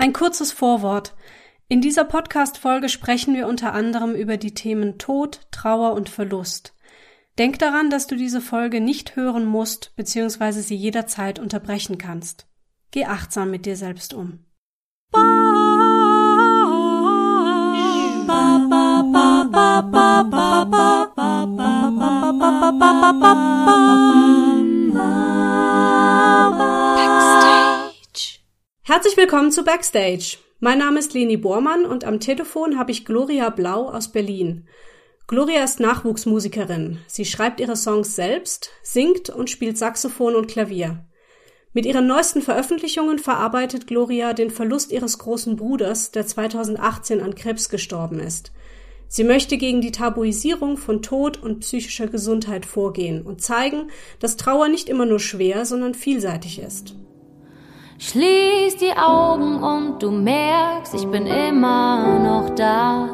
Ein 0.00 0.14
kurzes 0.14 0.50
Vorwort. 0.50 1.12
In 1.68 1.82
dieser 1.82 2.04
Podcast-Folge 2.04 2.88
sprechen 2.88 3.34
wir 3.34 3.46
unter 3.46 3.74
anderem 3.74 4.14
über 4.14 4.38
die 4.38 4.54
Themen 4.54 4.96
Tod, 4.96 5.42
Trauer 5.50 5.92
und 5.92 6.08
Verlust. 6.08 6.72
Denk 7.38 7.58
daran, 7.58 7.90
dass 7.90 8.06
du 8.06 8.16
diese 8.16 8.40
Folge 8.40 8.80
nicht 8.80 9.14
hören 9.14 9.44
musst 9.44 9.94
bzw. 9.96 10.52
sie 10.52 10.74
jederzeit 10.74 11.38
unterbrechen 11.38 11.98
kannst. 11.98 12.46
Geh 12.92 13.04
achtsam 13.04 13.50
mit 13.50 13.66
dir 13.66 13.76
selbst 13.76 14.14
um. 14.14 14.46
Herzlich 28.90 29.16
willkommen 29.16 29.52
zu 29.52 29.62
Backstage. 29.62 30.38
Mein 30.58 30.78
Name 30.78 30.98
ist 30.98 31.14
Leni 31.14 31.36
Bormann 31.36 31.84
und 31.84 32.04
am 32.04 32.18
Telefon 32.18 32.76
habe 32.76 32.90
ich 32.90 33.04
Gloria 33.04 33.48
Blau 33.50 33.88
aus 33.88 34.10
Berlin. 34.10 34.66
Gloria 35.28 35.62
ist 35.62 35.78
Nachwuchsmusikerin. 35.78 36.98
Sie 37.06 37.24
schreibt 37.24 37.60
ihre 37.60 37.76
Songs 37.76 38.16
selbst, 38.16 38.72
singt 38.82 39.30
und 39.30 39.48
spielt 39.48 39.78
Saxophon 39.78 40.34
und 40.34 40.48
Klavier. 40.48 41.04
Mit 41.72 41.86
ihren 41.86 42.08
neuesten 42.08 42.42
Veröffentlichungen 42.42 43.20
verarbeitet 43.20 43.86
Gloria 43.86 44.32
den 44.32 44.50
Verlust 44.50 44.90
ihres 44.90 45.18
großen 45.18 45.54
Bruders, 45.54 46.10
der 46.10 46.26
2018 46.26 47.20
an 47.20 47.36
Krebs 47.36 47.68
gestorben 47.68 48.18
ist. 48.18 48.50
Sie 49.06 49.22
möchte 49.22 49.56
gegen 49.56 49.80
die 49.82 49.92
Tabuisierung 49.92 50.76
von 50.76 51.00
Tod 51.00 51.40
und 51.40 51.60
psychischer 51.60 52.08
Gesundheit 52.08 52.66
vorgehen 52.66 53.22
und 53.22 53.40
zeigen, 53.40 53.92
dass 54.18 54.36
Trauer 54.36 54.66
nicht 54.66 54.88
immer 54.88 55.06
nur 55.06 55.20
schwer, 55.20 55.64
sondern 55.64 55.94
vielseitig 55.94 56.58
ist. 56.58 56.96
Schließ 58.02 58.78
die 58.78 58.96
Augen 58.96 59.62
und 59.62 60.02
du 60.02 60.10
merkst, 60.10 60.94
ich 60.94 61.06
bin 61.06 61.26
immer 61.26 62.18
noch 62.18 62.48
da. 62.54 63.06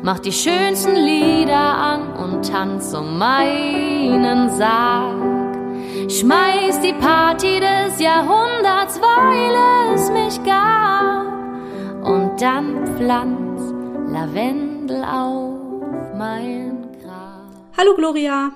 Mach 0.00 0.20
die 0.20 0.30
schönsten 0.30 0.94
Lieder 0.94 1.56
an 1.56 2.12
und 2.12 2.48
tanz 2.48 2.94
um 2.94 3.18
meinen 3.18 4.48
Sarg. 4.50 5.56
Schmeiß 6.08 6.80
die 6.82 6.92
Party 6.92 7.58
des 7.58 7.98
Jahrhunderts, 7.98 9.00
weil 9.00 9.92
es 9.96 10.08
mich 10.12 10.40
gab. 10.44 11.26
Und 12.04 12.40
dann 12.40 12.96
pflanz 12.96 13.60
Lavendel 14.08 15.02
auf 15.02 16.14
mein 16.16 16.86
Grab. 17.02 17.50
Hallo 17.76 17.96
Gloria. 17.96 18.52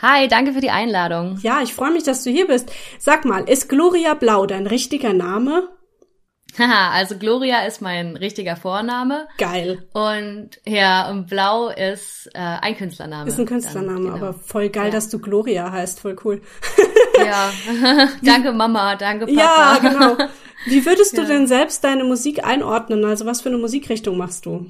Hi, 0.00 0.26
danke 0.26 0.52
für 0.52 0.60
die 0.60 0.70
Einladung. 0.70 1.38
Ja, 1.42 1.60
ich 1.62 1.74
freue 1.74 1.92
mich, 1.92 2.02
dass 2.02 2.24
du 2.24 2.30
hier 2.30 2.46
bist. 2.46 2.72
Sag 2.98 3.24
mal, 3.24 3.48
ist 3.48 3.68
Gloria 3.68 4.14
Blau 4.14 4.46
dein 4.46 4.66
richtiger 4.66 5.12
Name? 5.12 5.68
Haha, 6.58 6.90
also 6.90 7.16
Gloria 7.16 7.64
ist 7.64 7.80
mein 7.80 8.16
richtiger 8.16 8.56
Vorname. 8.56 9.26
Geil. 9.38 9.86
Und 9.94 10.50
ja, 10.66 11.10
und 11.10 11.28
Blau 11.28 11.68
ist 11.68 12.28
äh, 12.34 12.38
ein 12.38 12.76
Künstlername. 12.76 13.28
Ist 13.28 13.38
ein 13.38 13.46
Künstlername, 13.46 14.10
Dann, 14.10 14.14
genau. 14.14 14.16
aber 14.16 14.34
voll 14.34 14.68
geil, 14.68 14.86
ja. 14.86 14.90
dass 14.90 15.08
du 15.08 15.18
Gloria 15.18 15.72
heißt, 15.72 16.00
voll 16.00 16.16
cool. 16.24 16.42
ja, 17.24 17.50
danke 18.22 18.52
Mama, 18.52 18.96
danke 18.96 19.26
Papa. 19.26 19.40
Ja, 19.40 19.78
genau. 19.78 20.16
Wie 20.66 20.84
würdest 20.84 21.16
du 21.16 21.22
ja. 21.22 21.28
denn 21.28 21.46
selbst 21.46 21.82
deine 21.84 22.04
Musik 22.04 22.44
einordnen? 22.44 23.04
Also 23.04 23.24
was 23.24 23.40
für 23.40 23.48
eine 23.48 23.58
Musikrichtung 23.58 24.16
machst 24.16 24.46
du? 24.46 24.66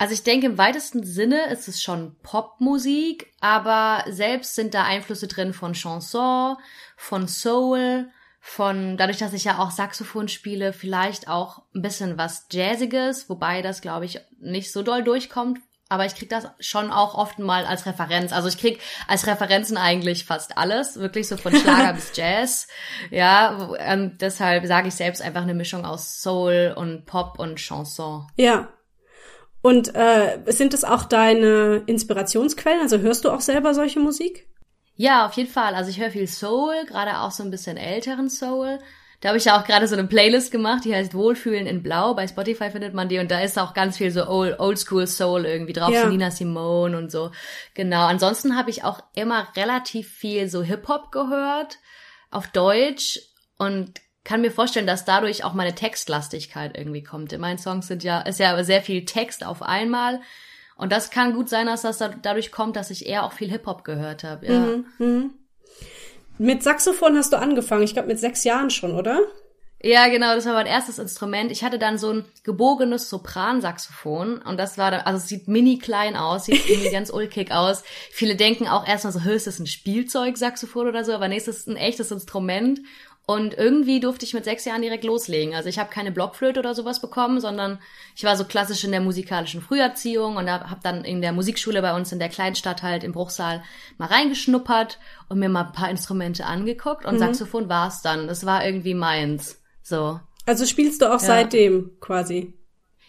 Also 0.00 0.14
ich 0.14 0.22
denke, 0.22 0.46
im 0.46 0.56
weitesten 0.56 1.04
Sinne 1.04 1.50
ist 1.50 1.68
es 1.68 1.82
schon 1.82 2.16
Popmusik, 2.22 3.34
aber 3.40 4.02
selbst 4.08 4.54
sind 4.54 4.72
da 4.72 4.84
Einflüsse 4.84 5.28
drin 5.28 5.52
von 5.52 5.74
Chanson, 5.74 6.56
von 6.96 7.28
Soul, 7.28 8.08
von, 8.40 8.96
dadurch, 8.96 9.18
dass 9.18 9.34
ich 9.34 9.44
ja 9.44 9.58
auch 9.58 9.70
Saxophon 9.70 10.28
spiele, 10.28 10.72
vielleicht 10.72 11.28
auch 11.28 11.64
ein 11.74 11.82
bisschen 11.82 12.16
was 12.16 12.46
Jazziges, 12.50 13.28
wobei 13.28 13.60
das, 13.60 13.82
glaube 13.82 14.06
ich, 14.06 14.18
nicht 14.40 14.72
so 14.72 14.82
doll 14.82 15.04
durchkommt. 15.04 15.58
Aber 15.90 16.06
ich 16.06 16.14
krieg 16.14 16.30
das 16.30 16.48
schon 16.60 16.90
auch 16.90 17.14
oft 17.14 17.38
mal 17.38 17.66
als 17.66 17.84
Referenz. 17.84 18.32
Also 18.32 18.48
ich 18.48 18.56
krieg 18.56 18.80
als 19.06 19.26
Referenzen 19.26 19.76
eigentlich 19.76 20.24
fast 20.24 20.56
alles, 20.56 20.96
wirklich 20.98 21.28
so 21.28 21.36
von 21.36 21.54
Schlager 21.54 21.92
bis 21.94 22.16
Jazz. 22.16 22.68
Ja, 23.10 23.74
ähm, 23.78 24.16
deshalb 24.18 24.64
sage 24.64 24.88
ich 24.88 24.94
selbst 24.94 25.20
einfach 25.20 25.42
eine 25.42 25.52
Mischung 25.52 25.84
aus 25.84 26.22
Soul 26.22 26.72
und 26.74 27.04
Pop 27.04 27.38
und 27.38 27.56
Chanson. 27.56 28.26
Ja, 28.36 28.68
und 29.62 29.94
äh, 29.94 30.38
sind 30.46 30.74
es 30.74 30.84
auch 30.84 31.04
deine 31.04 31.82
Inspirationsquellen? 31.86 32.80
Also 32.80 32.98
hörst 32.98 33.24
du 33.24 33.30
auch 33.30 33.40
selber 33.40 33.74
solche 33.74 34.00
Musik? 34.00 34.48
Ja, 34.96 35.26
auf 35.26 35.32
jeden 35.34 35.50
Fall. 35.50 35.74
Also 35.74 35.90
ich 35.90 35.98
höre 35.98 36.10
viel 36.10 36.26
Soul, 36.26 36.74
gerade 36.86 37.20
auch 37.20 37.30
so 37.30 37.42
ein 37.42 37.50
bisschen 37.50 37.76
älteren 37.76 38.28
Soul. 38.28 38.78
Da 39.20 39.28
habe 39.28 39.38
ich 39.38 39.44
ja 39.44 39.60
auch 39.60 39.66
gerade 39.66 39.86
so 39.86 39.94
eine 39.94 40.06
Playlist 40.06 40.50
gemacht, 40.50 40.84
die 40.84 40.94
heißt 40.94 41.12
Wohlfühlen 41.12 41.66
in 41.66 41.82
Blau. 41.82 42.14
Bei 42.14 42.26
Spotify 42.26 42.70
findet 42.70 42.94
man 42.94 43.10
die 43.10 43.18
und 43.18 43.30
da 43.30 43.40
ist 43.40 43.58
auch 43.58 43.74
ganz 43.74 43.98
viel 43.98 44.10
so 44.10 44.26
Old, 44.26 44.58
Oldschool 44.58 45.06
Soul 45.06 45.44
irgendwie 45.44 45.74
drauf, 45.74 45.90
ja. 45.90 46.02
so 46.02 46.08
Nina 46.08 46.30
Simone 46.30 46.96
und 46.96 47.12
so. 47.12 47.30
Genau. 47.74 48.06
Ansonsten 48.06 48.56
habe 48.56 48.70
ich 48.70 48.82
auch 48.82 49.00
immer 49.14 49.48
relativ 49.56 50.08
viel 50.08 50.48
so 50.48 50.62
Hip 50.62 50.88
Hop 50.88 51.12
gehört 51.12 51.78
auf 52.30 52.48
Deutsch 52.48 53.20
und 53.58 54.00
kann 54.24 54.42
mir 54.42 54.50
vorstellen, 54.50 54.86
dass 54.86 55.04
dadurch 55.04 55.44
auch 55.44 55.54
meine 55.54 55.74
Textlastigkeit 55.74 56.76
irgendwie 56.76 57.02
kommt. 57.02 57.32
In 57.32 57.40
meinen 57.40 57.58
Songs 57.58 57.86
sind 57.86 58.04
ja, 58.04 58.20
ist 58.20 58.38
ja 58.38 58.62
sehr 58.64 58.82
viel 58.82 59.04
Text 59.04 59.44
auf 59.44 59.62
einmal. 59.62 60.20
Und 60.76 60.92
das 60.92 61.10
kann 61.10 61.34
gut 61.34 61.48
sein, 61.48 61.66
dass 61.66 61.82
das 61.82 61.98
dadurch 61.98 62.52
kommt, 62.52 62.76
dass 62.76 62.90
ich 62.90 63.06
eher 63.06 63.24
auch 63.24 63.32
viel 63.32 63.50
Hip-Hop 63.50 63.84
gehört 63.84 64.24
habe. 64.24 64.46
Ja. 64.46 64.60
Mhm, 64.60 64.86
mhm. 64.98 65.30
Mit 66.38 66.62
Saxophon 66.62 67.16
hast 67.16 67.34
du 67.34 67.38
angefangen, 67.38 67.82
ich 67.82 67.92
glaube 67.92 68.08
mit 68.08 68.18
sechs 68.18 68.44
Jahren 68.44 68.70
schon, 68.70 68.94
oder? 68.94 69.20
Ja, 69.82 70.08
genau, 70.08 70.34
das 70.34 70.44
war 70.44 70.52
mein 70.52 70.66
erstes 70.66 70.98
Instrument. 70.98 71.50
Ich 71.50 71.64
hatte 71.64 71.78
dann 71.78 71.96
so 71.96 72.12
ein 72.12 72.24
gebogenes 72.44 73.08
Sopransaxophon 73.08 74.38
und 74.42 74.58
das 74.58 74.76
war 74.76 74.90
dann, 74.90 75.00
also 75.00 75.16
es 75.16 75.28
sieht 75.28 75.48
mini 75.48 75.78
klein 75.78 76.16
aus, 76.16 76.44
sieht 76.44 76.68
irgendwie 76.68 76.90
ganz 76.92 77.10
ulkig 77.10 77.50
aus. 77.50 77.82
Viele 78.10 78.36
denken 78.36 78.68
auch 78.68 78.86
erstmal 78.86 79.12
so, 79.14 79.22
höchstens 79.22 79.58
ein 79.58 79.66
Spielzeugsaxophon 79.66 80.86
oder 80.86 81.02
so, 81.04 81.12
aber 81.12 81.28
nee, 81.28 81.38
es 81.38 81.48
ist 81.48 81.66
ein 81.66 81.76
echtes 81.76 82.10
Instrument 82.10 82.80
und 83.30 83.56
irgendwie 83.56 84.00
durfte 84.00 84.24
ich 84.24 84.34
mit 84.34 84.42
sechs 84.42 84.64
Jahren 84.64 84.82
direkt 84.82 85.04
loslegen. 85.04 85.54
Also 85.54 85.68
ich 85.68 85.78
habe 85.78 85.88
keine 85.88 86.10
Blockflöte 86.10 86.58
oder 86.58 86.74
sowas 86.74 87.00
bekommen, 87.00 87.40
sondern 87.40 87.78
ich 88.16 88.24
war 88.24 88.36
so 88.36 88.42
klassisch 88.42 88.82
in 88.82 88.90
der 88.90 89.00
musikalischen 89.00 89.62
Früherziehung 89.62 90.34
und 90.34 90.50
habe 90.50 90.80
dann 90.82 91.04
in 91.04 91.20
der 91.20 91.30
Musikschule 91.30 91.80
bei 91.80 91.94
uns 91.94 92.10
in 92.10 92.18
der 92.18 92.28
Kleinstadt 92.28 92.82
halt 92.82 93.04
im 93.04 93.12
Bruchsal 93.12 93.62
mal 93.98 94.08
reingeschnuppert 94.08 94.98
und 95.28 95.38
mir 95.38 95.48
mal 95.48 95.66
ein 95.66 95.72
paar 95.72 95.90
Instrumente 95.90 96.44
angeguckt 96.44 97.04
und 97.04 97.14
mhm. 97.14 97.18
Saxophon 97.20 97.68
war 97.68 97.86
es 97.86 98.02
dann. 98.02 98.26
Das 98.26 98.46
war 98.46 98.66
irgendwie 98.66 98.94
meins. 98.94 99.62
So. 99.80 100.18
Also 100.44 100.66
spielst 100.66 101.00
du 101.00 101.06
auch 101.06 101.20
ja. 101.20 101.26
seitdem 101.26 101.92
quasi? 102.00 102.54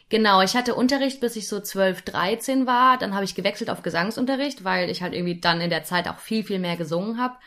Genau, 0.10 0.44
ich 0.44 0.56
hatte 0.56 0.76
Unterricht, 0.76 1.20
bis 1.20 1.36
ich 1.36 1.48
so 1.48 1.60
12, 1.60 2.04
13 2.04 2.68
war. 2.68 3.00
Dann 3.00 3.16
habe 3.16 3.24
ich 3.24 3.34
gewechselt 3.34 3.72
auf 3.72 3.82
Gesangsunterricht, 3.82 4.64
weil 4.64 4.92
ich 4.92 5.02
halt 5.02 5.16
irgendwie 5.16 5.40
dann 5.40 5.62
in 5.62 5.72
der 5.72 5.84
Zeit 5.84 6.08
auch 6.08 6.20
viel, 6.20 6.44
viel 6.44 6.60
mehr 6.60 6.78
gesungen 6.78 7.20
habe. 7.20 7.38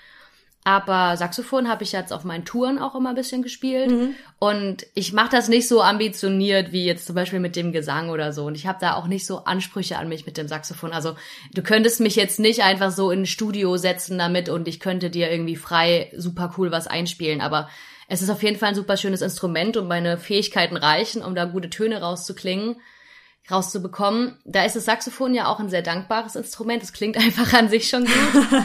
Aber 0.66 1.18
Saxophon 1.18 1.68
habe 1.68 1.84
ich 1.84 1.92
jetzt 1.92 2.10
auf 2.10 2.24
meinen 2.24 2.46
Touren 2.46 2.78
auch 2.78 2.94
immer 2.94 3.10
ein 3.10 3.14
bisschen 3.14 3.42
gespielt. 3.42 3.90
Mhm. 3.90 4.14
Und 4.38 4.86
ich 4.94 5.12
mache 5.12 5.28
das 5.30 5.48
nicht 5.48 5.68
so 5.68 5.82
ambitioniert 5.82 6.72
wie 6.72 6.86
jetzt 6.86 7.04
zum 7.04 7.14
Beispiel 7.14 7.38
mit 7.38 7.54
dem 7.54 7.70
Gesang 7.70 8.08
oder 8.08 8.32
so. 8.32 8.46
Und 8.46 8.54
ich 8.54 8.66
habe 8.66 8.78
da 8.80 8.94
auch 8.94 9.06
nicht 9.06 9.26
so 9.26 9.44
Ansprüche 9.44 9.98
an 9.98 10.08
mich 10.08 10.24
mit 10.24 10.38
dem 10.38 10.48
Saxophon. 10.48 10.92
Also 10.92 11.16
du 11.52 11.62
könntest 11.62 12.00
mich 12.00 12.16
jetzt 12.16 12.40
nicht 12.40 12.62
einfach 12.62 12.92
so 12.92 13.10
in 13.10 13.22
ein 13.22 13.26
Studio 13.26 13.76
setzen 13.76 14.16
damit 14.16 14.48
und 14.48 14.66
ich 14.66 14.80
könnte 14.80 15.10
dir 15.10 15.30
irgendwie 15.30 15.56
frei 15.56 16.10
super 16.16 16.54
cool 16.56 16.72
was 16.72 16.86
einspielen. 16.86 17.42
Aber 17.42 17.68
es 18.08 18.22
ist 18.22 18.30
auf 18.30 18.42
jeden 18.42 18.56
Fall 18.56 18.70
ein 18.70 18.74
super 18.74 18.96
schönes 18.96 19.20
Instrument 19.20 19.76
und 19.76 19.86
meine 19.86 20.16
Fähigkeiten 20.16 20.78
reichen, 20.78 21.22
um 21.22 21.34
da 21.34 21.44
gute 21.44 21.68
Töne 21.68 22.00
rauszuklingen 22.00 22.76
rauszubekommen. 23.50 24.38
Da 24.46 24.64
ist 24.64 24.76
das 24.76 24.86
Saxophon 24.86 25.34
ja 25.34 25.48
auch 25.48 25.60
ein 25.60 25.68
sehr 25.68 25.82
dankbares 25.82 26.34
Instrument. 26.36 26.82
Es 26.82 26.94
klingt 26.94 27.16
einfach 27.18 27.52
an 27.52 27.68
sich 27.68 27.88
schon 27.88 28.06
gut. 28.06 28.62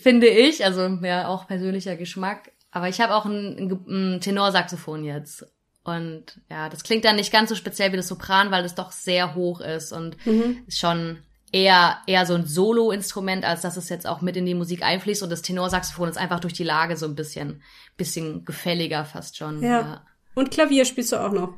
finde 0.00 0.28
ich. 0.28 0.64
Also 0.64 0.86
ja, 1.02 1.28
auch 1.28 1.46
persönlicher 1.46 1.96
Geschmack. 1.96 2.52
Aber 2.70 2.88
ich 2.88 3.00
habe 3.00 3.14
auch 3.14 3.24
ein, 3.24 3.80
ein 3.88 4.20
Tenorsaxophon 4.20 5.04
jetzt. 5.04 5.46
Und 5.84 6.40
ja, 6.50 6.68
das 6.68 6.82
klingt 6.82 7.04
dann 7.04 7.16
nicht 7.16 7.32
ganz 7.32 7.50
so 7.50 7.54
speziell 7.54 7.92
wie 7.92 7.96
das 7.96 8.08
Sopran, 8.08 8.50
weil 8.50 8.64
es 8.64 8.74
doch 8.74 8.90
sehr 8.90 9.34
hoch 9.34 9.60
ist 9.60 9.92
und 9.92 10.16
mhm. 10.26 10.64
ist 10.66 10.78
schon 10.78 11.18
eher, 11.52 11.98
eher 12.06 12.26
so 12.26 12.34
ein 12.34 12.46
Solo-Instrument, 12.46 13.44
als 13.44 13.60
dass 13.60 13.76
es 13.76 13.88
jetzt 13.88 14.06
auch 14.06 14.22
mit 14.22 14.36
in 14.36 14.46
die 14.46 14.54
Musik 14.54 14.82
einfließt. 14.82 15.22
Und 15.22 15.30
das 15.30 15.42
Tenorsaxophon 15.42 16.08
ist 16.08 16.16
einfach 16.16 16.40
durch 16.40 16.54
die 16.54 16.64
Lage 16.64 16.96
so 16.96 17.06
ein 17.06 17.14
bisschen, 17.14 17.62
bisschen 17.96 18.44
gefälliger 18.44 19.04
fast 19.04 19.36
schon. 19.36 19.62
Ja. 19.62 19.68
ja. 19.68 20.06
Und 20.34 20.50
Klavier 20.50 20.84
spielst 20.84 21.12
du 21.12 21.16
auch 21.16 21.32
noch? 21.32 21.54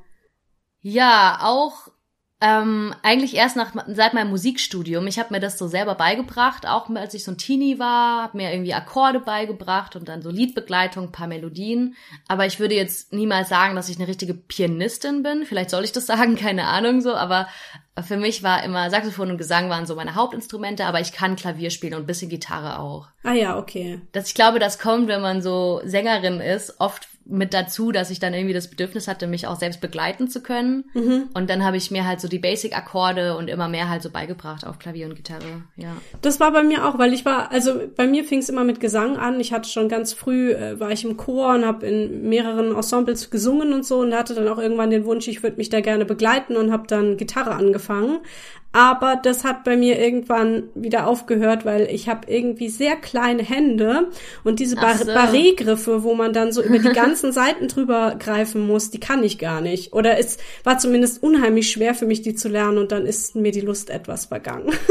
Ja, 0.82 1.38
auch 1.40 1.88
ähm, 2.38 2.94
eigentlich 3.02 3.34
erst 3.34 3.56
nach, 3.56 3.72
seit 3.86 4.12
meinem 4.12 4.28
Musikstudium. 4.28 5.06
Ich 5.06 5.18
habe 5.18 5.32
mir 5.32 5.40
das 5.40 5.56
so 5.56 5.68
selber 5.68 5.94
beigebracht, 5.94 6.66
auch 6.66 6.90
als 6.90 7.14
ich 7.14 7.24
so 7.24 7.30
ein 7.30 7.38
Teenie 7.38 7.78
war, 7.78 8.24
habe 8.24 8.36
mir 8.36 8.52
irgendwie 8.52 8.74
Akkorde 8.74 9.20
beigebracht 9.20 9.96
und 9.96 10.08
dann 10.08 10.20
so 10.20 10.28
Liedbegleitung, 10.28 11.04
ein 11.04 11.12
paar 11.12 11.28
Melodien. 11.28 11.96
Aber 12.28 12.44
ich 12.44 12.60
würde 12.60 12.74
jetzt 12.74 13.14
niemals 13.14 13.48
sagen, 13.48 13.74
dass 13.74 13.88
ich 13.88 13.96
eine 13.96 14.06
richtige 14.06 14.34
Pianistin 14.34 15.22
bin. 15.22 15.46
Vielleicht 15.46 15.70
soll 15.70 15.84
ich 15.84 15.92
das 15.92 16.06
sagen, 16.06 16.36
keine 16.36 16.66
Ahnung 16.66 17.00
so. 17.00 17.14
Aber 17.14 17.48
für 18.02 18.18
mich 18.18 18.42
war 18.42 18.62
immer 18.64 18.90
Saxophon 18.90 19.30
und 19.30 19.38
Gesang 19.38 19.70
waren 19.70 19.86
so 19.86 19.96
meine 19.96 20.14
Hauptinstrumente, 20.14 20.84
aber 20.84 21.00
ich 21.00 21.12
kann 21.12 21.36
Klavier 21.36 21.70
spielen 21.70 21.94
und 21.94 22.00
ein 22.00 22.06
bisschen 22.06 22.28
Gitarre 22.28 22.78
auch. 22.78 23.08
Ah 23.22 23.32
ja, 23.32 23.58
okay. 23.58 24.02
Das, 24.12 24.28
ich 24.28 24.34
glaube, 24.34 24.58
das 24.58 24.78
kommt, 24.78 25.08
wenn 25.08 25.22
man 25.22 25.40
so 25.40 25.80
Sängerin 25.84 26.40
ist, 26.40 26.80
oft 26.80 27.08
mit 27.28 27.54
dazu, 27.54 27.92
dass 27.92 28.10
ich 28.10 28.20
dann 28.20 28.34
irgendwie 28.34 28.54
das 28.54 28.68
Bedürfnis 28.68 29.08
hatte, 29.08 29.26
mich 29.26 29.46
auch 29.46 29.58
selbst 29.58 29.80
begleiten 29.80 30.28
zu 30.28 30.40
können. 30.40 30.84
Mhm. 30.94 31.24
Und 31.34 31.50
dann 31.50 31.64
habe 31.64 31.76
ich 31.76 31.90
mir 31.90 32.06
halt 32.06 32.20
so 32.20 32.28
die 32.28 32.38
Basic-Akkorde 32.38 33.36
und 33.36 33.48
immer 33.48 33.68
mehr 33.68 33.88
halt 33.88 34.02
so 34.02 34.10
beigebracht 34.10 34.66
auf 34.66 34.78
Klavier 34.78 35.06
und 35.06 35.16
Gitarre. 35.16 35.64
Ja. 35.76 35.96
Das 36.22 36.38
war 36.40 36.52
bei 36.52 36.62
mir 36.62 36.86
auch, 36.86 36.98
weil 36.98 37.12
ich 37.12 37.24
war, 37.24 37.50
also 37.50 37.80
bei 37.96 38.06
mir 38.06 38.24
fing 38.24 38.38
es 38.38 38.48
immer 38.48 38.64
mit 38.64 38.80
Gesang 38.80 39.16
an. 39.16 39.40
Ich 39.40 39.52
hatte 39.52 39.68
schon 39.68 39.88
ganz 39.88 40.12
früh, 40.12 40.52
äh, 40.52 40.78
war 40.78 40.90
ich 40.90 41.04
im 41.04 41.16
Chor 41.16 41.54
und 41.54 41.64
habe 41.64 41.86
in 41.86 42.28
mehreren 42.28 42.74
Ensembles 42.74 43.30
gesungen 43.30 43.72
und 43.72 43.84
so 43.84 43.98
und 44.00 44.14
hatte 44.14 44.34
dann 44.34 44.48
auch 44.48 44.58
irgendwann 44.58 44.90
den 44.90 45.04
Wunsch, 45.04 45.26
ich 45.26 45.42
würde 45.42 45.56
mich 45.56 45.68
da 45.68 45.80
gerne 45.80 46.04
begleiten 46.04 46.56
und 46.56 46.70
habe 46.70 46.86
dann 46.86 47.16
Gitarre 47.16 47.52
angefangen. 47.52 48.20
Aber 48.76 49.16
das 49.16 49.42
hat 49.42 49.64
bei 49.64 49.74
mir 49.74 49.98
irgendwann 49.98 50.64
wieder 50.74 51.06
aufgehört, 51.06 51.64
weil 51.64 51.88
ich 51.90 52.10
habe 52.10 52.30
irgendwie 52.30 52.68
sehr 52.68 52.94
kleine 52.94 53.42
Hände 53.42 54.10
und 54.44 54.60
diese 54.60 54.76
Bar 54.76 54.98
so. 54.98 55.06
Barré-Griffe, 55.06 56.02
wo 56.02 56.14
man 56.14 56.34
dann 56.34 56.52
so 56.52 56.62
über 56.62 56.78
die 56.78 56.88
ganzen 56.92 57.32
Seiten 57.32 57.68
drüber 57.68 58.16
greifen 58.18 58.66
muss, 58.66 58.90
die 58.90 59.00
kann 59.00 59.24
ich 59.24 59.38
gar 59.38 59.62
nicht. 59.62 59.94
Oder 59.94 60.18
es 60.18 60.36
war 60.62 60.76
zumindest 60.76 61.22
unheimlich 61.22 61.70
schwer 61.70 61.94
für 61.94 62.04
mich, 62.04 62.20
die 62.20 62.34
zu 62.34 62.50
lernen 62.50 62.76
und 62.76 62.92
dann 62.92 63.06
ist 63.06 63.34
mir 63.34 63.50
die 63.50 63.62
Lust 63.62 63.88
etwas 63.88 64.26
vergangen. 64.26 64.70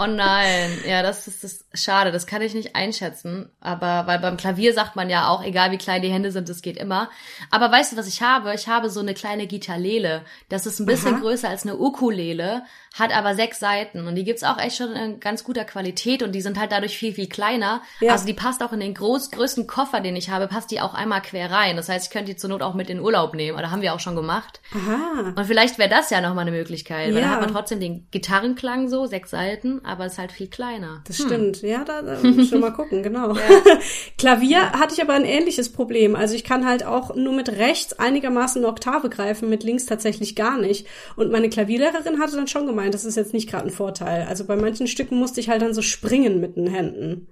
Oh 0.00 0.06
nein, 0.06 0.70
ja, 0.86 1.02
das 1.02 1.26
ist, 1.26 1.42
das 1.42 1.52
ist 1.54 1.84
schade, 1.84 2.12
das 2.12 2.28
kann 2.28 2.40
ich 2.40 2.54
nicht 2.54 2.76
einschätzen. 2.76 3.50
Aber 3.60 4.06
weil 4.06 4.20
beim 4.20 4.36
Klavier 4.36 4.72
sagt 4.72 4.94
man 4.94 5.10
ja 5.10 5.28
auch, 5.28 5.42
egal 5.42 5.72
wie 5.72 5.76
klein 5.76 6.02
die 6.02 6.12
Hände 6.12 6.30
sind, 6.30 6.48
es 6.48 6.62
geht 6.62 6.76
immer. 6.76 7.10
Aber 7.50 7.72
weißt 7.72 7.92
du, 7.92 7.96
was 7.96 8.06
ich 8.06 8.22
habe? 8.22 8.54
Ich 8.54 8.68
habe 8.68 8.90
so 8.90 9.00
eine 9.00 9.12
kleine 9.12 9.48
Gitarlele. 9.48 10.24
Das 10.50 10.66
ist 10.66 10.78
ein 10.78 10.86
bisschen 10.86 11.14
Aha. 11.14 11.20
größer 11.20 11.48
als 11.48 11.64
eine 11.64 11.76
Ukulele, 11.76 12.62
hat 12.98 13.14
aber 13.14 13.34
sechs 13.34 13.60
Seiten 13.60 14.06
und 14.06 14.14
die 14.14 14.24
gibt's 14.24 14.42
auch 14.42 14.58
echt 14.58 14.76
schon 14.76 14.92
in 14.92 15.20
ganz 15.20 15.44
guter 15.44 15.64
Qualität 15.64 16.22
und 16.22 16.32
die 16.32 16.40
sind 16.40 16.58
halt 16.58 16.72
dadurch 16.72 16.98
viel, 16.98 17.12
viel 17.12 17.28
kleiner. 17.28 17.82
Ja. 18.00 18.12
Also 18.12 18.26
die 18.26 18.34
passt 18.34 18.62
auch 18.62 18.72
in 18.72 18.80
den 18.80 18.94
groß, 18.94 19.30
größten 19.30 19.66
Koffer, 19.66 20.00
den 20.00 20.16
ich 20.16 20.30
habe, 20.30 20.48
passt 20.48 20.70
die 20.70 20.80
auch 20.80 20.94
einmal 20.94 21.22
quer 21.22 21.50
rein. 21.50 21.76
Das 21.76 21.88
heißt, 21.88 22.06
ich 22.06 22.10
könnte 22.10 22.32
die 22.32 22.36
zur 22.36 22.50
Not 22.50 22.62
auch 22.62 22.74
mit 22.74 22.90
in 22.90 23.00
Urlaub 23.00 23.34
nehmen. 23.34 23.58
Oder 23.58 23.70
haben 23.70 23.82
wir 23.82 23.94
auch 23.94 24.00
schon 24.00 24.16
gemacht. 24.16 24.60
Aha. 24.74 25.34
Und 25.36 25.44
vielleicht 25.46 25.78
wäre 25.78 25.88
das 25.88 26.10
ja 26.10 26.20
nochmal 26.20 26.42
eine 26.42 26.56
Möglichkeit. 26.56 27.08
Ja. 27.08 27.14
Weil 27.14 27.22
dann 27.22 27.30
hat 27.30 27.40
man 27.40 27.52
trotzdem 27.52 27.80
den 27.80 28.06
Gitarrenklang 28.10 28.88
so, 28.88 29.06
sechs 29.06 29.30
Seiten, 29.30 29.84
aber 29.84 30.06
ist 30.06 30.18
halt 30.18 30.32
viel 30.32 30.48
kleiner. 30.48 31.02
Das 31.06 31.18
hm. 31.18 31.26
stimmt. 31.26 31.62
Ja, 31.62 31.84
da, 31.84 32.02
da 32.02 32.18
schon 32.44 32.60
mal 32.60 32.72
gucken, 32.72 33.02
genau. 33.02 33.34
Ja. 33.34 33.42
Klavier 34.18 34.72
hatte 34.72 34.94
ich 34.94 35.02
aber 35.02 35.14
ein 35.14 35.24
ähnliches 35.24 35.72
Problem. 35.72 36.16
Also 36.16 36.34
ich 36.34 36.44
kann 36.44 36.66
halt 36.66 36.84
auch 36.84 37.14
nur 37.14 37.34
mit 37.34 37.48
rechts 37.48 37.92
einigermaßen 37.98 38.62
eine 38.62 38.70
Oktave 38.70 39.08
greifen, 39.08 39.48
mit 39.48 39.62
links 39.62 39.86
tatsächlich 39.86 40.34
gar 40.34 40.58
nicht. 40.58 40.86
Und 41.16 41.30
meine 41.30 41.48
Klavierlehrerin 41.48 42.20
hatte 42.20 42.36
dann 42.36 42.48
schon 42.48 42.66
gemeint, 42.66 42.87
das 42.90 43.04
ist 43.04 43.16
jetzt 43.16 43.32
nicht 43.32 43.48
gerade 43.48 43.66
ein 43.66 43.70
Vorteil. 43.70 44.26
Also 44.28 44.44
bei 44.44 44.56
manchen 44.56 44.86
Stücken 44.86 45.18
musste 45.18 45.40
ich 45.40 45.48
halt 45.48 45.62
dann 45.62 45.74
so 45.74 45.82
springen 45.82 46.40
mit 46.40 46.56
den 46.56 46.66
Händen. 46.66 47.28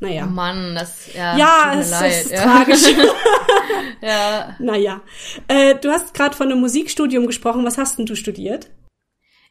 Naja. 0.00 0.26
Oh 0.26 0.30
Mann, 0.30 0.74
das 0.74 1.14
ja. 1.14 1.36
Ja, 1.36 1.74
es 1.78 1.90
leid. 1.90 2.12
ist 2.12 2.30
ja. 2.32 2.42
tragisch. 2.42 2.82
ja. 4.02 4.56
Naja. 4.58 5.00
Äh, 5.48 5.76
du 5.76 5.90
hast 5.90 6.14
gerade 6.14 6.36
von 6.36 6.50
einem 6.50 6.60
Musikstudium 6.60 7.26
gesprochen. 7.26 7.64
Was 7.64 7.78
hast 7.78 7.98
denn 7.98 8.06
du 8.06 8.16
studiert? 8.16 8.70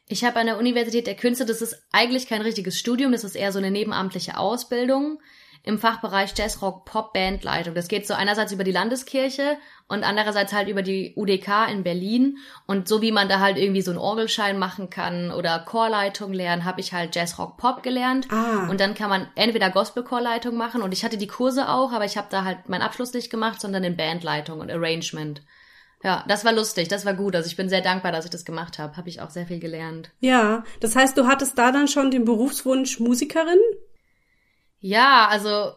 Ich 0.08 0.24
habe 0.24 0.38
an 0.38 0.46
der 0.46 0.58
Universität 0.58 1.06
der 1.06 1.14
Künste, 1.14 1.46
das 1.46 1.62
ist 1.62 1.86
eigentlich 1.90 2.26
kein 2.26 2.42
richtiges 2.42 2.78
Studium, 2.78 3.12
das 3.12 3.24
ist 3.24 3.34
eher 3.34 3.52
so 3.52 3.58
eine 3.58 3.70
nebenamtliche 3.70 4.36
Ausbildung 4.36 5.20
im 5.64 5.78
Fachbereich 5.78 6.32
Jazzrock 6.36 6.84
Pop 6.84 7.12
Bandleitung. 7.12 7.74
Das 7.74 7.88
geht 7.88 8.06
so 8.06 8.14
einerseits 8.14 8.52
über 8.52 8.64
die 8.64 8.72
Landeskirche 8.72 9.56
und 9.86 10.02
andererseits 10.02 10.52
halt 10.52 10.68
über 10.68 10.82
die 10.82 11.12
UDK 11.16 11.70
in 11.70 11.84
Berlin 11.84 12.38
und 12.66 12.88
so 12.88 13.00
wie 13.00 13.12
man 13.12 13.28
da 13.28 13.38
halt 13.38 13.58
irgendwie 13.58 13.82
so 13.82 13.92
einen 13.92 14.00
Orgelschein 14.00 14.58
machen 14.58 14.90
kann 14.90 15.30
oder 15.30 15.60
Chorleitung 15.60 16.32
lernen, 16.32 16.64
habe 16.64 16.80
ich 16.80 16.92
halt 16.92 17.14
Jazzrock 17.14 17.58
Pop 17.58 17.82
gelernt 17.82 18.26
ah. 18.30 18.68
und 18.68 18.80
dann 18.80 18.94
kann 18.94 19.08
man 19.08 19.28
entweder 19.36 19.70
Gospel 19.70 20.02
Chorleitung 20.02 20.56
machen 20.56 20.82
und 20.82 20.92
ich 20.92 21.04
hatte 21.04 21.16
die 21.16 21.28
Kurse 21.28 21.68
auch, 21.68 21.92
aber 21.92 22.04
ich 22.04 22.16
habe 22.16 22.28
da 22.30 22.44
halt 22.44 22.68
meinen 22.68 22.82
Abschluss 22.82 23.12
nicht 23.12 23.30
gemacht, 23.30 23.60
sondern 23.60 23.84
in 23.84 23.96
Bandleitung 23.96 24.60
und 24.60 24.70
Arrangement. 24.70 25.42
Ja, 26.02 26.24
das 26.26 26.44
war 26.44 26.52
lustig, 26.52 26.88
das 26.88 27.06
war 27.06 27.14
gut. 27.14 27.36
Also 27.36 27.46
ich 27.46 27.56
bin 27.56 27.68
sehr 27.68 27.80
dankbar, 27.80 28.10
dass 28.10 28.24
ich 28.24 28.30
das 28.32 28.44
gemacht 28.44 28.80
habe. 28.80 28.96
Habe 28.96 29.08
ich 29.08 29.20
auch 29.20 29.30
sehr 29.30 29.46
viel 29.46 29.60
gelernt. 29.60 30.10
Ja, 30.18 30.64
das 30.80 30.96
heißt, 30.96 31.16
du 31.16 31.28
hattest 31.28 31.56
da 31.56 31.70
dann 31.70 31.86
schon 31.86 32.10
den 32.10 32.24
Berufswunsch 32.24 32.98
Musikerin? 32.98 33.60
Ja, 34.82 35.28
also 35.28 35.72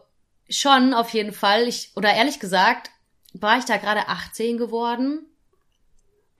schon 0.50 0.92
auf 0.92 1.10
jeden 1.10 1.32
Fall. 1.32 1.66
Ich, 1.66 1.92
oder 1.96 2.12
ehrlich 2.12 2.38
gesagt, 2.38 2.90
war 3.32 3.58
ich 3.58 3.64
da 3.64 3.78
gerade 3.78 4.08
18 4.08 4.58
geworden 4.58 5.26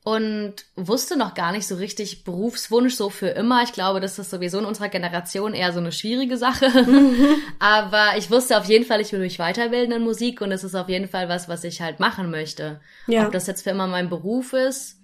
und 0.03 0.55
wusste 0.77 1.17
noch 1.17 1.35
gar 1.35 1.53
nicht 1.53 1.67
so 1.67 1.77
richtig 1.77 2.25
Berufswunsch 2.25 2.95
so 2.95 3.11
für 3.11 3.29
immer. 3.29 3.63
Ich 3.63 3.73
glaube, 3.73 4.01
das 4.01 4.19
ist 4.19 4.31
sowieso 4.31 4.59
in 4.59 4.65
unserer 4.65 4.89
Generation 4.89 5.55
eher 5.55 5.73
so 5.73 5.81
eine 5.81 5.91
schwierige 5.91 6.37
Sache. 6.37 6.67
Aber 7.59 8.17
ich 8.17 8.31
wusste 8.31 8.59
auf 8.59 8.67
jeden 8.67 8.85
Fall, 8.85 9.01
ich 9.01 9.13
will 9.13 9.21
mich 9.21 9.39
weiterbilden 9.39 9.93
in 9.93 10.03
Musik 10.03 10.41
und 10.41 10.53
es 10.53 10.63
ist 10.63 10.75
auf 10.75 10.89
jeden 10.89 11.09
Fall 11.09 11.29
was, 11.29 11.49
was 11.49 11.65
ich 11.65 11.81
halt 11.81 11.99
machen 11.99 12.31
möchte. 12.31 12.81
Ja. 13.09 13.27
Ob 13.27 13.33
das 13.33 13.47
jetzt 13.47 13.63
für 13.63 13.71
immer 13.71 13.89
mein 13.89 14.09
Beruf 14.09 14.53
ist, 14.53 14.96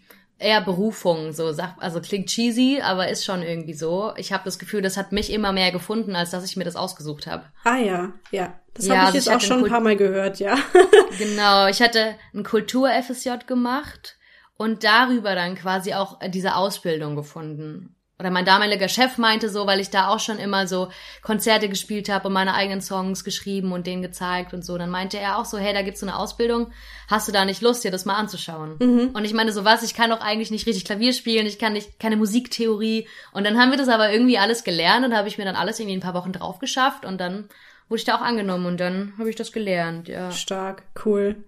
eher 0.42 0.60
Berufung, 0.60 1.32
so 1.32 1.54
also 1.78 2.00
klingt 2.00 2.28
cheesy, 2.28 2.80
aber 2.82 3.08
ist 3.08 3.24
schon 3.24 3.42
irgendwie 3.42 3.74
so. 3.74 4.12
Ich 4.16 4.32
habe 4.32 4.44
das 4.44 4.58
Gefühl, 4.58 4.82
das 4.82 4.96
hat 4.96 5.12
mich 5.12 5.32
immer 5.32 5.52
mehr 5.52 5.72
gefunden, 5.72 6.16
als 6.16 6.30
dass 6.30 6.44
ich 6.44 6.56
mir 6.56 6.64
das 6.64 6.76
ausgesucht 6.76 7.26
habe. 7.26 7.44
Ah 7.64 7.76
ja, 7.76 8.12
ja. 8.30 8.58
Das 8.74 8.86
ja, 8.86 8.94
habe 8.94 9.00
ich 9.02 9.06
also 9.06 9.16
jetzt 9.16 9.26
ich 9.26 9.34
auch 9.34 9.40
schon 9.40 9.64
ein 9.64 9.70
paar 9.70 9.80
Mal 9.80 9.96
gehört, 9.96 10.38
ja. 10.38 10.56
genau, 11.18 11.66
ich 11.66 11.80
hatte 11.80 12.14
ein 12.34 12.42
Kultur-FSJ 12.42 13.46
gemacht 13.46 14.16
und 14.56 14.84
darüber 14.84 15.34
dann 15.34 15.54
quasi 15.54 15.94
auch 15.94 16.18
diese 16.28 16.56
Ausbildung 16.56 17.16
gefunden. 17.16 17.96
Oder 18.22 18.30
mein 18.30 18.44
damaliger 18.44 18.86
Chef 18.86 19.18
meinte 19.18 19.48
so, 19.48 19.66
weil 19.66 19.80
ich 19.80 19.90
da 19.90 20.06
auch 20.06 20.20
schon 20.20 20.38
immer 20.38 20.68
so 20.68 20.90
Konzerte 21.22 21.68
gespielt 21.68 22.08
habe 22.08 22.28
und 22.28 22.34
meine 22.34 22.54
eigenen 22.54 22.80
Songs 22.80 23.24
geschrieben 23.24 23.72
und 23.72 23.84
denen 23.84 24.00
gezeigt 24.00 24.54
und 24.54 24.64
so. 24.64 24.78
Dann 24.78 24.90
meinte 24.90 25.18
er 25.18 25.38
auch 25.38 25.44
so, 25.44 25.58
hey, 25.58 25.74
da 25.74 25.82
gibt's 25.82 25.98
so 25.98 26.06
eine 26.06 26.16
Ausbildung, 26.16 26.70
hast 27.08 27.26
du 27.26 27.32
da 27.32 27.44
nicht 27.44 27.62
Lust, 27.62 27.82
dir 27.82 27.90
das 27.90 28.04
mal 28.04 28.14
anzuschauen? 28.14 28.76
Mhm. 28.78 29.10
Und 29.12 29.24
ich 29.24 29.34
meine, 29.34 29.50
so 29.50 29.64
was, 29.64 29.82
ich 29.82 29.94
kann 29.94 30.10
doch 30.10 30.20
eigentlich 30.20 30.52
nicht 30.52 30.68
richtig 30.68 30.84
Klavier 30.84 31.12
spielen, 31.14 31.46
ich 31.46 31.58
kann 31.58 31.72
nicht, 31.72 31.98
keine 31.98 32.16
Musiktheorie. 32.16 33.08
Und 33.32 33.42
dann 33.44 33.58
haben 33.58 33.72
wir 33.72 33.76
das 33.76 33.88
aber 33.88 34.12
irgendwie 34.12 34.38
alles 34.38 34.62
gelernt 34.62 35.04
und 35.04 35.16
habe 35.16 35.26
ich 35.26 35.36
mir 35.36 35.44
dann 35.44 35.56
alles 35.56 35.80
irgendwie 35.80 35.96
ein 35.96 36.00
paar 36.00 36.14
Wochen 36.14 36.30
drauf 36.30 36.60
geschafft 36.60 37.04
und 37.04 37.20
dann 37.20 37.48
wurde 37.88 37.98
ich 37.98 38.04
da 38.04 38.14
auch 38.14 38.22
angenommen 38.22 38.66
und 38.66 38.78
dann 38.78 39.14
habe 39.18 39.30
ich 39.30 39.36
das 39.36 39.50
gelernt, 39.50 40.06
ja. 40.06 40.30
Stark, 40.30 40.84
cool. 41.04 41.42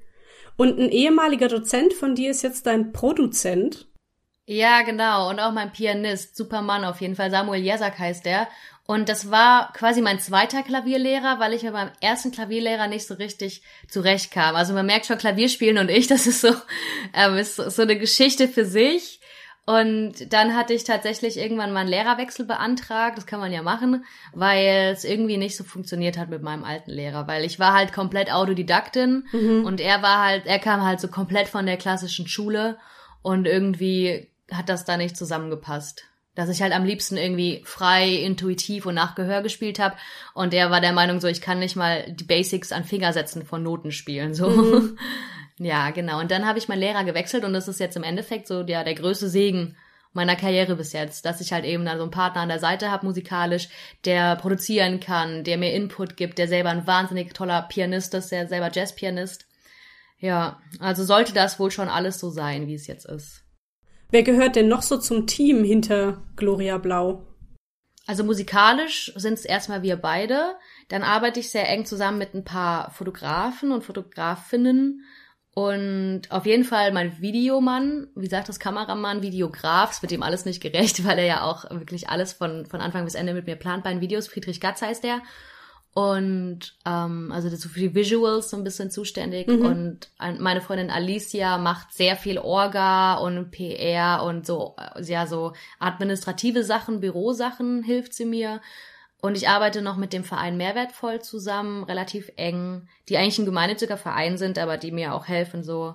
Und 0.56 0.80
ein 0.80 0.88
ehemaliger 0.88 1.46
Dozent 1.46 1.92
von 1.92 2.16
dir 2.16 2.32
ist 2.32 2.42
jetzt 2.42 2.66
dein 2.66 2.90
Produzent. 2.90 3.86
Ja, 4.46 4.82
genau. 4.82 5.30
Und 5.30 5.40
auch 5.40 5.52
mein 5.52 5.72
Pianist, 5.72 6.36
Supermann 6.36 6.84
auf 6.84 7.00
jeden 7.00 7.16
Fall. 7.16 7.30
Samuel 7.30 7.62
Jesak 7.62 7.98
heißt 7.98 8.26
der. 8.26 8.48
Und 8.86 9.08
das 9.08 9.30
war 9.30 9.72
quasi 9.72 10.02
mein 10.02 10.20
zweiter 10.20 10.62
Klavierlehrer, 10.62 11.40
weil 11.40 11.54
ich 11.54 11.62
mit 11.62 11.72
meinem 11.72 11.92
ersten 12.02 12.30
Klavierlehrer 12.30 12.86
nicht 12.86 13.06
so 13.06 13.14
richtig 13.14 13.62
zurechtkam. 13.88 14.54
Also 14.56 14.74
man 14.74 14.84
merkt 14.84 15.06
schon 15.06 15.16
Klavierspielen 15.16 15.78
und 15.78 15.90
ich, 15.90 16.06
das 16.08 16.26
ist 16.26 16.42
so, 16.42 16.54
ähm, 17.14 17.36
ist 17.36 17.56
so 17.56 17.82
eine 17.82 17.98
Geschichte 17.98 18.46
für 18.48 18.66
sich. 18.66 19.20
Und 19.66 20.30
dann 20.30 20.54
hatte 20.54 20.74
ich 20.74 20.84
tatsächlich 20.84 21.38
irgendwann 21.38 21.72
mal 21.72 21.80
einen 21.80 21.88
Lehrerwechsel 21.88 22.44
beantragt. 22.44 23.16
Das 23.16 23.24
kann 23.24 23.40
man 23.40 23.50
ja 23.50 23.62
machen, 23.62 24.04
weil 24.34 24.92
es 24.92 25.04
irgendwie 25.04 25.38
nicht 25.38 25.56
so 25.56 25.64
funktioniert 25.64 26.18
hat 26.18 26.28
mit 26.28 26.42
meinem 26.42 26.64
alten 26.64 26.90
Lehrer. 26.90 27.26
Weil 27.26 27.44
ich 27.44 27.58
war 27.58 27.72
halt 27.72 27.94
komplett 27.94 28.30
Autodidaktin 28.30 29.26
mhm. 29.32 29.64
und 29.64 29.80
er 29.80 30.02
war 30.02 30.22
halt, 30.22 30.44
er 30.44 30.58
kam 30.58 30.84
halt 30.84 31.00
so 31.00 31.08
komplett 31.08 31.48
von 31.48 31.64
der 31.64 31.78
klassischen 31.78 32.28
Schule 32.28 32.76
und 33.22 33.46
irgendwie 33.46 34.28
hat 34.50 34.68
das 34.68 34.84
da 34.84 34.96
nicht 34.96 35.16
zusammengepasst. 35.16 36.04
Dass 36.34 36.48
ich 36.48 36.62
halt 36.62 36.72
am 36.72 36.84
liebsten 36.84 37.16
irgendwie 37.16 37.62
frei, 37.64 38.08
intuitiv 38.08 38.86
und 38.86 38.96
nach 38.96 39.14
Gehör 39.14 39.40
gespielt 39.42 39.78
habe. 39.78 39.96
Und 40.34 40.52
er 40.52 40.70
war 40.70 40.80
der 40.80 40.92
Meinung 40.92 41.20
so, 41.20 41.28
ich 41.28 41.40
kann 41.40 41.60
nicht 41.60 41.76
mal 41.76 42.12
die 42.12 42.24
Basics 42.24 42.72
an 42.72 42.84
Fingersätzen 42.84 43.46
von 43.46 43.62
Noten 43.62 43.92
spielen. 43.92 44.34
So. 44.34 44.48
Mhm. 44.48 44.98
Ja, 45.58 45.90
genau. 45.90 46.18
Und 46.18 46.32
dann 46.32 46.46
habe 46.46 46.58
ich 46.58 46.66
meinen 46.66 46.80
Lehrer 46.80 47.04
gewechselt 47.04 47.44
und 47.44 47.52
das 47.52 47.68
ist 47.68 47.78
jetzt 47.78 47.96
im 47.96 48.02
Endeffekt 48.02 48.48
so 48.48 48.62
ja, 48.62 48.82
der 48.82 48.94
größte 48.94 49.28
Segen 49.28 49.76
meiner 50.12 50.36
Karriere 50.36 50.76
bis 50.76 50.92
jetzt, 50.92 51.24
dass 51.26 51.40
ich 51.40 51.52
halt 51.52 51.64
eben 51.64 51.84
da 51.84 51.96
so 51.96 52.02
einen 52.02 52.10
Partner 52.10 52.40
an 52.42 52.48
der 52.48 52.60
Seite 52.60 52.90
habe 52.90 53.06
musikalisch, 53.06 53.68
der 54.04 54.36
produzieren 54.36 55.00
kann, 55.00 55.44
der 55.44 55.58
mir 55.58 55.72
Input 55.72 56.16
gibt, 56.16 56.38
der 56.38 56.48
selber 56.48 56.70
ein 56.70 56.86
wahnsinnig 56.86 57.34
toller 57.34 57.62
Pianist 57.62 58.14
ist, 58.14 58.30
der 58.30 58.48
selber 58.48 58.70
Jazzpianist. 58.72 59.46
Ja, 60.18 60.60
also 60.78 61.04
sollte 61.04 61.34
das 61.34 61.58
wohl 61.58 61.70
schon 61.70 61.88
alles 61.88 62.18
so 62.18 62.30
sein, 62.30 62.68
wie 62.68 62.74
es 62.74 62.86
jetzt 62.86 63.06
ist. 63.06 63.43
Wer 64.10 64.22
gehört 64.22 64.56
denn 64.56 64.68
noch 64.68 64.82
so 64.82 64.98
zum 64.98 65.26
Team 65.26 65.64
hinter 65.64 66.22
Gloria 66.36 66.78
Blau? 66.78 67.26
Also 68.06 68.22
musikalisch 68.22 69.12
sind 69.16 69.34
es 69.34 69.44
erstmal 69.44 69.82
wir 69.82 69.96
beide. 69.96 70.54
Dann 70.88 71.02
arbeite 71.02 71.40
ich 71.40 71.50
sehr 71.50 71.68
eng 71.68 71.86
zusammen 71.86 72.18
mit 72.18 72.34
ein 72.34 72.44
paar 72.44 72.90
Fotografen 72.90 73.72
und 73.72 73.82
Fotografinnen 73.82 75.04
und 75.54 76.22
auf 76.30 76.46
jeden 76.46 76.64
Fall 76.64 76.92
mein 76.92 77.20
Videomann, 77.20 78.08
wie 78.16 78.26
sagt 78.26 78.48
das 78.48 78.58
Kameramann, 78.58 79.22
Videograf, 79.22 79.92
ist 79.92 80.02
mit 80.02 80.10
dem 80.10 80.24
alles 80.24 80.44
nicht 80.44 80.60
gerecht, 80.60 81.04
weil 81.06 81.18
er 81.18 81.24
ja 81.24 81.42
auch 81.42 81.70
wirklich 81.70 82.08
alles 82.08 82.32
von, 82.32 82.66
von 82.66 82.80
Anfang 82.80 83.04
bis 83.04 83.14
Ende 83.14 83.34
mit 83.34 83.46
mir 83.46 83.56
plant 83.56 83.84
bei 83.84 83.92
den 83.92 84.00
Videos. 84.00 84.26
Friedrich 84.26 84.60
Gatz 84.60 84.82
heißt 84.82 85.04
der. 85.04 85.22
Und 85.94 86.76
ähm, 86.84 87.30
also 87.32 87.48
das 87.48 87.64
ist 87.64 87.72
für 87.72 87.78
die 87.78 87.94
Visuals 87.94 88.50
so 88.50 88.56
ein 88.56 88.64
bisschen 88.64 88.90
zuständig. 88.90 89.46
Mhm. 89.46 89.64
Und 89.64 90.10
meine 90.40 90.60
Freundin 90.60 90.90
Alicia 90.90 91.56
macht 91.56 91.92
sehr 91.92 92.16
viel 92.16 92.38
Orga 92.38 93.14
und 93.14 93.52
PR 93.52 94.24
und 94.24 94.44
so, 94.44 94.74
ja, 95.00 95.28
so 95.28 95.52
administrative 95.78 96.64
Sachen, 96.64 96.98
Bürosachen 96.98 97.84
hilft 97.84 98.12
sie 98.12 98.24
mir. 98.24 98.60
Und 99.20 99.36
ich 99.36 99.48
arbeite 99.48 99.82
noch 99.82 99.96
mit 99.96 100.12
dem 100.12 100.24
Verein 100.24 100.56
Mehrwertvoll 100.56 101.22
zusammen, 101.22 101.84
relativ 101.84 102.30
eng, 102.36 102.88
die 103.08 103.16
eigentlich 103.16 103.38
ein 103.38 103.46
gemeinnütziger 103.46 103.96
Verein 103.96 104.36
sind, 104.36 104.58
aber 104.58 104.76
die 104.76 104.90
mir 104.90 105.14
auch 105.14 105.28
helfen, 105.28 105.62
so, 105.62 105.94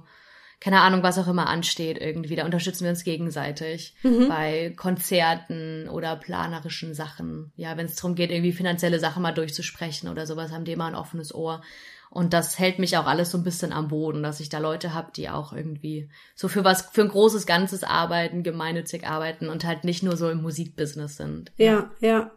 keine 0.60 0.82
Ahnung, 0.82 1.04
was 1.04 1.18
auch 1.18 1.28
immer 1.28 1.48
ansteht 1.48 1.98
irgendwie. 2.00 2.36
Da 2.36 2.46
unterstützen 2.46 2.84
wir 2.84 2.92
uns 2.92 3.04
gegenseitig 3.04 3.96
mhm. 4.04 4.28
bei 4.28 4.74
Konzerten 4.75 5.88
oder 5.88 6.16
planerischen 6.18 6.94
Sachen. 6.94 7.51
Ja, 7.56 7.78
wenn 7.78 7.86
es 7.86 7.96
darum 7.96 8.16
geht, 8.16 8.32
irgendwie 8.32 8.51
finanzielle 8.51 9.00
Sachen 9.00 9.24
mal 9.24 9.34
durchzusprechen 9.34 10.10
oder 10.10 10.25
sowas, 10.25 10.51
haben 10.51 10.66
die 10.66 10.74
immer 10.74 10.88
ein 10.88 10.96
offenes 10.96 11.34
Ohr. 11.34 11.62
Und 12.10 12.34
das 12.34 12.58
hält 12.58 12.80
mich 12.80 12.98
auch 12.98 13.06
alles 13.06 13.30
so 13.32 13.38
ein 13.38 13.44
bisschen 13.44 13.72
am 13.72 13.88
Boden, 13.88 14.24
dass 14.24 14.39
ich 14.39 14.50
da 14.50 14.58
Leute 14.58 14.94
habe, 14.94 15.12
die 15.16 15.30
auch 15.30 15.54
irgendwie 15.54 16.10
so 16.36 16.48
für 16.48 16.63
was, 16.63 16.82
für 16.82 17.01
ein 17.01 17.10
großes 17.10 17.46
Ganzes 17.46 17.84
arbeiten, 17.84 18.42
gemeinnützig 18.42 19.08
arbeiten 19.08 19.48
und 19.48 19.63
halt 19.63 19.84
nicht 19.84 20.01
nur 20.01 20.18
so 20.18 20.30
im 20.30 20.42
Musikbusiness 20.42 21.18
sind. 21.18 21.51
Ja, 21.58 21.92
ja. 22.00 22.32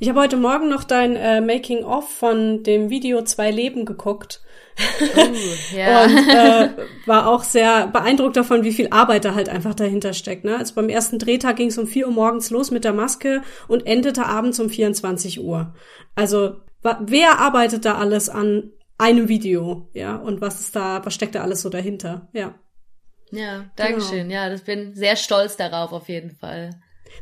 Ich 0.00 0.08
habe 0.08 0.20
heute 0.20 0.36
Morgen 0.36 0.68
noch 0.68 0.84
dein 0.84 1.16
äh, 1.16 1.40
Making-of 1.40 2.08
von 2.10 2.62
dem 2.62 2.90
Video 2.90 3.22
Zwei 3.22 3.50
Leben 3.50 3.84
geguckt. 3.84 4.42
Uh, 4.78 5.76
ja. 5.76 6.04
und 6.04 6.28
äh, 6.28 6.70
war 7.06 7.28
auch 7.28 7.42
sehr 7.42 7.88
beeindruckt 7.88 8.36
davon, 8.36 8.64
wie 8.64 8.72
viel 8.72 8.88
Arbeit 8.90 9.24
da 9.24 9.34
halt 9.34 9.48
einfach 9.48 9.74
dahinter 9.74 10.12
steckt. 10.12 10.44
Ne? 10.44 10.56
Also 10.56 10.74
beim 10.74 10.88
ersten 10.88 11.18
Drehtag 11.18 11.56
ging 11.56 11.68
es 11.68 11.78
um 11.78 11.86
4 11.86 12.06
Uhr 12.06 12.12
morgens 12.12 12.50
los 12.50 12.70
mit 12.70 12.84
der 12.84 12.92
Maske 12.92 13.42
und 13.66 13.86
endete 13.86 14.26
abends 14.26 14.60
um 14.60 14.70
24 14.70 15.40
Uhr. 15.40 15.74
Also 16.14 16.56
wer 16.82 17.38
arbeitet 17.40 17.84
da 17.84 17.96
alles 17.96 18.28
an 18.28 18.70
einem 18.98 19.28
Video? 19.28 19.88
Ja, 19.94 20.16
und 20.16 20.40
was 20.40 20.60
ist 20.60 20.76
da, 20.76 21.04
was 21.04 21.14
steckt 21.14 21.34
da 21.34 21.42
alles 21.42 21.62
so 21.62 21.70
dahinter? 21.70 22.28
Ja. 22.32 22.54
Ja, 23.30 23.70
Dankeschön. 23.76 24.28
Genau. 24.28 24.34
Ja, 24.34 24.48
das 24.48 24.62
bin 24.62 24.94
sehr 24.94 25.16
stolz 25.16 25.56
darauf 25.56 25.92
auf 25.92 26.08
jeden 26.08 26.30
Fall. 26.30 26.70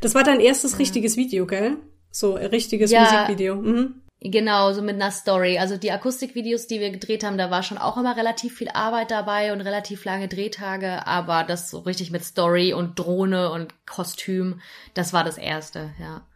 Das 0.01 0.15
war 0.15 0.25
dein 0.25 0.41
erstes 0.41 0.73
ja. 0.73 0.79
richtiges 0.79 1.17
Video, 1.17 1.47
gell? 1.47 1.79
So 2.16 2.37
ein 2.37 2.46
richtiges 2.46 2.90
ja, 2.90 3.02
Musikvideo. 3.02 3.56
Mhm. 3.56 4.00
Genau, 4.20 4.73
so 4.73 4.80
mit 4.80 4.94
einer 4.94 5.11
Story. 5.11 5.58
Also 5.58 5.76
die 5.76 5.92
Akustikvideos, 5.92 6.66
die 6.66 6.80
wir 6.80 6.90
gedreht 6.90 7.23
haben, 7.23 7.37
da 7.37 7.50
war 7.50 7.62
schon 7.62 7.76
auch 7.76 7.99
immer 7.99 8.16
relativ 8.16 8.56
viel 8.56 8.70
Arbeit 8.70 9.11
dabei 9.11 9.52
und 9.52 9.61
relativ 9.61 10.06
lange 10.06 10.26
Drehtage, 10.26 11.06
aber 11.06 11.44
das 11.44 11.70
so 11.70 11.80
richtig 11.80 12.11
mit 12.11 12.25
Story 12.25 12.73
und 12.73 12.99
Drohne 12.99 13.50
und 13.50 13.75
Kostüm, 13.85 14.62
das 14.94 15.12
war 15.12 15.25
das 15.25 15.37
erste, 15.37 15.90
ja. 16.00 16.26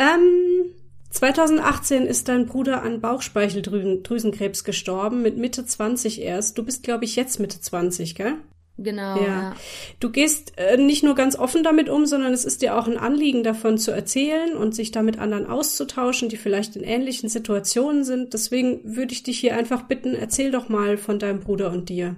Ähm, 0.00 0.74
2018 1.10 2.04
ist 2.04 2.26
dein 2.26 2.46
Bruder 2.46 2.82
an 2.82 3.00
Bauchspeicheldrüsenkrebs 3.00 4.64
gestorben, 4.64 5.22
mit 5.22 5.36
Mitte 5.36 5.64
20 5.64 6.20
erst. 6.20 6.58
Du 6.58 6.64
bist, 6.64 6.82
glaube 6.82 7.04
ich, 7.04 7.14
jetzt 7.14 7.38
Mitte 7.38 7.60
20, 7.60 8.16
gell? 8.16 8.38
Genau. 8.76 9.16
Ja. 9.16 9.26
ja. 9.26 9.56
Du 10.00 10.10
gehst 10.10 10.58
äh, 10.58 10.76
nicht 10.76 11.04
nur 11.04 11.14
ganz 11.14 11.36
offen 11.36 11.62
damit 11.62 11.88
um, 11.88 12.06
sondern 12.06 12.32
es 12.32 12.44
ist 12.44 12.60
dir 12.60 12.76
auch 12.76 12.88
ein 12.88 12.98
Anliegen, 12.98 13.44
davon 13.44 13.78
zu 13.78 13.92
erzählen 13.92 14.56
und 14.56 14.74
sich 14.74 14.90
da 14.90 15.02
mit 15.02 15.18
anderen 15.18 15.46
auszutauschen, 15.46 16.28
die 16.28 16.36
vielleicht 16.36 16.74
in 16.74 16.82
ähnlichen 16.82 17.28
Situationen 17.28 18.04
sind. 18.04 18.34
Deswegen 18.34 18.96
würde 18.96 19.12
ich 19.12 19.22
dich 19.22 19.38
hier 19.38 19.56
einfach 19.56 19.82
bitten, 19.82 20.14
erzähl 20.14 20.50
doch 20.50 20.68
mal 20.68 20.96
von 20.96 21.18
deinem 21.18 21.40
Bruder 21.40 21.70
und 21.70 21.88
dir. 21.88 22.16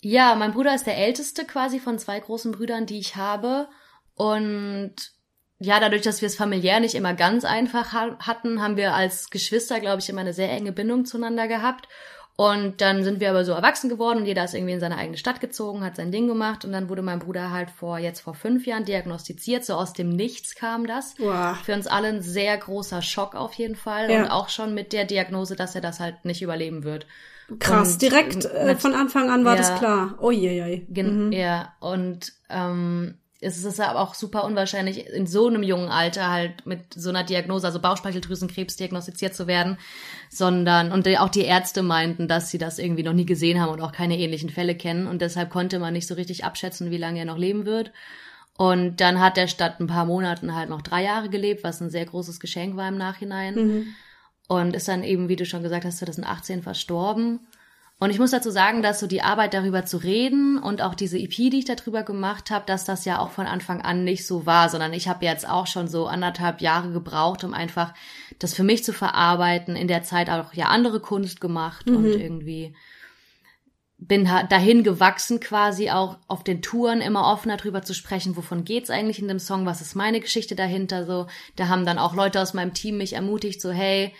Ja, 0.00 0.34
mein 0.36 0.52
Bruder 0.52 0.74
ist 0.74 0.86
der 0.86 0.98
älteste 0.98 1.44
quasi 1.44 1.80
von 1.80 1.98
zwei 1.98 2.20
großen 2.20 2.52
Brüdern, 2.52 2.86
die 2.86 2.98
ich 2.98 3.16
habe. 3.16 3.68
Und 4.14 4.94
ja, 5.58 5.80
dadurch, 5.80 6.02
dass 6.02 6.20
wir 6.20 6.26
es 6.26 6.36
familiär 6.36 6.78
nicht 6.78 6.94
immer 6.94 7.14
ganz 7.14 7.44
einfach 7.44 7.92
hatten, 7.92 8.60
haben 8.60 8.76
wir 8.76 8.94
als 8.94 9.30
Geschwister, 9.30 9.80
glaube 9.80 10.00
ich, 10.00 10.08
immer 10.08 10.20
eine 10.20 10.34
sehr 10.34 10.50
enge 10.50 10.72
Bindung 10.72 11.04
zueinander 11.04 11.48
gehabt. 11.48 11.88
Und 12.36 12.80
dann 12.80 13.04
sind 13.04 13.20
wir 13.20 13.30
aber 13.30 13.44
so 13.44 13.52
erwachsen 13.52 13.88
geworden 13.88 14.18
und 14.18 14.26
jeder 14.26 14.44
ist 14.44 14.54
irgendwie 14.54 14.72
in 14.72 14.80
seine 14.80 14.96
eigene 14.96 15.16
Stadt 15.16 15.40
gezogen, 15.40 15.84
hat 15.84 15.94
sein 15.94 16.10
Ding 16.10 16.26
gemacht 16.26 16.64
und 16.64 16.72
dann 16.72 16.88
wurde 16.88 17.02
mein 17.02 17.20
Bruder 17.20 17.52
halt 17.52 17.70
vor 17.70 17.98
jetzt 17.98 18.20
vor 18.20 18.34
fünf 18.34 18.66
Jahren 18.66 18.84
diagnostiziert. 18.84 19.64
So 19.64 19.74
aus 19.74 19.92
dem 19.92 20.08
Nichts 20.08 20.56
kam 20.56 20.86
das. 20.88 21.14
Wow. 21.18 21.56
Für 21.58 21.74
uns 21.74 21.86
alle 21.86 22.08
ein 22.08 22.22
sehr 22.22 22.56
großer 22.56 23.02
Schock 23.02 23.36
auf 23.36 23.54
jeden 23.54 23.76
Fall 23.76 24.10
ja. 24.10 24.22
und 24.22 24.30
auch 24.30 24.48
schon 24.48 24.74
mit 24.74 24.92
der 24.92 25.04
Diagnose, 25.04 25.54
dass 25.54 25.76
er 25.76 25.80
das 25.80 26.00
halt 26.00 26.24
nicht 26.24 26.42
überleben 26.42 26.82
wird. 26.82 27.06
Krass, 27.60 27.94
und 27.94 28.02
direkt 28.02 28.46
äh, 28.46 28.74
von 28.74 28.94
Anfang 28.94 29.30
an 29.30 29.44
war 29.44 29.54
ja, 29.54 29.58
das 29.58 29.78
klar. 29.78 30.14
Oh 30.20 30.30
je, 30.30 30.84
je. 30.88 31.02
Mhm. 31.02 31.30
Ja, 31.30 31.74
und 31.78 32.32
ähm, 32.48 33.18
es 33.40 33.62
ist 33.62 33.80
aber 33.80 34.00
auch 34.00 34.14
super 34.14 34.44
unwahrscheinlich, 34.44 35.06
in 35.06 35.26
so 35.26 35.48
einem 35.48 35.62
jungen 35.62 35.88
Alter 35.88 36.30
halt 36.30 36.66
mit 36.66 36.94
so 36.94 37.10
einer 37.10 37.24
Diagnose, 37.24 37.66
also 37.66 37.80
Bauchspeicheldrüsenkrebs 37.80 38.76
diagnostiziert 38.76 39.34
zu 39.34 39.46
werden, 39.46 39.76
sondern, 40.30 40.92
und 40.92 41.06
auch 41.18 41.28
die 41.28 41.44
Ärzte 41.44 41.82
meinten, 41.82 42.28
dass 42.28 42.50
sie 42.50 42.58
das 42.58 42.78
irgendwie 42.78 43.02
noch 43.02 43.12
nie 43.12 43.26
gesehen 43.26 43.60
haben 43.60 43.72
und 43.72 43.80
auch 43.80 43.92
keine 43.92 44.18
ähnlichen 44.18 44.50
Fälle 44.50 44.74
kennen 44.74 45.06
und 45.06 45.20
deshalb 45.20 45.50
konnte 45.50 45.78
man 45.78 45.92
nicht 45.92 46.06
so 46.06 46.14
richtig 46.14 46.44
abschätzen, 46.44 46.90
wie 46.90 46.96
lange 46.96 47.18
er 47.18 47.24
noch 47.26 47.38
leben 47.38 47.66
wird. 47.66 47.92
Und 48.56 49.00
dann 49.00 49.20
hat 49.20 49.36
er 49.36 49.48
statt 49.48 49.80
ein 49.80 49.88
paar 49.88 50.04
Monaten 50.04 50.54
halt 50.54 50.70
noch 50.70 50.82
drei 50.82 51.02
Jahre 51.02 51.28
gelebt, 51.28 51.64
was 51.64 51.80
ein 51.80 51.90
sehr 51.90 52.06
großes 52.06 52.38
Geschenk 52.38 52.76
war 52.76 52.88
im 52.88 52.96
Nachhinein. 52.96 53.54
Mhm. 53.54 53.86
Und 54.46 54.76
ist 54.76 54.88
dann 54.88 55.02
eben, 55.02 55.28
wie 55.28 55.36
du 55.36 55.46
schon 55.46 55.62
gesagt 55.62 55.84
hast, 55.84 55.98
2018 55.98 56.62
verstorben. 56.62 57.40
Und 58.00 58.10
ich 58.10 58.18
muss 58.18 58.32
dazu 58.32 58.50
sagen, 58.50 58.82
dass 58.82 58.98
so 58.98 59.06
die 59.06 59.22
Arbeit 59.22 59.54
darüber 59.54 59.86
zu 59.86 59.98
reden 59.98 60.58
und 60.58 60.82
auch 60.82 60.94
diese 60.94 61.18
EP, 61.18 61.30
die 61.30 61.60
ich 61.60 61.64
darüber 61.64 62.02
gemacht 62.02 62.50
habe, 62.50 62.66
dass 62.66 62.84
das 62.84 63.04
ja 63.04 63.20
auch 63.20 63.30
von 63.30 63.46
Anfang 63.46 63.82
an 63.82 64.04
nicht 64.04 64.26
so 64.26 64.46
war, 64.46 64.68
sondern 64.68 64.92
ich 64.92 65.08
habe 65.08 65.24
jetzt 65.24 65.48
auch 65.48 65.66
schon 65.66 65.86
so 65.86 66.06
anderthalb 66.06 66.60
Jahre 66.60 66.90
gebraucht, 66.90 67.44
um 67.44 67.54
einfach 67.54 67.94
das 68.40 68.52
für 68.52 68.64
mich 68.64 68.84
zu 68.84 68.92
verarbeiten, 68.92 69.76
in 69.76 69.88
der 69.88 70.02
Zeit 70.02 70.28
auch 70.28 70.52
ja 70.54 70.66
andere 70.66 71.00
Kunst 71.00 71.40
gemacht 71.40 71.86
mhm. 71.86 71.96
und 71.96 72.06
irgendwie 72.06 72.74
bin 73.96 74.28
dahin 74.50 74.82
gewachsen 74.82 75.40
quasi 75.40 75.90
auch 75.90 76.18
auf 76.26 76.44
den 76.44 76.62
Touren 76.62 77.00
immer 77.00 77.32
offener 77.32 77.56
drüber 77.56 77.82
zu 77.82 77.94
sprechen, 77.94 78.36
wovon 78.36 78.64
geht's 78.64 78.90
eigentlich 78.90 79.20
in 79.20 79.28
dem 79.28 79.38
Song, 79.38 79.66
was 79.66 79.80
ist 79.80 79.94
meine 79.94 80.20
Geschichte 80.20 80.54
dahinter 80.54 81.06
so. 81.06 81.26
Da 81.56 81.68
haben 81.68 81.86
dann 81.86 81.98
auch 81.98 82.14
Leute 82.14 82.40
aus 82.40 82.54
meinem 82.54 82.74
Team 82.74 82.98
mich 82.98 83.14
ermutigt 83.14 83.60
so 83.60 83.70
hey, 83.70 84.12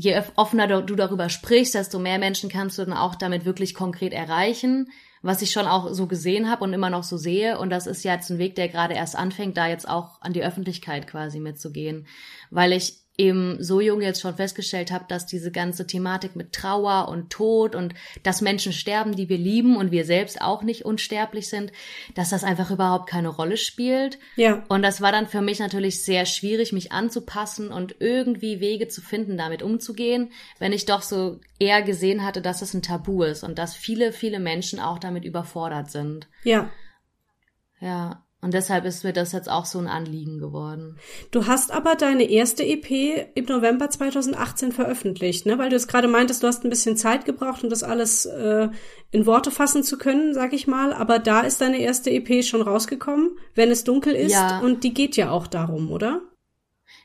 je 0.00 0.22
offener 0.36 0.82
du 0.82 0.96
darüber 0.96 1.28
sprichst, 1.28 1.74
desto 1.74 1.98
mehr 1.98 2.18
Menschen 2.18 2.50
kannst 2.50 2.78
du 2.78 2.84
dann 2.84 2.96
auch 2.96 3.14
damit 3.14 3.44
wirklich 3.44 3.74
konkret 3.74 4.12
erreichen, 4.12 4.90
was 5.22 5.42
ich 5.42 5.50
schon 5.50 5.66
auch 5.66 5.92
so 5.92 6.06
gesehen 6.06 6.50
habe 6.50 6.64
und 6.64 6.72
immer 6.72 6.88
noch 6.88 7.04
so 7.04 7.18
sehe. 7.18 7.58
Und 7.58 7.70
das 7.70 7.86
ist 7.86 8.02
jetzt 8.02 8.30
ein 8.30 8.38
Weg, 8.38 8.54
der 8.54 8.68
gerade 8.68 8.94
erst 8.94 9.16
anfängt, 9.16 9.56
da 9.56 9.68
jetzt 9.68 9.88
auch 9.88 10.20
an 10.22 10.32
die 10.32 10.42
Öffentlichkeit 10.42 11.06
quasi 11.06 11.38
mitzugehen, 11.38 12.06
weil 12.50 12.72
ich 12.72 12.99
eben 13.20 13.62
so 13.62 13.82
jung 13.82 14.00
jetzt 14.00 14.22
schon 14.22 14.34
festgestellt 14.34 14.90
habe, 14.90 15.04
dass 15.06 15.26
diese 15.26 15.52
ganze 15.52 15.86
Thematik 15.86 16.36
mit 16.36 16.54
Trauer 16.54 17.08
und 17.08 17.28
Tod 17.30 17.74
und 17.74 17.92
dass 18.22 18.40
Menschen 18.40 18.72
sterben, 18.72 19.14
die 19.14 19.28
wir 19.28 19.36
lieben 19.36 19.76
und 19.76 19.90
wir 19.90 20.06
selbst 20.06 20.40
auch 20.40 20.62
nicht 20.62 20.86
unsterblich 20.86 21.50
sind, 21.50 21.70
dass 22.14 22.30
das 22.30 22.44
einfach 22.44 22.70
überhaupt 22.70 23.10
keine 23.10 23.28
Rolle 23.28 23.58
spielt. 23.58 24.18
Ja. 24.36 24.64
Und 24.68 24.80
das 24.82 25.02
war 25.02 25.12
dann 25.12 25.28
für 25.28 25.42
mich 25.42 25.58
natürlich 25.58 26.02
sehr 26.02 26.24
schwierig, 26.24 26.72
mich 26.72 26.92
anzupassen 26.92 27.70
und 27.70 27.96
irgendwie 27.98 28.60
Wege 28.60 28.88
zu 28.88 29.02
finden, 29.02 29.36
damit 29.36 29.62
umzugehen, 29.62 30.32
wenn 30.58 30.72
ich 30.72 30.86
doch 30.86 31.02
so 31.02 31.40
eher 31.58 31.82
gesehen 31.82 32.24
hatte, 32.24 32.40
dass 32.40 32.62
es 32.62 32.72
ein 32.72 32.82
Tabu 32.82 33.22
ist 33.22 33.44
und 33.44 33.58
dass 33.58 33.76
viele, 33.76 34.12
viele 34.12 34.40
Menschen 34.40 34.80
auch 34.80 34.98
damit 34.98 35.26
überfordert 35.26 35.90
sind. 35.90 36.26
Ja. 36.42 36.70
Ja. 37.80 38.24
Und 38.42 38.54
deshalb 38.54 38.86
ist 38.86 39.04
mir 39.04 39.12
das 39.12 39.32
jetzt 39.32 39.50
auch 39.50 39.66
so 39.66 39.78
ein 39.78 39.86
Anliegen 39.86 40.38
geworden. 40.38 40.96
Du 41.30 41.46
hast 41.46 41.70
aber 41.70 41.94
deine 41.94 42.24
erste 42.24 42.64
EP 42.64 43.28
im 43.34 43.44
November 43.44 43.90
2018 43.90 44.72
veröffentlicht, 44.72 45.44
ne? 45.44 45.58
Weil 45.58 45.68
du 45.68 45.76
es 45.76 45.86
gerade 45.86 46.08
meintest, 46.08 46.42
du 46.42 46.46
hast 46.46 46.64
ein 46.64 46.70
bisschen 46.70 46.96
Zeit 46.96 47.26
gebraucht, 47.26 47.62
um 47.62 47.68
das 47.68 47.82
alles 47.82 48.24
äh, 48.24 48.68
in 49.10 49.26
Worte 49.26 49.50
fassen 49.50 49.82
zu 49.82 49.98
können, 49.98 50.32
sag 50.32 50.54
ich 50.54 50.66
mal. 50.66 50.94
Aber 50.94 51.18
da 51.18 51.42
ist 51.42 51.60
deine 51.60 51.80
erste 51.80 52.10
EP 52.10 52.42
schon 52.42 52.62
rausgekommen, 52.62 53.36
wenn 53.54 53.70
es 53.70 53.84
dunkel 53.84 54.14
ist. 54.14 54.32
Ja. 54.32 54.60
Und 54.60 54.84
die 54.84 54.94
geht 54.94 55.16
ja 55.16 55.30
auch 55.30 55.46
darum, 55.46 55.90
oder? 55.90 56.22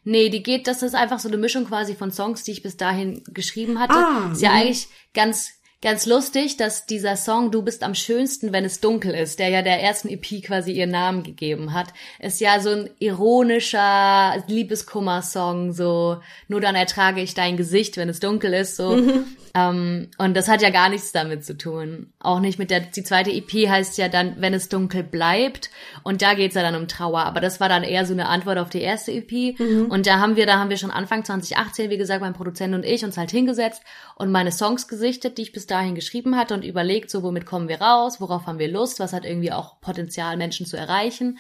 Nee, 0.06 0.30
die 0.30 0.44
geht, 0.44 0.68
das 0.68 0.84
ist 0.84 0.96
einfach 0.96 1.20
so 1.20 1.28
eine 1.28 1.38
Mischung 1.38 1.66
quasi 1.66 1.96
von 1.96 2.12
Songs, 2.12 2.44
die 2.44 2.52
ich 2.52 2.64
bis 2.64 2.78
dahin 2.78 3.24
geschrieben 3.28 3.80
hatte. 3.80 3.96
Ah, 3.96 4.30
ist 4.32 4.42
ja 4.42 4.52
mh. 4.52 4.56
eigentlich 4.56 4.88
ganz 5.14 5.52
Ganz 5.86 6.08
lustig, 6.08 6.58
dass 6.58 6.88
dieser 6.88 7.16
Song 7.16 7.52
Du 7.52 7.62
bist 7.62 7.84
am 7.84 7.94
schönsten, 7.94 8.52
wenn 8.52 8.66
es 8.66 8.80
dunkel 8.80 9.14
ist, 9.14 9.38
der 9.38 9.50
ja 9.50 9.62
der 9.62 9.84
ersten 9.84 10.10
EP 10.10 10.44
quasi 10.44 10.72
ihren 10.72 10.90
Namen 10.90 11.22
gegeben 11.22 11.76
hat, 11.76 11.90
ist 12.18 12.42
ja 12.42 12.60
so 12.60 12.72
ein 12.72 12.90
ironischer 12.98 14.44
Liebeskummer-Song, 14.48 15.74
so 15.74 16.18
nur 16.48 16.60
dann 16.60 16.74
ertrage 16.74 17.22
ich 17.22 17.36
dein 17.36 17.56
Gesicht, 17.56 17.98
wenn 17.98 18.10
es 18.10 18.20
dunkel 18.20 18.56
ist, 18.56 18.78
so. 18.78 18.96
Mhm. 18.96 19.26
Ähm, 19.56 20.10
und 20.18 20.36
das 20.36 20.50
hat 20.50 20.62
ja 20.62 20.70
gar 20.70 20.90
nichts 20.90 21.14
damit 21.14 21.46
zu 21.46 21.58
tun. 21.58 22.12
Auch 22.20 22.42
nicht 22.42 22.60
mit 22.60 22.72
der, 22.72 22.82
die 22.82 23.04
zweite 23.04 23.32
EP 23.32 23.70
heißt 23.70 23.98
ja 23.98 24.10
dann, 24.10 24.36
wenn 24.40 24.54
es 24.54 24.68
dunkel 24.68 25.02
bleibt. 25.02 25.70
Und 26.04 26.22
da 26.22 26.34
geht's 26.34 26.56
ja 26.56 26.62
dann 26.62 26.76
um 26.76 26.90
Trauer. 26.90 27.22
Aber 27.22 27.40
das 27.40 27.62
war 27.62 27.70
dann 27.70 27.84
eher 27.84 28.06
so 28.06 28.12
eine 28.12 28.28
Antwort 28.28 28.58
auf 28.58 28.70
die 28.70 28.82
erste 28.82 29.14
EP. 29.14 29.58
Mhm. 29.58 29.86
Und 29.90 30.08
da 30.08 30.20
haben 30.20 30.36
wir, 30.36 30.46
da 30.46 30.60
haben 30.60 30.70
wir 30.70 30.78
schon 30.78 30.92
Anfang 30.92 31.24
2018, 31.24 31.90
wie 31.90 31.98
gesagt, 31.98 32.20
mein 32.20 32.34
Produzent 32.34 32.76
und 32.76 32.84
ich 32.84 33.06
uns 33.06 33.18
halt 33.18 33.32
hingesetzt 33.32 33.82
und 34.16 34.30
meine 34.30 34.52
Songs 34.52 34.90
gesichtet, 34.90 35.38
die 35.38 35.44
ich 35.44 35.54
bis 35.54 35.68
dahin 35.68 35.75
geschrieben 35.96 36.38
hatte 36.38 36.54
und 36.54 36.64
überlegt, 36.64 37.10
so 37.10 37.24
womit 37.24 37.46
kommen 37.46 37.68
wir 37.68 37.82
raus, 37.82 38.22
worauf 38.22 38.48
haben 38.48 38.60
wir 38.60 38.68
Lust, 38.68 39.00
was 39.00 39.14
hat 39.14 39.26
irgendwie 39.26 39.52
auch 39.52 39.80
Potenzial, 39.82 40.38
Menschen 40.38 40.66
zu 40.66 40.78
erreichen. 40.78 41.38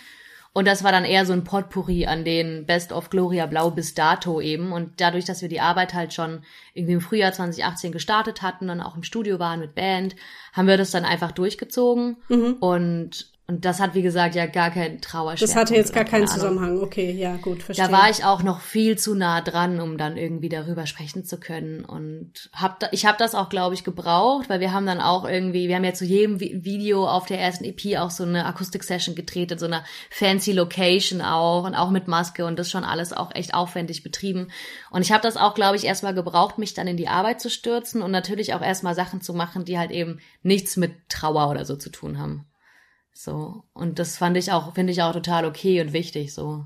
Und 0.54 0.68
das 0.68 0.86
war 0.86 0.94
dann 0.94 1.04
eher 1.04 1.25
so 1.25 1.34
ein 1.34 1.44
Potpourri 1.44 2.06
an 2.06 2.24
den 2.24 2.65
Best 2.65 2.94
of 2.94 3.10
Gloria 3.10 3.46
Blau 3.46 3.72
bis 3.72 3.94
dato 3.94 4.39
eben. 4.39 4.72
Und 4.72 5.01
dadurch, 5.01 5.25
dass 5.25 5.42
wir 5.42 5.50
die 5.50 5.60
Arbeit 5.60 5.94
halt 5.94 6.13
schon 6.13 6.44
irgendwie 6.74 6.94
im 6.94 7.01
Frühjahr 7.01 7.34
2018 7.34 7.92
gestartet 7.92 8.42
hatten 8.42 8.70
und 8.70 8.80
auch 8.80 8.96
im 8.96 9.04
Studio 9.04 9.38
waren 9.38 9.60
mit 9.60 9.75
Band, 9.75 10.15
haben 10.54 10.70
wir 10.70 10.77
das 10.77 10.92
dann 10.92 11.04
einfach 11.04 11.34
durchgezogen. 11.34 12.18
Mhm. 12.30 12.54
Und 12.62 13.35
Und 13.47 13.63
das 13.63 13.79
hat, 13.79 13.93
wie 13.93 14.01
gesagt, 14.01 14.33
ja 14.33 14.47
gar 14.47 14.71
keinen 14.71 15.01
Trauerschmerz. 15.01 15.51
Das 15.51 15.55
hatte 15.55 15.75
jetzt 15.75 15.93
gar 15.93 16.03
keinen 16.03 16.27
Zusammenhang. 16.27 16.81
Okay, 16.81 17.11
ja, 17.11 17.35
gut, 17.35 17.61
verstehe. 17.61 17.85
Da 17.85 17.91
war 17.91 18.09
ich 18.09 18.25
auch 18.25 18.41
noch 18.41 18.59
viel 18.59 18.97
zu 18.97 19.13
nah 19.13 19.39
dran, 19.41 19.79
um 19.79 19.99
dann 19.99 20.17
irgendwie 20.17 20.49
darüber 20.49 20.87
sprechen 20.87 21.25
zu 21.25 21.39
können. 21.39 21.85
Und 21.85 22.49
hab 22.53 22.79
da, 22.79 22.87
ich 22.91 23.05
habe 23.05 23.19
das 23.19 23.35
auch, 23.35 23.49
glaube 23.49 23.75
ich, 23.75 23.83
gebraucht, 23.83 24.49
weil 24.49 24.61
wir 24.61 24.73
haben 24.73 24.87
dann 24.87 24.99
auch 24.99 25.25
irgendwie, 25.29 25.67
wir 25.67 25.75
haben 25.75 25.83
ja 25.83 25.93
zu 25.93 26.05
jedem 26.05 26.39
Video 26.39 27.07
auf 27.07 27.27
der 27.27 27.39
ersten 27.39 27.65
EP 27.65 27.99
auch 27.99 28.09
so 28.09 28.23
eine 28.23 28.47
Akustik-Session 28.47 29.13
gedreht, 29.13 29.51
in 29.51 29.59
so 29.59 29.67
einer 29.67 29.83
fancy 30.09 30.51
Location 30.51 31.21
auch 31.21 31.65
und 31.65 31.75
auch 31.75 31.91
mit 31.91 32.07
Maske 32.07 32.47
und 32.47 32.57
das 32.57 32.71
schon 32.71 32.83
alles 32.83 33.13
auch 33.13 33.29
echt 33.35 33.53
aufwendig 33.53 34.01
betrieben. 34.01 34.47
Und 34.89 35.03
ich 35.03 35.11
habe 35.11 35.21
das 35.21 35.37
auch, 35.37 35.53
glaube 35.53 35.75
ich, 35.75 35.85
erstmal 35.85 36.15
gebraucht, 36.15 36.57
mich 36.57 36.73
dann 36.73 36.87
in 36.87 36.97
die 36.97 37.09
Arbeit 37.09 37.41
zu 37.41 37.51
stürzen 37.51 38.01
und 38.01 38.09
natürlich 38.09 38.55
auch 38.55 38.61
erstmal 38.63 38.95
Sachen 38.95 39.21
zu 39.21 39.35
machen, 39.35 39.65
die 39.65 39.77
halt 39.77 39.91
eben 39.91 40.19
nichts 40.41 40.77
mit 40.77 40.93
Trauer 41.09 41.51
oder 41.51 41.63
so 41.63 41.75
zu 41.75 41.91
tun 41.91 42.17
haben. 42.17 42.47
So. 43.15 43.63
Und 43.74 43.98
das 43.98 44.17
fand 44.17 44.36
ich 44.38 44.51
auch, 44.51 44.75
finde 44.75 44.91
ich 44.91 45.01
auch 45.01 45.13
total 45.13 45.45
okay 45.45 45.81
und 45.81 45.93
wichtig, 45.93 46.34
so. 46.34 46.65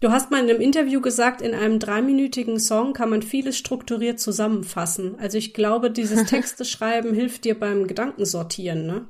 Du 0.00 0.10
hast 0.10 0.30
mal 0.30 0.42
in 0.42 0.48
einem 0.48 0.62
Interview 0.62 1.02
gesagt, 1.02 1.42
in 1.42 1.54
einem 1.54 1.78
dreiminütigen 1.78 2.58
Song 2.58 2.94
kann 2.94 3.10
man 3.10 3.20
vieles 3.20 3.58
strukturiert 3.58 4.18
zusammenfassen. 4.18 5.18
Also 5.20 5.36
ich 5.36 5.52
glaube, 5.52 5.90
dieses 5.90 6.24
Texte 6.30 6.64
schreiben 6.64 7.14
hilft 7.14 7.44
dir 7.44 7.60
beim 7.60 7.86
Gedankensortieren, 7.86 8.86
ne? 8.86 9.06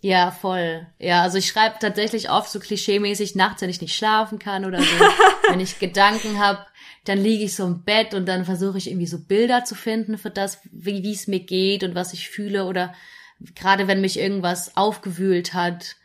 Ja, 0.00 0.30
voll. 0.30 0.86
Ja, 0.98 1.22
also 1.22 1.36
ich 1.36 1.48
schreibe 1.48 1.74
tatsächlich 1.80 2.30
oft 2.30 2.50
so 2.50 2.60
klischeemäßig 2.60 3.34
nachts, 3.34 3.60
wenn 3.60 3.68
ich 3.68 3.82
nicht 3.82 3.96
schlafen 3.96 4.38
kann 4.38 4.64
oder 4.64 4.80
so. 4.80 4.86
wenn 5.50 5.60
ich 5.60 5.80
Gedanken 5.80 6.38
habe, 6.38 6.64
dann 7.04 7.18
liege 7.18 7.44
ich 7.44 7.56
so 7.56 7.66
im 7.66 7.82
Bett 7.82 8.14
und 8.14 8.26
dann 8.26 8.44
versuche 8.44 8.78
ich 8.78 8.88
irgendwie 8.88 9.08
so 9.08 9.18
Bilder 9.18 9.64
zu 9.64 9.74
finden 9.74 10.16
für 10.16 10.30
das, 10.30 10.58
wie 10.70 11.12
es 11.12 11.26
mir 11.26 11.40
geht 11.40 11.82
und 11.82 11.96
was 11.96 12.12
ich 12.12 12.30
fühle 12.30 12.64
oder 12.64 12.94
gerade 13.54 13.88
wenn 13.88 14.00
mich 14.00 14.18
irgendwas 14.18 14.76
aufgewühlt 14.76 15.54
hat. 15.54 15.96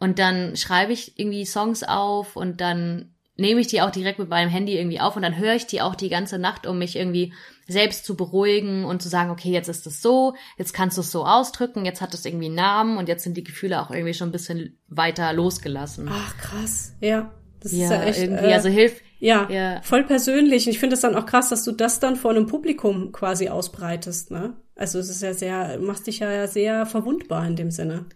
Und 0.00 0.18
dann 0.18 0.56
schreibe 0.56 0.92
ich 0.92 1.18
irgendwie 1.18 1.44
Songs 1.44 1.82
auf 1.82 2.36
und 2.36 2.60
dann 2.60 3.14
nehme 3.36 3.60
ich 3.60 3.66
die 3.66 3.82
auch 3.82 3.90
direkt 3.90 4.18
mit 4.18 4.28
meinem 4.28 4.48
Handy 4.48 4.76
irgendwie 4.76 5.00
auf 5.00 5.16
und 5.16 5.22
dann 5.22 5.36
höre 5.36 5.54
ich 5.54 5.66
die 5.66 5.82
auch 5.82 5.94
die 5.94 6.08
ganze 6.08 6.38
Nacht, 6.38 6.66
um 6.66 6.78
mich 6.78 6.96
irgendwie 6.96 7.32
selbst 7.66 8.04
zu 8.04 8.16
beruhigen 8.16 8.84
und 8.84 9.02
zu 9.02 9.08
sagen, 9.08 9.30
okay, 9.30 9.50
jetzt 9.50 9.68
ist 9.68 9.86
es 9.86 10.02
so, 10.02 10.34
jetzt 10.56 10.72
kannst 10.72 10.96
du 10.98 11.00
es 11.00 11.10
so 11.10 11.24
ausdrücken, 11.24 11.84
jetzt 11.84 12.00
hat 12.00 12.14
es 12.14 12.24
irgendwie 12.24 12.46
einen 12.46 12.54
Namen 12.54 12.98
und 12.98 13.08
jetzt 13.08 13.24
sind 13.24 13.36
die 13.36 13.44
Gefühle 13.44 13.80
auch 13.80 13.90
irgendwie 13.90 14.14
schon 14.14 14.28
ein 14.28 14.32
bisschen 14.32 14.78
weiter 14.88 15.32
losgelassen. 15.32 16.08
Ach 16.10 16.36
krass, 16.36 16.94
ja. 17.00 17.32
Das 17.60 17.72
ja, 17.72 17.84
ist 17.84 17.90
ja 17.90 18.02
echt, 18.02 18.18
irgendwie, 18.20 18.44
äh, 18.44 18.54
also 18.54 18.68
hilft. 18.68 19.02
Ja, 19.18 19.48
ja, 19.50 19.80
voll 19.82 20.04
persönlich. 20.04 20.68
Ich 20.68 20.78
finde 20.78 20.94
es 20.94 21.00
dann 21.00 21.14
auch 21.14 21.24
krass, 21.24 21.48
dass 21.48 21.64
du 21.64 21.72
das 21.72 21.98
dann 21.98 22.16
vor 22.16 22.30
einem 22.30 22.46
Publikum 22.46 23.10
quasi 23.10 23.48
ausbreitest, 23.48 24.30
ne? 24.30 24.54
Also 24.76 24.98
es 24.98 25.08
ist 25.08 25.22
ja 25.22 25.34
sehr, 25.34 25.78
machst 25.78 26.06
dich 26.06 26.18
ja 26.18 26.46
sehr 26.46 26.86
verwundbar 26.86 27.46
in 27.46 27.56
dem 27.56 27.70
Sinne. 27.70 28.06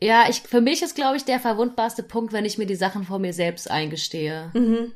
Ja, 0.00 0.26
ich, 0.30 0.40
für 0.40 0.60
mich 0.60 0.82
ist, 0.82 0.94
glaube 0.94 1.16
ich, 1.16 1.24
der 1.24 1.40
verwundbarste 1.40 2.02
Punkt, 2.02 2.32
wenn 2.32 2.44
ich 2.44 2.56
mir 2.56 2.66
die 2.66 2.76
Sachen 2.76 3.04
vor 3.04 3.18
mir 3.18 3.32
selbst 3.32 3.70
eingestehe. 3.70 4.50
Mhm. 4.54 4.92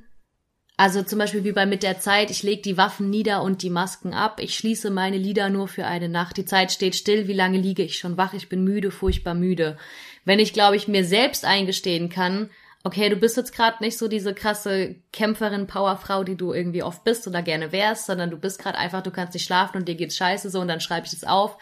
Also 0.77 1.03
zum 1.03 1.19
Beispiel 1.19 1.45
wie 1.45 1.53
bei 1.53 1.67
Mit 1.67 1.83
der 1.83 2.01
Zeit, 2.01 2.31
ich 2.31 2.43
lege 2.43 2.63
die 2.63 2.77
Waffen 2.77 3.11
nieder 3.11 3.43
und 3.43 3.63
die 3.63 3.71
Masken 3.71 4.15
ab, 4.15 4.41
ich 4.41 4.57
schließe 4.57 4.91
meine 4.91 5.19
Lieder 5.19 5.51
nur 5.51 5.69
für 5.69 5.87
eine 5.87 6.09
Nacht, 6.09 6.39
die 6.39 6.45
Zeit 6.45 6.73
steht 6.73 6.97
still, 6.97 7.29
wie 7.29 7.35
lange 7.35 7.59
liege 7.59 7.83
ich 7.83 7.99
schon 7.99 8.17
wach, 8.17 8.33
ich 8.33 8.49
bin 8.49 8.65
müde, 8.65 8.91
furchtbar 8.91 9.35
müde. 9.35 9.77
Wenn 10.25 10.39
ich, 10.39 10.53
glaube 10.53 10.77
ich, 10.77 10.89
mir 10.89 11.05
selbst 11.05 11.45
eingestehen 11.45 12.09
kann, 12.09 12.51
okay, 12.85 13.09
du 13.09 13.17
bist 13.17 13.37
jetzt 13.37 13.55
gerade 13.55 13.83
nicht 13.83 13.97
so 13.97 14.09
diese 14.09 14.35
krasse 14.35 14.97
Kämpferin, 15.13 15.67
Powerfrau, 15.67 16.25
die 16.25 16.37
du 16.37 16.53
irgendwie 16.53 16.83
oft 16.83 17.05
bist 17.05 17.27
oder 17.27 17.43
gerne 17.43 17.73
wärst, 17.73 18.07
sondern 18.07 18.31
du 18.31 18.37
bist 18.37 18.59
gerade 18.59 18.79
einfach, 18.79 19.03
du 19.03 19.11
kannst 19.11 19.35
nicht 19.35 19.45
schlafen 19.45 19.79
und 19.79 19.89
dir 19.89 19.95
geht's 19.95 20.17
scheiße 20.17 20.51
so 20.51 20.61
und 20.61 20.69
dann 20.69 20.81
schreibe 20.81 21.07
ich 21.07 21.13
das 21.13 21.25
auf. 21.25 21.59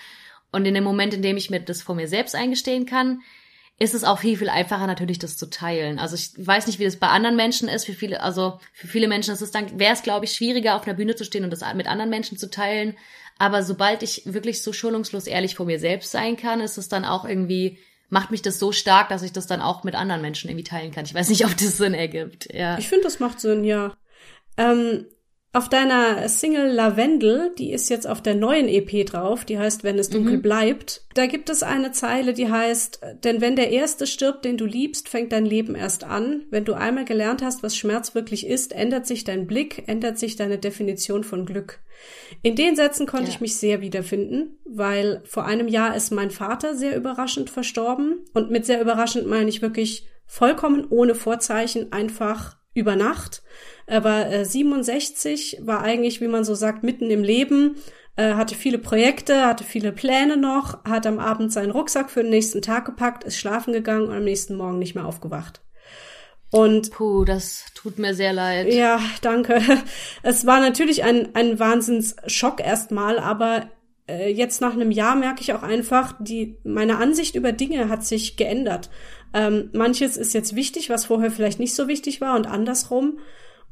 Und 0.53 0.67
in 0.67 0.75
dem 0.75 0.85
Moment, 0.85 1.15
in 1.15 1.23
dem 1.23 1.37
ich 1.37 1.50
mir 1.50 1.61
das 1.61 1.83
vor 1.83 1.95
mir 1.95 2.09
selbst 2.09 2.35
eingestehen 2.35 2.87
kann, 2.87 3.21
ist 3.79 3.95
es 3.95 4.05
auch 4.05 4.19
viel, 4.19 4.37
viel 4.37 4.50
einfacher 4.50 4.87
natürlich, 4.87 5.19
das 5.19 5.39
zu 5.39 5.49
teilen. 5.49 5.99
Also 5.99 6.15
ich 6.15 6.33
weiß 6.37 6.67
nicht, 6.67 6.79
wie 6.79 6.85
das 6.85 6.97
bei 6.97 7.09
anderen 7.09 7.37
Menschen 7.37 7.67
ist. 7.67 7.87
Für 7.87 7.95
viele, 7.95 8.23
also 8.23 8.59
für 8.75 8.87
viele 8.87 9.09
Menschen 9.09 9.33
ist 9.33 9.41
es 9.41 9.53
dann, 9.53 9.79
wäre 9.79 9.95
es, 9.95 10.03
glaube 10.03 10.27
ich, 10.27 10.33
schwieriger, 10.33 10.77
auf 10.77 10.87
einer 10.87 10.97
Bühne 10.97 11.17
zu 11.17 11.25
stehen 11.25 11.45
und 11.45 11.50
das 11.50 11.65
mit 11.75 11.87
anderen 11.87 12.11
Menschen 12.11 12.37
zu 12.37 12.50
teilen. 12.50 12.97
Aber 13.39 13.62
sobald 13.62 14.03
ich 14.03 14.23
wirklich 14.27 14.62
so 14.62 14.75
schonungslos 14.75 15.27
ehrlich 15.27 15.55
vor 15.55 15.65
mir 15.65 15.79
selbst 15.79 16.11
sein 16.11 16.37
kann, 16.37 16.61
ist 16.61 16.77
es 16.77 16.89
dann 16.89 17.07
auch 17.07 17.25
irgendwie 17.25 17.79
macht 18.11 18.31
mich 18.31 18.43
das 18.43 18.59
so 18.59 18.73
stark, 18.73 19.09
dass 19.09 19.23
ich 19.23 19.33
das 19.33 19.47
dann 19.47 19.62
auch 19.62 19.85
mit 19.85 19.95
anderen 19.95 20.21
Menschen 20.21 20.50
irgendwie 20.50 20.64
teilen 20.64 20.93
kann. 20.93 21.05
Ich 21.05 21.14
weiß 21.14 21.28
nicht, 21.28 21.45
ob 21.47 21.56
das 21.56 21.78
Sinn 21.78 21.95
ergibt. 21.95 22.52
Ja. 22.52 22.76
Ich 22.78 22.89
finde, 22.89 23.04
das 23.04 23.21
macht 23.21 23.41
Sinn, 23.41 23.65
ja. 23.65 23.97
Ähm, 24.56 25.06
auf 25.52 25.69
deiner 25.69 26.28
Single 26.28 26.71
Lavendel, 26.71 27.52
die 27.58 27.73
ist 27.73 27.91
jetzt 27.91 28.06
auf 28.06 28.23
der 28.23 28.36
neuen 28.36 28.69
EP 28.69 29.04
drauf, 29.04 29.45
die 29.45 29.58
heißt 29.58 29.82
Wenn 29.82 29.99
es 29.99 30.08
dunkel 30.08 30.36
mhm. 30.36 30.43
bleibt, 30.43 31.02
da 31.15 31.26
gibt 31.26 31.50
es 31.50 31.65
eine 31.65 31.91
Zeile, 31.91 32.34
die 32.34 32.49
heißt, 32.49 33.00
denn 33.25 33.41
wenn 33.41 33.56
der 33.56 33.71
Erste 33.71 34.06
stirbt, 34.06 34.45
den 34.45 34.56
du 34.56 34.65
liebst, 34.65 35.08
fängt 35.08 35.32
dein 35.32 35.45
Leben 35.45 35.75
erst 35.75 36.04
an. 36.04 36.43
Wenn 36.50 36.65
du 36.65 36.75
einmal 36.75 37.04
gelernt 37.04 37.43
hast, 37.43 37.65
was 37.65 37.76
Schmerz 37.76 38.15
wirklich 38.15 38.47
ist, 38.47 38.73
ändert 38.73 39.08
sich 39.08 39.25
dein 39.25 39.49
Blick, 39.49 39.89
ändert 39.89 40.21
sich 40.21 40.36
deine 40.36 40.58
Definition 40.58 41.25
von 41.25 41.47
Glück. 41.47 41.80
In 42.43 42.54
den 42.54 42.76
Sätzen 42.76 43.06
konnte 43.06 43.26
ja. 43.26 43.30
ich 43.30 43.41
mich 43.41 43.56
sehr 43.56 43.80
wiederfinden, 43.80 44.60
weil 44.65 45.21
vor 45.25 45.47
einem 45.47 45.67
Jahr 45.67 45.97
ist 45.97 46.13
mein 46.13 46.30
Vater 46.30 46.76
sehr 46.76 46.97
überraschend 46.97 47.50
verstorben 47.50 48.21
und 48.34 48.52
mit 48.52 48.67
sehr 48.67 48.80
überraschend 48.80 49.26
meine 49.26 49.49
ich 49.49 49.63
wirklich 49.63 50.06
vollkommen 50.26 50.86
ohne 50.91 51.17
Vorzeichen, 51.17 51.91
einfach 51.91 52.60
über 52.80 52.97
Nacht. 52.97 53.43
Er 53.86 54.04
war 54.04 54.30
äh, 54.30 54.45
67, 54.45 55.58
war 55.62 55.82
eigentlich, 55.82 56.21
wie 56.21 56.28
man 56.28 56.45
so 56.45 56.54
sagt, 56.54 56.82
mitten 56.82 57.10
im 57.10 57.23
Leben, 57.23 57.76
äh, 58.16 58.34
hatte 58.34 58.54
viele 58.54 58.78
Projekte, 58.78 59.47
hatte 59.47 59.64
viele 59.64 59.93
Pläne 59.93 60.36
noch, 60.36 60.84
hat 60.84 61.06
am 61.06 61.19
Abend 61.19 61.52
seinen 61.52 61.71
Rucksack 61.71 62.10
für 62.10 62.23
den 62.23 62.30
nächsten 62.30 62.62
Tag 62.62 62.84
gepackt, 62.84 63.25
ist 63.25 63.38
schlafen 63.38 63.73
gegangen 63.73 64.08
und 64.08 64.14
am 64.14 64.25
nächsten 64.25 64.56
Morgen 64.56 64.78
nicht 64.78 64.95
mehr 64.95 65.06
aufgewacht. 65.06 65.60
Und 66.50 66.90
Puh, 66.90 67.25
das 67.25 67.66
tut 67.75 67.99
mir 67.99 68.14
sehr 68.14 68.32
leid. 68.32 68.73
Ja, 68.73 69.00
danke. 69.23 69.62
Es 70.23 70.47
war 70.47 70.60
natürlich 70.60 71.04
ein, 71.04 71.34
ein 71.34 71.58
Wahnsinnsschock 71.58 72.60
erstmal, 72.60 73.19
aber 73.19 73.71
äh, 74.08 74.30
jetzt 74.30 74.60
nach 74.60 74.73
einem 74.73 74.90
Jahr 74.90 75.14
merke 75.14 75.43
ich 75.43 75.52
auch 75.52 75.62
einfach, 75.62 76.14
die, 76.19 76.58
meine 76.64 76.99
Ansicht 76.99 77.36
über 77.36 77.52
Dinge 77.52 77.88
hat 77.88 78.04
sich 78.04 78.36
geändert. 78.36 78.90
Ähm, 79.32 79.71
manches 79.73 80.16
ist 80.16 80.34
jetzt 80.34 80.56
wichtig, 80.56 80.90
was 80.90 81.04
vorher 81.04 81.30
vielleicht 81.30 81.60
nicht 81.60 81.75
so 81.75 81.88
wichtig 81.88 82.21
war 82.21 82.36
und 82.36 82.47
andersrum. 82.47 83.19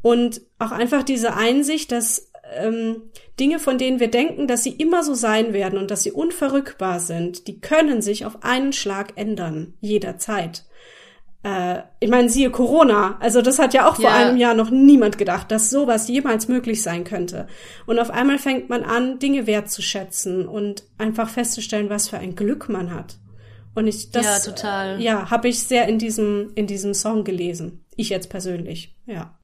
Und 0.03 0.43
auch 0.59 0.71
einfach 0.71 1.03
diese 1.03 1.35
Einsicht, 1.35 1.91
dass 1.91 2.31
ähm, 2.57 3.03
Dinge, 3.39 3.59
von 3.59 3.79
denen 3.79 4.01
wir 4.01 4.11
denken, 4.11 4.47
dass 4.47 4.63
sie 4.63 4.71
immer 4.71 5.03
so 5.03 5.15
sein 5.15 5.53
werden 5.53 5.79
und 5.79 5.91
dass 5.91 6.03
sie 6.03 6.13
unverrückbar 6.13 7.01
sind, 7.01 7.47
die 7.47 7.61
können 7.61 8.03
sich 8.03 8.25
auf 8.25 8.43
einen 8.43 8.73
Schlag 8.73 9.13
ändern, 9.17 9.75
jederzeit. 9.81 10.65
Äh, 11.43 11.83
ich 12.01 12.11
meine, 12.11 12.29
siehe 12.29 12.51
Corona, 12.51 13.17
also 13.21 13.43
das 13.43 13.59
hat 13.59 13.75
ja 13.75 13.89
auch 13.89 13.97
vor 13.97 14.05
ja. 14.05 14.15
einem 14.15 14.37
Jahr 14.37 14.55
noch 14.55 14.71
niemand 14.71 15.19
gedacht, 15.19 15.51
dass 15.51 15.71
sowas 15.71 16.09
jemals 16.09 16.49
möglich 16.49 16.83
sein 16.83 17.05
könnte. 17.05 17.47
Und 17.87 17.99
auf 17.99 18.11
einmal 18.11 18.39
fängt 18.39 18.69
man 18.69 18.83
an, 18.83 19.19
Dinge 19.19 19.47
wertzuschätzen 19.47 20.47
und 20.47 20.85
einfach 20.99 21.29
festzustellen, 21.29 21.91
was 21.91 22.09
für 22.09 22.19
ein 22.19 22.35
Glück 22.35 22.69
man 22.69 22.95
hat. 22.95 23.19
Und 23.79 23.87
ich 23.87 24.11
das 24.11 24.25
ja 24.25 24.39
total 24.53 25.01
ja 25.01 25.31
habe 25.31 25.49
ich 25.49 25.63
sehr 25.63 25.87
in 25.87 25.99
diesem 25.99 26.51
in 26.57 26.67
diesem 26.67 26.95
Song 26.95 27.23
gelesen. 27.23 27.85
Ich 27.95 28.09
jetzt 28.09 28.29
persönlich, 28.29 28.97
ja. 29.07 29.39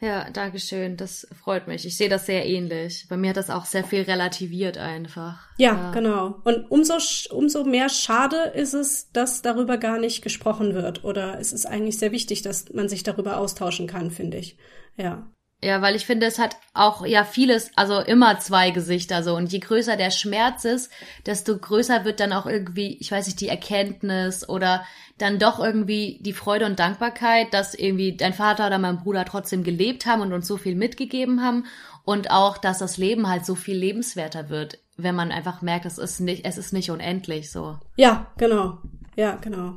Ja, 0.00 0.30
Dankeschön. 0.30 0.96
Das 0.96 1.26
freut 1.38 1.68
mich. 1.68 1.84
Ich 1.84 1.98
sehe 1.98 2.08
das 2.08 2.24
sehr 2.24 2.46
ähnlich. 2.46 3.06
Bei 3.10 3.18
mir 3.18 3.30
hat 3.30 3.36
das 3.36 3.50
auch 3.50 3.66
sehr 3.66 3.84
viel 3.84 4.00
relativiert 4.00 4.78
einfach. 4.78 5.46
Ja, 5.58 5.74
ja, 5.74 5.90
genau. 5.90 6.40
Und 6.44 6.70
umso, 6.70 6.94
umso 7.28 7.64
mehr 7.64 7.90
schade 7.90 8.52
ist 8.54 8.72
es, 8.72 9.12
dass 9.12 9.42
darüber 9.42 9.76
gar 9.76 9.98
nicht 9.98 10.22
gesprochen 10.22 10.72
wird. 10.72 11.04
Oder 11.04 11.38
es 11.38 11.52
ist 11.52 11.66
eigentlich 11.66 11.98
sehr 11.98 12.12
wichtig, 12.12 12.40
dass 12.40 12.72
man 12.72 12.88
sich 12.88 13.02
darüber 13.02 13.36
austauschen 13.36 13.86
kann, 13.86 14.10
finde 14.10 14.38
ich. 14.38 14.56
Ja. 14.96 15.30
Ja, 15.62 15.82
weil 15.82 15.94
ich 15.94 16.06
finde, 16.06 16.26
es 16.26 16.38
hat 16.38 16.56
auch 16.72 17.04
ja 17.04 17.22
vieles, 17.24 17.70
also 17.76 18.00
immer 18.00 18.38
zwei 18.38 18.70
Gesichter 18.70 19.22
so. 19.22 19.36
Und 19.36 19.52
je 19.52 19.58
größer 19.58 19.96
der 19.96 20.10
Schmerz 20.10 20.64
ist, 20.64 20.90
desto 21.26 21.56
größer 21.58 22.04
wird 22.06 22.18
dann 22.20 22.32
auch 22.32 22.46
irgendwie, 22.46 22.96
ich 22.98 23.12
weiß 23.12 23.26
nicht, 23.26 23.40
die 23.40 23.48
Erkenntnis 23.48 24.48
oder 24.48 24.84
dann 25.18 25.38
doch 25.38 25.58
irgendwie 25.58 26.18
die 26.22 26.32
Freude 26.32 26.64
und 26.64 26.78
Dankbarkeit, 26.78 27.52
dass 27.52 27.74
irgendwie 27.74 28.16
dein 28.16 28.32
Vater 28.32 28.66
oder 28.66 28.78
mein 28.78 28.98
Bruder 28.98 29.26
trotzdem 29.26 29.62
gelebt 29.62 30.06
haben 30.06 30.22
und 30.22 30.32
uns 30.32 30.46
so 30.46 30.56
viel 30.56 30.74
mitgegeben 30.74 31.42
haben. 31.42 31.66
Und 32.04 32.30
auch, 32.30 32.56
dass 32.56 32.78
das 32.78 32.96
Leben 32.96 33.28
halt 33.28 33.44
so 33.44 33.54
viel 33.54 33.76
lebenswerter 33.76 34.48
wird, 34.48 34.78
wenn 34.96 35.14
man 35.14 35.30
einfach 35.30 35.60
merkt, 35.60 35.84
es 35.84 35.98
ist 35.98 36.20
nicht, 36.20 36.46
es 36.46 36.56
ist 36.56 36.72
nicht 36.72 36.90
unendlich 36.90 37.52
so. 37.52 37.78
Ja, 37.96 38.28
genau. 38.38 38.78
Ja, 39.14 39.36
genau. 39.36 39.76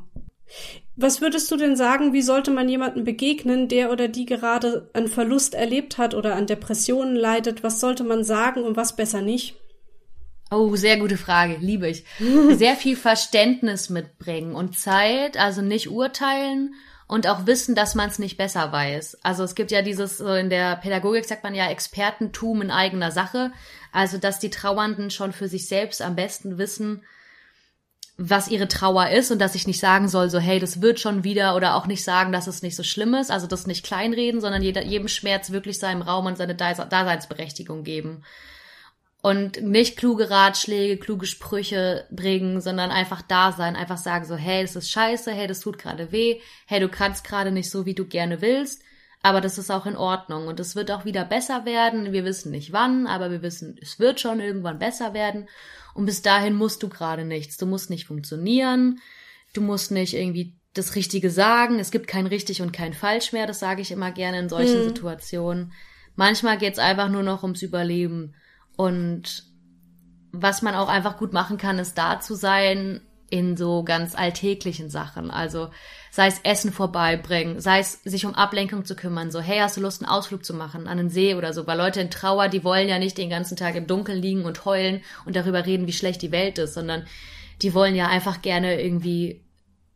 Was 0.96 1.22
würdest 1.22 1.50
du 1.50 1.58
denn 1.58 1.76
sagen, 1.76 2.14
wie 2.14 2.22
sollte 2.22 2.52
man 2.52 2.70
jemandem 2.70 3.04
begegnen, 3.04 3.68
der 3.68 3.92
oder 3.92 4.08
die 4.08 4.26
gerade 4.26 4.90
einen 4.94 5.08
Verlust 5.08 5.56
erlebt 5.56 5.98
hat 5.98 6.14
oder 6.14 6.36
an 6.36 6.46
Depressionen 6.46 7.16
leidet? 7.16 7.64
Was 7.64 7.80
sollte 7.80 8.04
man 8.04 8.24
sagen 8.24 8.64
und 8.64 8.78
was 8.78 8.96
besser 8.96 9.22
nicht? 9.22 9.56
Oh, 10.52 10.76
sehr 10.76 10.98
gute 10.98 11.18
Frage, 11.18 11.58
liebe 11.60 11.88
ich. 11.88 12.06
Sehr 12.52 12.76
viel 12.76 12.96
Verständnis 12.96 13.90
mitbringen 13.90 14.54
und 14.54 14.78
Zeit, 14.78 15.36
also 15.36 15.64
nicht 15.64 15.90
urteilen 15.90 16.76
und 17.08 17.28
auch 17.28 17.48
wissen, 17.48 17.74
dass 17.74 17.96
man 17.96 18.10
es 18.10 18.20
nicht 18.20 18.38
besser 18.38 18.72
weiß. 18.72 19.20
Also 19.24 19.44
es 19.44 19.56
gibt 19.56 19.72
ja 19.72 19.82
dieses, 19.82 20.20
in 20.20 20.52
der 20.52 20.76
Pädagogik 20.76 21.26
sagt 21.26 21.44
man 21.44 21.56
ja 21.56 21.70
Expertentum 21.70 22.62
in 22.62 22.70
eigener 22.70 23.10
Sache, 23.10 23.52
also 23.92 24.18
dass 24.20 24.40
die 24.40 24.52
Trauernden 24.52 25.10
schon 25.10 25.34
für 25.34 25.48
sich 25.48 25.68
selbst 25.68 26.04
am 26.04 26.16
besten 26.16 26.60
wissen, 26.60 27.04
was 28.17 28.47
ihre 28.47 28.67
Trauer 28.67 29.10
ist 29.10 29.32
und 29.32 29.39
dass 29.39 29.56
ich 29.56 29.65
nicht 29.65 29.80
sagen 29.80 30.08
soll, 30.08 30.30
so 30.30 30.39
hey, 30.39 30.60
das 30.60 30.82
wird 30.82 30.99
schon 30.99 31.23
wieder 31.23 31.56
oder 31.56 31.76
auch 31.76 31.88
nicht 31.88 32.04
sagen, 32.04 32.32
dass 32.32 32.47
es 32.47 32.62
nicht 32.62 32.76
so 32.76 32.84
schlimm 32.84 33.15
ist, 33.15 33.32
also 33.32 33.47
das 33.47 33.65
nicht 33.65 33.84
kleinreden, 33.84 34.39
sondern 34.39 34.62
jeder, 34.62 34.84
jedem 34.84 35.08
Schmerz 35.08 35.52
wirklich 35.52 35.80
seinem 35.80 36.04
Raum 36.04 36.28
und 36.28 36.38
seine 36.38 36.56
Daseinsberechtigung 36.56 37.84
geben. 37.84 38.23
Und 39.23 39.63
nicht 39.63 39.97
kluge 39.97 40.30
Ratschläge, 40.30 40.97
kluge 40.97 41.26
Sprüche 41.26 42.06
bringen, 42.12 42.60
sondern 42.60 42.91
einfach 42.91 43.21
da 43.21 43.54
sein, 43.54 43.76
einfach 43.76 43.97
sagen 43.97 44.26
so, 44.26 44.36
hey, 44.36 44.62
das 44.62 44.76
ist 44.76 44.91
scheiße, 44.91 45.32
hey, 45.32 45.47
das 45.47 45.62
tut 45.62 45.80
gerade 45.80 46.12
weh, 46.12 46.39
hey, 46.67 46.82
du 46.82 46.89
kannst 46.89 47.23
gerade 47.23 47.52
nicht 47.52 47.71
so, 47.71 47.86
wie 47.86 47.95
du 47.95 48.06
gerne 48.06 48.41
willst, 48.41 48.84
aber 49.23 49.39
das 49.39 49.58
ist 49.58 49.71
auch 49.71 49.86
in 49.86 49.95
Ordnung 49.95 50.47
und 50.47 50.60
es 50.60 50.76
wird 50.76 50.91
auch 50.91 51.06
wieder 51.06 51.23
besser 51.23 51.63
werden. 51.63 52.12
Wir 52.12 52.26
wissen 52.26 52.52
nicht 52.52 52.73
wann, 52.73 53.08
aber 53.08 53.32
wir 53.32 53.41
wissen, 53.41 53.78
es 53.82 53.97
wird 53.97 54.19
schon 54.19 54.41
irgendwann 54.41 54.78
besser 54.78 55.13
werden. 55.13 55.47
Und 55.94 56.06
bis 56.06 56.22
dahin 56.22 56.56
musst 56.56 56.84
du 56.84 56.90
gerade 56.90 57.26
nichts. 57.26 57.58
Du 57.58 57.66
musst 57.66 57.90
nicht 57.90 58.08
funktionieren. 58.08 59.00
Du 59.54 59.62
musst 59.62 59.92
nicht 59.92 60.14
irgendwie 60.16 60.56
das 60.74 60.96
Richtige 60.96 61.30
sagen. 61.30 61.80
Es 61.80 61.92
gibt 61.92 62.08
kein 62.08 62.26
richtig 62.26 62.62
und 62.62 62.72
kein 62.72 62.94
falsch 62.94 63.32
mehr. 63.32 63.46
Das 63.46 63.60
sage 63.60 63.82
ich 63.82 63.92
immer 63.92 64.12
gerne 64.12 64.40
in 64.40 64.50
solchen 64.50 64.80
hm. 64.80 64.88
Situationen. 64.90 65.74
Manchmal 66.16 66.58
geht's 66.58 66.80
einfach 66.80 67.10
nur 67.10 67.24
noch 67.24 67.44
ums 67.44 67.62
Überleben. 67.62 68.36
Und 68.76 69.46
was 70.32 70.62
man 70.62 70.76
auch 70.76 70.90
einfach 70.90 71.18
gut 71.18 71.34
machen 71.34 71.58
kann, 71.58 71.78
ist 71.78 71.98
da 71.98 72.20
zu 72.20 72.36
sein 72.36 73.02
in 73.34 73.58
so 73.58 73.84
ganz 73.84 74.13
alltäglichen 74.13 74.91
Sachen. 74.91 75.32
Also 75.32 75.72
sei 76.12 76.28
es 76.28 76.39
Essen 76.43 76.72
vorbeibringen, 76.72 77.60
sei 77.60 77.80
es 77.80 77.93
sich 78.04 78.28
um 78.28 78.36
Ablenkung 78.36 78.86
zu 78.86 78.96
kümmern, 78.96 79.32
so, 79.32 79.41
hey, 79.41 79.58
hast 79.58 79.76
du 79.76 79.82
Lust, 79.82 80.04
einen 80.04 80.12
Ausflug 80.12 80.46
zu 80.46 80.54
machen 80.54 80.88
an 80.88 80.98
den 80.98 81.10
See 81.10 81.34
oder 81.34 81.52
so, 81.52 81.65
weil 81.65 81.80
Leute 81.80 82.00
in 82.00 82.12
Trauer, 82.12 82.48
die 82.48 82.63
wollen 82.63 82.88
ja 82.88 83.00
nicht 83.00 83.17
den 83.17 83.32
ganzen 83.32 83.58
Tag 83.58 83.74
im 83.74 83.88
Dunkeln 83.88 84.22
liegen 84.22 84.46
und 84.46 84.65
heulen 84.65 85.02
und 85.26 85.36
darüber 85.36 85.65
reden, 85.65 85.88
wie 85.88 85.93
schlecht 85.93 86.22
die 86.22 86.32
Welt 86.32 86.60
ist, 86.60 86.76
sondern 86.76 87.08
die 87.63 87.74
wollen 87.74 87.96
ja 87.96 88.08
einfach 88.08 88.43
gerne 88.43 88.80
irgendwie 88.80 89.41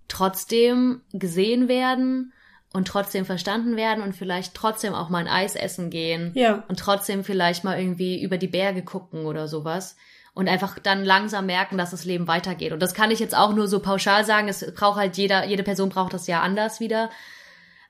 trotzdem 0.08 1.02
gesehen 1.14 1.68
werden 1.68 2.34
und 2.74 2.88
trotzdem 2.88 3.24
verstanden 3.24 3.76
werden 3.76 4.04
und 4.04 4.16
vielleicht 4.16 4.56
trotzdem 4.56 4.96
auch 4.96 5.10
mal 5.10 5.20
ein 5.20 5.28
Eis 5.28 5.56
essen 5.56 5.92
gehen 5.92 6.32
ja. 6.34 6.64
und 6.70 6.80
trotzdem 6.80 7.24
vielleicht 7.24 7.64
mal 7.64 7.80
irgendwie 7.80 8.20
über 8.20 8.40
die 8.40 8.48
Berge 8.48 8.82
gucken 8.82 9.28
oder 9.28 9.48
sowas 9.48 9.96
und 10.38 10.48
einfach 10.48 10.78
dann 10.78 11.04
langsam 11.04 11.48
merken, 11.48 11.80
dass 11.80 11.90
das 11.90 12.06
Leben 12.06 12.28
weitergeht. 12.28 12.72
Und 12.72 12.80
das 12.80 12.94
kann 12.94 13.10
ich 13.10 13.20
jetzt 13.20 13.36
auch 13.36 13.56
nur 13.56 13.68
so 13.68 13.80
pauschal 13.80 14.24
sagen. 14.24 14.48
Es 14.48 14.64
braucht 14.76 15.00
halt 15.00 15.18
jeder, 15.18 15.46
jede 15.46 15.64
Person 15.64 15.90
braucht 15.90 16.14
das 16.14 16.28
ja 16.28 16.42
anders 16.42 16.80
wieder. 16.80 17.10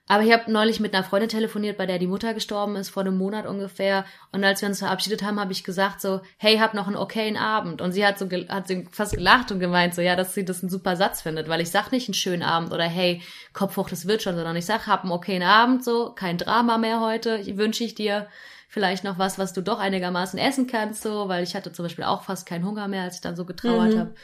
Aber 0.06 0.22
ich 0.22 0.32
habe 0.32 0.50
neulich 0.50 0.80
mit 0.80 0.94
einer 0.94 1.04
Freundin 1.04 1.28
telefoniert, 1.28 1.76
bei 1.76 1.84
der 1.84 1.98
die 1.98 2.06
Mutter 2.06 2.32
gestorben 2.32 2.76
ist, 2.76 2.88
vor 2.88 3.02
einem 3.02 3.18
Monat 3.18 3.44
ungefähr. 3.46 4.06
Und 4.32 4.42
als 4.44 4.62
wir 4.62 4.68
uns 4.70 4.78
verabschiedet 4.78 5.22
haben, 5.22 5.38
habe 5.38 5.52
ich 5.52 5.62
gesagt 5.62 6.00
so, 6.00 6.22
hey, 6.38 6.56
hab 6.56 6.72
noch 6.72 6.86
einen 6.86 6.96
okayen 6.96 7.36
Abend. 7.36 7.82
Und 7.82 7.92
sie 7.92 8.06
hat 8.06 8.18
so 8.18 8.26
hat 8.48 8.66
sie 8.66 8.88
fast 8.92 9.12
gelacht 9.12 9.52
und 9.52 9.60
gemeint 9.60 9.94
so, 9.94 10.00
ja, 10.00 10.16
dass 10.16 10.32
sie 10.32 10.46
das 10.46 10.62
einen 10.62 10.70
super 10.70 10.96
Satz 10.96 11.20
findet, 11.20 11.50
weil 11.50 11.60
ich 11.60 11.70
sag 11.70 11.92
nicht 11.92 12.08
einen 12.08 12.14
schönen 12.14 12.42
Abend 12.42 12.72
oder 12.72 12.84
hey, 12.84 13.20
Kopf 13.52 13.76
hoch, 13.76 13.90
das 13.90 14.06
wird 14.08 14.22
schon, 14.22 14.36
sondern 14.36 14.56
ich 14.56 14.64
sag, 14.64 14.86
hab 14.86 15.02
einen 15.02 15.12
okayen 15.12 15.42
Abend, 15.42 15.84
so, 15.84 16.14
kein 16.14 16.38
Drama 16.38 16.78
mehr 16.78 17.00
heute, 17.00 17.44
wünsche 17.58 17.84
ich 17.84 17.94
dir 17.94 18.26
vielleicht 18.68 19.02
noch 19.02 19.18
was, 19.18 19.38
was 19.38 19.52
du 19.52 19.62
doch 19.62 19.80
einigermaßen 19.80 20.38
essen 20.38 20.66
kannst, 20.66 21.02
so, 21.02 21.28
weil 21.28 21.42
ich 21.42 21.56
hatte 21.56 21.72
zum 21.72 21.84
Beispiel 21.86 22.04
auch 22.04 22.22
fast 22.22 22.46
keinen 22.46 22.64
Hunger 22.64 22.86
mehr, 22.86 23.02
als 23.02 23.16
ich 23.16 23.20
dann 23.22 23.34
so 23.34 23.44
getrauert 23.44 23.94
mhm. 23.94 23.98
habe. 23.98 24.14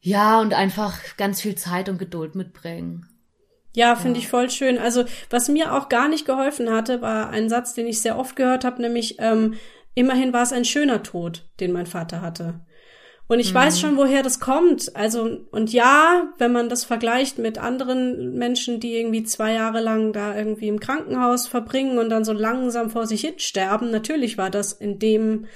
Ja, 0.00 0.40
und 0.40 0.54
einfach 0.54 1.16
ganz 1.16 1.42
viel 1.42 1.56
Zeit 1.56 1.88
und 1.88 1.98
Geduld 1.98 2.36
mitbringen. 2.36 3.08
Ja, 3.74 3.96
finde 3.96 4.18
ja. 4.18 4.24
ich 4.24 4.28
voll 4.28 4.48
schön. 4.48 4.78
Also, 4.78 5.04
was 5.28 5.48
mir 5.48 5.74
auch 5.74 5.88
gar 5.88 6.08
nicht 6.08 6.24
geholfen 6.24 6.70
hatte, 6.70 7.02
war 7.02 7.30
ein 7.30 7.48
Satz, 7.48 7.74
den 7.74 7.86
ich 7.86 8.00
sehr 8.00 8.16
oft 8.16 8.36
gehört 8.36 8.64
habe, 8.64 8.80
nämlich 8.80 9.16
ähm, 9.18 9.54
immerhin 9.94 10.32
war 10.32 10.42
es 10.42 10.52
ein 10.52 10.64
schöner 10.64 11.02
Tod, 11.02 11.44
den 11.60 11.72
mein 11.72 11.86
Vater 11.86 12.20
hatte. 12.20 12.60
Und 13.28 13.40
ich 13.40 13.52
mhm. 13.52 13.58
weiß 13.58 13.78
schon, 13.78 13.96
woher 13.96 14.22
das 14.22 14.40
kommt. 14.40 14.96
Also, 14.96 15.38
und 15.50 15.72
ja, 15.72 16.32
wenn 16.38 16.50
man 16.50 16.70
das 16.70 16.84
vergleicht 16.84 17.38
mit 17.38 17.58
anderen 17.58 18.34
Menschen, 18.34 18.80
die 18.80 18.96
irgendwie 18.96 19.22
zwei 19.22 19.52
Jahre 19.52 19.80
lang 19.80 20.12
da 20.14 20.34
irgendwie 20.34 20.68
im 20.68 20.80
Krankenhaus 20.80 21.46
verbringen 21.46 21.98
und 21.98 22.08
dann 22.08 22.24
so 22.24 22.32
langsam 22.32 22.88
vor 22.88 23.06
sich 23.06 23.20
hin 23.20 23.34
sterben, 23.36 23.90
natürlich 23.90 24.38
war 24.38 24.50
das 24.50 24.72
in 24.72 24.98
dem 24.98 25.46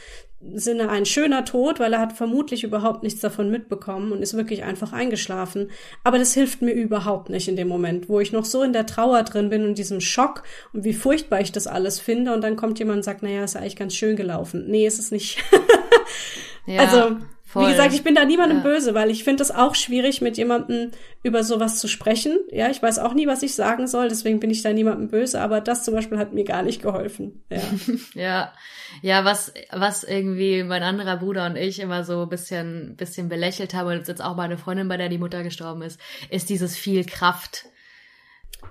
Sinne 0.55 0.91
ein 0.91 1.07
schöner 1.07 1.45
Tod, 1.45 1.79
weil 1.79 1.93
er 1.93 2.01
hat 2.01 2.15
vermutlich 2.15 2.65
überhaupt 2.65 3.05
nichts 3.05 3.21
davon 3.21 3.51
mitbekommen 3.51 4.11
und 4.13 4.23
ist 4.23 4.37
wirklich 4.37 4.65
einfach 4.65 4.93
eingeschlafen. 4.93 5.71
Aber 6.03 6.19
das 6.19 6.35
hilft 6.35 6.63
mir 6.63 6.73
überhaupt 6.73 7.31
nicht 7.31 7.49
in 7.49 7.57
dem 7.57 7.69
Moment, 7.69 8.09
wo 8.09 8.19
ich 8.19 8.33
noch 8.33 8.45
so 8.45 8.63
in 8.63 8.73
der 8.73 8.87
Trauer 8.87 9.23
drin 9.23 9.51
bin 9.51 9.65
und 9.65 9.79
diesem 9.79 10.01
Schock 10.01 10.43
und 10.73 10.85
wie 10.85 10.95
furchtbar 10.95 11.41
ich 11.41 11.53
das 11.53 11.69
alles 11.69 12.01
finde 12.01 12.35
und 12.35 12.43
dann 12.43 12.57
kommt 12.57 12.81
jemand 12.81 12.99
und 12.99 13.03
sagt, 13.05 13.23
naja, 13.23 13.45
ist 13.45 13.57
eigentlich 13.57 13.77
ganz 13.77 13.95
schön 13.95 14.17
gelaufen. 14.17 14.67
Nee, 14.69 14.87
ist 14.87 14.99
es 14.99 15.13
nicht. 15.13 15.39
ja. 16.67 16.81
Also, 16.81 17.17
Voll. 17.53 17.67
Wie 17.67 17.71
gesagt, 17.73 17.93
ich 17.93 18.03
bin 18.03 18.15
da 18.15 18.25
niemandem 18.25 18.59
ja. 18.59 18.65
böse, 18.65 18.95
weil 18.95 19.11
ich 19.11 19.25
finde 19.25 19.43
es 19.43 19.51
auch 19.51 19.75
schwierig, 19.75 20.23
mit 20.23 20.39
jemandem 20.39 20.91
über 21.23 21.45
sowas 21.45 21.79
zu 21.79 21.87
sprechen. 21.87 22.39
Ja, 22.51 22.71
ich 22.71 22.83
weiß 22.83 22.99
auch 22.99 23.13
nie, 23.13 23.27
was 23.27 23.43
ich 23.43 23.55
sagen 23.55 23.87
soll, 23.87 24.09
deswegen 24.09 24.41
bin 24.41 24.49
ich 24.49 24.63
da 24.63 24.73
niemandem 24.73 25.09
böse, 25.09 25.39
aber 25.39 25.61
das 25.61 25.85
zum 25.85 25.93
Beispiel 25.93 26.17
hat 26.17 26.33
mir 26.33 26.45
gar 26.45 26.63
nicht 26.63 26.81
geholfen. 26.81 27.45
Ja. 27.51 27.61
ja. 28.15 28.53
Ja, 29.03 29.27
was, 29.27 29.53
was 29.71 30.03
irgendwie 30.03 30.63
mein 30.63 30.83
anderer 30.83 31.19
Bruder 31.19 31.45
und 31.45 31.57
ich 31.57 31.79
immer 31.79 32.05
so 32.05 32.23
ein 32.23 32.31
bisschen, 32.31 32.97
bisschen 32.97 33.29
belächelt 33.29 33.75
haben, 33.75 33.89
und 33.89 34.09
jetzt 34.09 34.25
auch 34.25 34.35
meine 34.35 34.57
Freundin, 34.57 34.89
bei 34.89 34.97
der 34.97 35.11
die 35.11 35.19
Mutter 35.19 35.43
gestorben 35.43 35.83
ist, 35.83 36.01
ist 36.31 36.49
dieses 36.49 36.75
viel 36.75 37.05
Kraft 37.05 37.67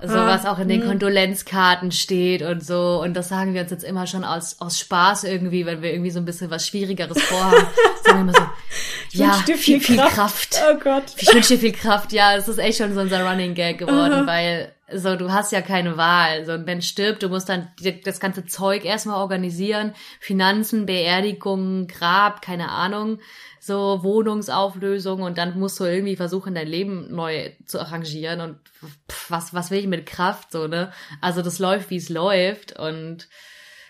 so 0.03 0.15
ah, 0.15 0.27
was 0.27 0.45
auch 0.45 0.57
in 0.57 0.67
den 0.67 0.81
hm. 0.81 0.89
Kondolenzkarten 0.89 1.91
steht 1.91 2.41
und 2.41 2.65
so. 2.65 3.01
Und 3.03 3.13
das 3.13 3.29
sagen 3.29 3.53
wir 3.53 3.61
uns 3.61 3.71
jetzt 3.71 3.83
immer 3.83 4.07
schon 4.07 4.23
aus, 4.23 4.55
aus 4.59 4.79
Spaß 4.79 5.25
irgendwie, 5.25 5.65
wenn 5.65 5.81
wir 5.81 5.91
irgendwie 5.91 6.09
so 6.09 6.19
ein 6.19 6.25
bisschen 6.25 6.49
was 6.49 6.65
Schwierigeres 6.65 7.21
vorhaben. 7.21 7.67
sagen 8.03 8.17
wir 8.17 8.21
immer 8.21 8.33
so, 8.33 8.49
ich 9.11 9.19
ja, 9.19 9.43
dir 9.45 9.57
viel, 9.57 9.79
viel 9.79 9.97
Kraft. 9.97 10.51
Kraft. 10.51 10.61
Oh 10.69 10.79
Gott. 10.83 11.03
Ich 11.17 11.33
wünsche 11.33 11.55
dir 11.55 11.59
viel 11.59 11.73
Kraft. 11.73 12.13
Ja, 12.13 12.35
es 12.35 12.47
ist 12.47 12.57
echt 12.57 12.79
schon 12.79 12.93
so 12.93 13.01
unser 13.01 13.23
Running 13.29 13.53
Gag 13.53 13.77
geworden, 13.77 14.13
Aha. 14.13 14.27
weil 14.27 14.73
so, 14.95 15.15
du 15.15 15.31
hast 15.31 15.51
ja 15.51 15.61
keine 15.61 15.97
Wahl. 15.97 16.45
So, 16.45 16.53
ein 16.53 16.65
Mensch 16.65 16.87
stirbt, 16.87 17.23
du 17.23 17.29
musst 17.29 17.49
dann 17.49 17.69
das 18.03 18.19
ganze 18.19 18.45
Zeug 18.45 18.85
erstmal 18.85 19.17
organisieren. 19.17 19.93
Finanzen, 20.19 20.85
Beerdigung, 20.85 21.87
Grab, 21.87 22.41
keine 22.41 22.69
Ahnung 22.69 23.19
so 23.63 23.99
Wohnungsauflösung 24.01 25.21
und 25.21 25.37
dann 25.37 25.59
musst 25.59 25.79
du 25.79 25.83
irgendwie 25.83 26.15
versuchen, 26.15 26.55
dein 26.55 26.67
Leben 26.67 27.13
neu 27.13 27.51
zu 27.67 27.79
arrangieren 27.79 28.41
und 28.41 28.57
pff, 29.07 29.29
was, 29.29 29.53
was 29.53 29.69
will 29.69 29.77
ich 29.77 29.87
mit 29.87 30.07
Kraft, 30.07 30.51
so, 30.51 30.65
ne? 30.65 30.91
Also 31.21 31.43
das 31.43 31.59
läuft, 31.59 31.91
wie 31.91 31.97
es 31.97 32.09
läuft 32.09 32.79
und 32.79 33.27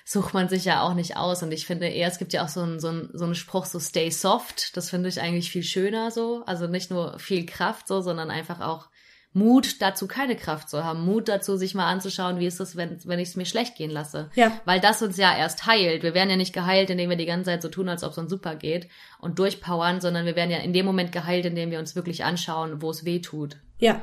sucht 0.03 0.33
man 0.33 0.49
sich 0.49 0.65
ja 0.65 0.81
auch 0.81 0.93
nicht 0.93 1.15
aus. 1.15 1.41
Und 1.41 1.53
ich 1.53 1.65
finde 1.65 1.87
eher, 1.87 2.09
es 2.09 2.17
gibt 2.17 2.33
ja 2.33 2.43
auch 2.43 2.49
so 2.49 2.59
einen, 2.59 2.81
so 2.81 2.89
einen, 2.89 3.09
so 3.13 3.23
einen 3.23 3.35
Spruch, 3.35 3.65
so 3.65 3.79
stay 3.79 4.09
soft. 4.09 4.75
Das 4.75 4.89
finde 4.89 5.07
ich 5.07 5.21
eigentlich 5.21 5.51
viel 5.51 5.63
schöner 5.63 6.11
so. 6.11 6.43
Also 6.45 6.67
nicht 6.67 6.91
nur 6.91 7.17
viel 7.17 7.45
Kraft 7.45 7.87
so, 7.87 8.01
sondern 8.01 8.29
einfach 8.29 8.59
auch 8.59 8.89
Mut 9.33 9.81
dazu, 9.81 10.07
keine 10.07 10.35
Kraft 10.35 10.69
zu 10.69 10.83
haben. 10.83 11.05
Mut 11.05 11.29
dazu, 11.29 11.55
sich 11.55 11.73
mal 11.73 11.87
anzuschauen, 11.87 12.39
wie 12.39 12.47
ist 12.47 12.59
es, 12.59 12.75
wenn, 12.75 12.97
wenn 13.05 13.19
ich 13.19 13.29
es 13.29 13.35
mir 13.37 13.45
schlecht 13.45 13.75
gehen 13.77 13.91
lasse. 13.91 14.29
Ja. 14.35 14.51
Weil 14.65 14.81
das 14.81 15.01
uns 15.01 15.15
ja 15.15 15.35
erst 15.35 15.65
heilt. 15.65 16.03
Wir 16.03 16.13
werden 16.13 16.29
ja 16.29 16.35
nicht 16.35 16.53
geheilt, 16.53 16.89
indem 16.89 17.09
wir 17.09 17.17
die 17.17 17.25
ganze 17.25 17.45
Zeit 17.45 17.61
so 17.61 17.69
tun, 17.69 17.87
als 17.87 18.03
ob 18.03 18.11
es 18.11 18.17
uns 18.17 18.29
super 18.29 18.55
geht 18.55 18.89
und 19.19 19.39
durchpowern, 19.39 20.01
sondern 20.01 20.25
wir 20.25 20.35
werden 20.35 20.51
ja 20.51 20.57
in 20.57 20.73
dem 20.73 20.85
Moment 20.85 21.11
geheilt, 21.13 21.45
indem 21.45 21.71
wir 21.71 21.79
uns 21.79 21.95
wirklich 21.95 22.25
anschauen, 22.25 22.81
wo 22.81 22.89
es 22.89 23.05
weh 23.05 23.19
tut. 23.19 23.57
Ja, 23.79 24.01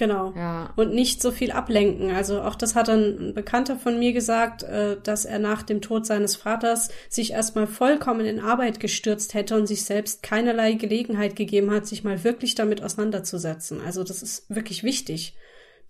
Genau. 0.00 0.32
Ja. 0.34 0.70
Und 0.76 0.94
nicht 0.94 1.20
so 1.20 1.30
viel 1.30 1.52
ablenken. 1.52 2.10
Also 2.10 2.40
auch 2.40 2.54
das 2.54 2.74
hat 2.74 2.88
ein 2.88 3.34
Bekannter 3.34 3.76
von 3.76 3.98
mir 3.98 4.14
gesagt, 4.14 4.62
äh, 4.62 4.96
dass 5.02 5.26
er 5.26 5.38
nach 5.38 5.62
dem 5.62 5.82
Tod 5.82 6.06
seines 6.06 6.36
Vaters 6.36 6.88
sich 7.10 7.32
erstmal 7.32 7.66
vollkommen 7.66 8.24
in 8.24 8.40
Arbeit 8.40 8.80
gestürzt 8.80 9.34
hätte 9.34 9.56
und 9.56 9.66
sich 9.66 9.84
selbst 9.84 10.22
keinerlei 10.22 10.72
Gelegenheit 10.72 11.36
gegeben 11.36 11.70
hat, 11.70 11.86
sich 11.86 12.02
mal 12.02 12.24
wirklich 12.24 12.54
damit 12.54 12.82
auseinanderzusetzen. 12.82 13.82
Also 13.84 14.02
das 14.02 14.22
ist 14.22 14.48
wirklich 14.48 14.84
wichtig 14.84 15.36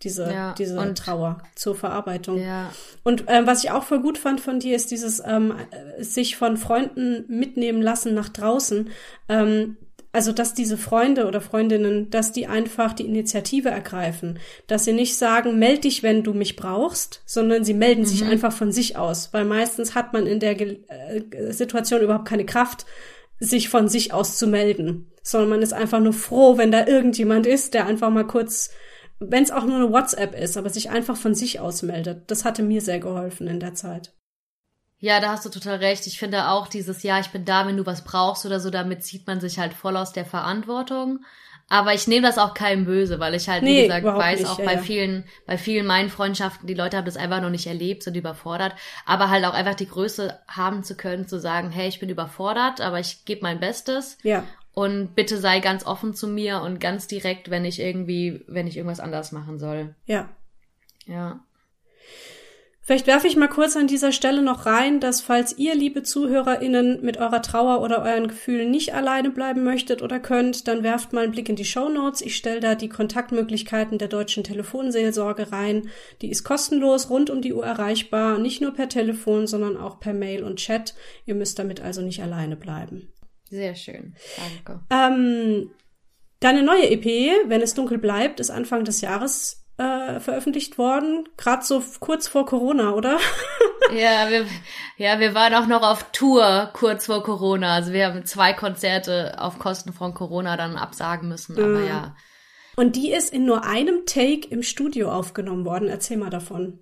diese, 0.02 0.24
ja, 0.24 0.54
diese 0.58 0.76
und, 0.80 0.98
Trauer 0.98 1.38
zur 1.54 1.76
Verarbeitung. 1.76 2.42
Ja. 2.42 2.72
Und 3.04 3.24
ähm, 3.28 3.46
was 3.46 3.62
ich 3.62 3.70
auch 3.70 3.84
voll 3.84 4.00
gut 4.00 4.18
fand 4.18 4.40
von 4.40 4.58
dir, 4.58 4.74
ist 4.74 4.90
dieses 4.90 5.22
ähm, 5.24 5.54
sich 5.98 6.36
von 6.36 6.56
Freunden 6.56 7.26
mitnehmen 7.28 7.80
lassen 7.80 8.12
nach 8.12 8.30
draußen. 8.30 8.90
Ähm, 9.28 9.76
also 10.12 10.32
dass 10.32 10.54
diese 10.54 10.76
Freunde 10.76 11.26
oder 11.26 11.40
Freundinnen, 11.40 12.10
dass 12.10 12.32
die 12.32 12.46
einfach 12.46 12.92
die 12.92 13.06
Initiative 13.06 13.68
ergreifen, 13.70 14.38
dass 14.66 14.84
sie 14.84 14.92
nicht 14.92 15.16
sagen, 15.16 15.58
meld 15.58 15.84
dich, 15.84 16.02
wenn 16.02 16.24
du 16.24 16.34
mich 16.34 16.56
brauchst, 16.56 17.22
sondern 17.26 17.64
sie 17.64 17.74
melden 17.74 18.02
mhm. 18.02 18.06
sich 18.06 18.24
einfach 18.24 18.52
von 18.52 18.72
sich 18.72 18.96
aus, 18.96 19.32
weil 19.32 19.44
meistens 19.44 19.94
hat 19.94 20.12
man 20.12 20.26
in 20.26 20.40
der 20.40 20.60
äh, 20.60 21.52
Situation 21.52 22.00
überhaupt 22.00 22.28
keine 22.28 22.44
Kraft, 22.44 22.86
sich 23.38 23.68
von 23.68 23.88
sich 23.88 24.12
aus 24.12 24.36
zu 24.36 24.46
melden, 24.46 25.10
sondern 25.22 25.50
man 25.50 25.62
ist 25.62 25.72
einfach 25.72 26.00
nur 26.00 26.12
froh, 26.12 26.58
wenn 26.58 26.72
da 26.72 26.86
irgendjemand 26.86 27.46
ist, 27.46 27.74
der 27.74 27.86
einfach 27.86 28.10
mal 28.10 28.26
kurz, 28.26 28.70
wenn 29.18 29.44
es 29.44 29.50
auch 29.50 29.64
nur 29.64 29.76
eine 29.76 29.92
WhatsApp 29.92 30.38
ist, 30.38 30.56
aber 30.56 30.70
sich 30.70 30.90
einfach 30.90 31.16
von 31.16 31.34
sich 31.34 31.60
aus 31.60 31.82
meldet. 31.82 32.30
Das 32.30 32.44
hatte 32.44 32.62
mir 32.62 32.82
sehr 32.82 32.98
geholfen 32.98 33.46
in 33.46 33.60
der 33.60 33.74
Zeit. 33.74 34.12
Ja, 35.00 35.18
da 35.20 35.30
hast 35.30 35.44
du 35.44 35.48
total 35.48 35.76
recht. 35.76 36.06
Ich 36.06 36.18
finde 36.18 36.48
auch 36.48 36.68
dieses 36.68 37.02
Ja, 37.02 37.18
ich 37.18 37.28
bin 37.28 37.44
da, 37.44 37.66
wenn 37.66 37.76
du 37.76 37.86
was 37.86 38.04
brauchst 38.04 38.44
oder 38.44 38.60
so, 38.60 38.70
damit 38.70 39.02
zieht 39.02 39.26
man 39.26 39.40
sich 39.40 39.58
halt 39.58 39.72
voll 39.72 39.96
aus 39.96 40.12
der 40.12 40.26
Verantwortung. 40.26 41.20
Aber 41.72 41.94
ich 41.94 42.08
nehme 42.08 42.26
das 42.26 42.36
auch 42.36 42.52
keinem 42.52 42.84
böse, 42.84 43.20
weil 43.20 43.32
ich 43.34 43.48
halt, 43.48 43.62
nee, 43.62 43.78
wie 43.78 43.86
gesagt, 43.86 44.04
weiß 44.04 44.40
nicht, 44.40 44.50
auch 44.50 44.58
ja, 44.58 44.64
bei 44.64 44.74
ja. 44.74 44.80
vielen, 44.80 45.24
bei 45.46 45.56
vielen 45.56 45.86
meinen 45.86 46.10
Freundschaften, 46.10 46.66
die 46.66 46.74
Leute 46.74 46.96
haben 46.96 47.04
das 47.04 47.16
einfach 47.16 47.40
noch 47.40 47.48
nicht 47.48 47.68
erlebt, 47.68 48.02
sind 48.02 48.16
überfordert. 48.16 48.74
Aber 49.06 49.30
halt 49.30 49.44
auch 49.44 49.54
einfach 49.54 49.76
die 49.76 49.88
Größe 49.88 50.36
haben 50.48 50.82
zu 50.82 50.96
können, 50.96 51.28
zu 51.28 51.38
sagen, 51.38 51.70
hey, 51.70 51.88
ich 51.88 52.00
bin 52.00 52.08
überfordert, 52.08 52.80
aber 52.80 52.98
ich 52.98 53.24
gebe 53.24 53.42
mein 53.42 53.60
Bestes. 53.60 54.18
Ja. 54.24 54.42
Und 54.72 55.14
bitte 55.14 55.38
sei 55.38 55.60
ganz 55.60 55.86
offen 55.86 56.12
zu 56.12 56.26
mir 56.26 56.60
und 56.60 56.80
ganz 56.80 57.06
direkt, 57.06 57.50
wenn 57.50 57.64
ich 57.64 57.80
irgendwie, 57.80 58.44
wenn 58.48 58.66
ich 58.66 58.76
irgendwas 58.76 59.00
anders 59.00 59.30
machen 59.30 59.60
soll. 59.60 59.94
Ja. 60.06 60.28
Ja. 61.06 61.38
Vielleicht 62.90 63.06
werfe 63.06 63.28
ich 63.28 63.36
mal 63.36 63.46
kurz 63.46 63.76
an 63.76 63.86
dieser 63.86 64.10
Stelle 64.10 64.42
noch 64.42 64.66
rein, 64.66 64.98
dass 64.98 65.20
falls 65.20 65.56
ihr, 65.56 65.76
liebe 65.76 66.02
ZuhörerInnen, 66.02 67.02
mit 67.02 67.18
eurer 67.18 67.40
Trauer 67.40 67.82
oder 67.82 68.02
euren 68.02 68.26
Gefühlen 68.26 68.68
nicht 68.68 68.94
alleine 68.94 69.30
bleiben 69.30 69.62
möchtet 69.62 70.02
oder 70.02 70.18
könnt, 70.18 70.66
dann 70.66 70.82
werft 70.82 71.12
mal 71.12 71.22
einen 71.22 71.30
Blick 71.30 71.48
in 71.48 71.54
die 71.54 71.64
Show 71.64 71.88
Notes. 71.88 72.20
Ich 72.20 72.34
stelle 72.34 72.58
da 72.58 72.74
die 72.74 72.88
Kontaktmöglichkeiten 72.88 73.98
der 73.98 74.08
deutschen 74.08 74.42
Telefonseelsorge 74.42 75.52
rein. 75.52 75.88
Die 76.20 76.32
ist 76.32 76.42
kostenlos, 76.42 77.10
rund 77.10 77.30
um 77.30 77.42
die 77.42 77.52
Uhr 77.52 77.64
erreichbar, 77.64 78.38
nicht 78.38 78.60
nur 78.60 78.74
per 78.74 78.88
Telefon, 78.88 79.46
sondern 79.46 79.76
auch 79.76 80.00
per 80.00 80.12
Mail 80.12 80.42
und 80.42 80.56
Chat. 80.56 80.96
Ihr 81.26 81.36
müsst 81.36 81.60
damit 81.60 81.80
also 81.80 82.02
nicht 82.02 82.20
alleine 82.20 82.56
bleiben. 82.56 83.12
Sehr 83.50 83.76
schön. 83.76 84.16
Danke. 84.36 84.80
Ähm, 84.90 85.70
deine 86.40 86.64
neue 86.64 86.90
EP, 86.90 87.04
Wenn 87.46 87.62
es 87.62 87.74
dunkel 87.74 87.98
bleibt, 87.98 88.40
ist 88.40 88.50
Anfang 88.50 88.82
des 88.82 89.00
Jahres 89.00 89.59
äh, 89.80 90.20
veröffentlicht 90.20 90.76
worden, 90.76 91.26
gerade 91.38 91.64
so 91.64 91.82
kurz 92.00 92.28
vor 92.28 92.44
Corona, 92.44 92.92
oder? 92.92 93.18
ja, 93.94 94.28
wir, 94.28 94.44
ja, 94.98 95.18
wir 95.18 95.34
waren 95.34 95.54
auch 95.54 95.66
noch 95.66 95.82
auf 95.82 96.12
Tour 96.12 96.68
kurz 96.74 97.06
vor 97.06 97.22
Corona. 97.22 97.74
Also 97.74 97.92
wir 97.92 98.06
haben 98.06 98.26
zwei 98.26 98.52
Konzerte 98.52 99.40
auf 99.40 99.58
Kosten 99.58 99.94
von 99.94 100.12
Corona 100.12 100.58
dann 100.58 100.76
absagen 100.76 101.28
müssen, 101.28 101.56
aber 101.56 101.78
mhm. 101.78 101.86
ja. 101.86 102.16
Und 102.76 102.96
die 102.96 103.10
ist 103.10 103.32
in 103.32 103.46
nur 103.46 103.64
einem 103.64 104.04
Take 104.04 104.46
im 104.48 104.62
Studio 104.62 105.10
aufgenommen 105.10 105.64
worden. 105.64 105.88
Erzähl 105.88 106.18
mal 106.18 106.30
davon. 106.30 106.80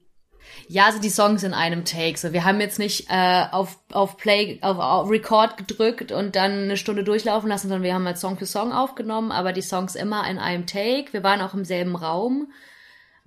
Ja, 0.67 0.87
also 0.87 1.01
die 1.01 1.11
Songs 1.11 1.45
in 1.45 1.55
einem 1.55 1.85
Take. 1.85 2.19
So, 2.19 2.33
wir 2.33 2.45
haben 2.45 2.61
jetzt 2.61 2.79
nicht 2.79 3.07
äh, 3.11 3.45
auf, 3.51 3.79
auf 3.93 4.17
Play, 4.17 4.59
auf, 4.63 4.79
auf 4.79 5.11
Record 5.11 5.57
gedrückt 5.57 6.11
und 6.11 6.37
dann 6.37 6.65
eine 6.65 6.77
Stunde 6.77 7.05
durchlaufen 7.05 7.49
lassen, 7.49 7.69
sondern 7.69 7.85
wir 7.85 7.95
haben 7.95 8.07
halt 8.07 8.19
Song 8.19 8.39
für 8.39 8.47
Song 8.47 8.73
aufgenommen, 8.73 9.31
aber 9.31 9.53
die 9.53 9.63
Songs 9.63 9.95
immer 9.95 10.29
in 10.29 10.39
einem 10.39 10.67
Take. 10.67 11.13
Wir 11.13 11.23
waren 11.23 11.41
auch 11.41 11.55
im 11.55 11.65
selben 11.65 11.97
Raum 11.97 12.49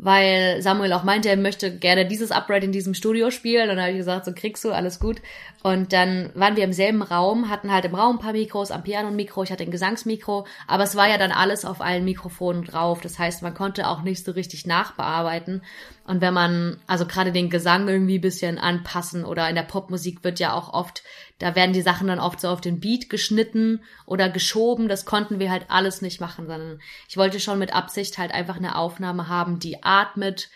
weil 0.01 0.63
Samuel 0.63 0.93
auch 0.93 1.03
meinte, 1.03 1.29
er 1.29 1.37
möchte 1.37 1.77
gerne 1.77 2.07
dieses 2.07 2.31
Upright 2.31 2.63
in 2.63 2.71
diesem 2.71 2.95
Studio 2.95 3.29
spielen. 3.29 3.69
Und 3.69 3.75
dann 3.75 3.85
habe 3.85 3.91
ich 3.91 3.99
gesagt, 3.99 4.25
so 4.25 4.33
kriegst 4.33 4.63
du, 4.63 4.71
alles 4.71 4.99
gut. 4.99 5.21
Und 5.63 5.93
dann 5.93 6.31
waren 6.33 6.55
wir 6.55 6.63
im 6.63 6.73
selben 6.73 7.03
Raum, 7.03 7.49
hatten 7.49 7.71
halt 7.71 7.85
im 7.85 7.93
Raum 7.93 8.15
ein 8.15 8.19
paar 8.19 8.33
Mikros, 8.33 8.71
am 8.71 8.83
Piano 8.83 9.09
ein 9.09 9.15
Mikro, 9.15 9.43
ich 9.43 9.51
hatte 9.51 9.63
ein 9.63 9.69
Gesangsmikro, 9.69 10.47
aber 10.67 10.83
es 10.83 10.95
war 10.95 11.07
ja 11.07 11.19
dann 11.19 11.31
alles 11.31 11.65
auf 11.65 11.81
allen 11.81 12.03
Mikrofonen 12.03 12.63
drauf. 12.63 13.01
Das 13.01 13.19
heißt, 13.19 13.43
man 13.43 13.53
konnte 13.53 13.87
auch 13.87 14.01
nicht 14.01 14.25
so 14.25 14.31
richtig 14.31 14.65
nachbearbeiten. 14.65 15.61
Und 16.05 16.21
wenn 16.21 16.33
man, 16.33 16.79
also 16.87 17.05
gerade 17.05 17.31
den 17.31 17.51
Gesang 17.51 17.87
irgendwie 17.87 18.17
bisschen 18.17 18.57
anpassen 18.57 19.23
oder 19.23 19.47
in 19.49 19.55
der 19.55 19.61
Popmusik 19.61 20.23
wird 20.23 20.39
ja 20.39 20.53
auch 20.53 20.73
oft, 20.73 21.03
da 21.37 21.55
werden 21.55 21.73
die 21.73 21.83
Sachen 21.83 22.07
dann 22.07 22.19
oft 22.19 22.41
so 22.41 22.47
auf 22.49 22.61
den 22.61 22.79
Beat 22.79 23.09
geschnitten 23.09 23.83
oder 24.07 24.29
geschoben. 24.29 24.87
Das 24.87 25.05
konnten 25.05 25.39
wir 25.39 25.51
halt 25.51 25.65
alles 25.69 26.01
nicht 26.01 26.19
machen, 26.19 26.47
sondern 26.47 26.79
ich 27.07 27.17
wollte 27.17 27.39
schon 27.39 27.59
mit 27.59 27.73
Absicht 27.73 28.17
halt 28.17 28.31
einfach 28.31 28.57
eine 28.57 28.75
Aufnahme 28.75 29.27
haben, 29.27 29.59
die 29.59 29.83
atmet, 29.83 30.49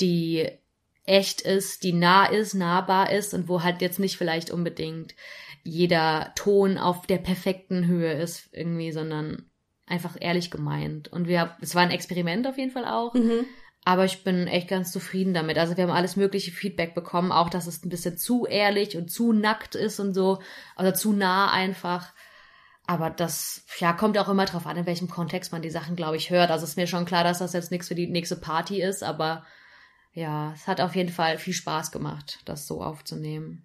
die 0.00 0.50
echt 1.08 1.40
ist, 1.40 1.82
die 1.84 1.92
nah 1.92 2.26
ist, 2.26 2.54
nahbar 2.54 3.10
ist 3.10 3.32
und 3.32 3.48
wo 3.48 3.62
halt 3.62 3.80
jetzt 3.80 3.98
nicht 3.98 4.18
vielleicht 4.18 4.50
unbedingt 4.50 5.14
jeder 5.64 6.32
Ton 6.34 6.78
auf 6.78 7.06
der 7.06 7.18
perfekten 7.18 7.86
Höhe 7.86 8.12
ist 8.12 8.48
irgendwie, 8.52 8.92
sondern 8.92 9.50
einfach 9.86 10.16
ehrlich 10.20 10.50
gemeint. 10.50 11.08
Und 11.08 11.26
wir, 11.26 11.56
es 11.60 11.74
war 11.74 11.82
ein 11.82 11.90
Experiment 11.90 12.46
auf 12.46 12.58
jeden 12.58 12.70
Fall 12.70 12.84
auch. 12.84 13.14
Mhm. 13.14 13.46
Aber 13.84 14.04
ich 14.04 14.22
bin 14.22 14.46
echt 14.46 14.68
ganz 14.68 14.92
zufrieden 14.92 15.32
damit. 15.32 15.56
Also 15.56 15.76
wir 15.76 15.84
haben 15.84 15.90
alles 15.90 16.16
mögliche 16.16 16.50
Feedback 16.50 16.94
bekommen, 16.94 17.32
auch 17.32 17.48
dass 17.48 17.66
es 17.66 17.82
ein 17.84 17.88
bisschen 17.88 18.18
zu 18.18 18.44
ehrlich 18.44 18.96
und 18.96 19.10
zu 19.10 19.32
nackt 19.32 19.74
ist 19.74 19.98
und 20.00 20.12
so, 20.12 20.40
oder 20.78 20.92
zu 20.92 21.12
nah 21.14 21.50
einfach. 21.50 22.12
Aber 22.86 23.08
das, 23.08 23.64
ja, 23.78 23.94
kommt 23.94 24.18
auch 24.18 24.28
immer 24.28 24.44
drauf 24.44 24.66
an, 24.66 24.76
in 24.76 24.86
welchem 24.86 25.08
Kontext 25.08 25.52
man 25.52 25.62
die 25.62 25.70
Sachen, 25.70 25.96
glaube 25.96 26.16
ich, 26.16 26.30
hört. 26.30 26.50
Also 26.50 26.64
ist 26.64 26.76
mir 26.76 26.86
schon 26.86 27.06
klar, 27.06 27.24
dass 27.24 27.38
das 27.38 27.54
jetzt 27.54 27.70
nichts 27.70 27.88
für 27.88 27.94
die 27.94 28.08
nächste 28.08 28.36
Party 28.36 28.82
ist, 28.82 29.02
aber 29.02 29.44
ja, 30.18 30.52
es 30.52 30.66
hat 30.66 30.80
auf 30.80 30.96
jeden 30.96 31.12
Fall 31.12 31.38
viel 31.38 31.54
Spaß 31.54 31.92
gemacht, 31.92 32.40
das 32.44 32.66
so 32.66 32.82
aufzunehmen. 32.82 33.64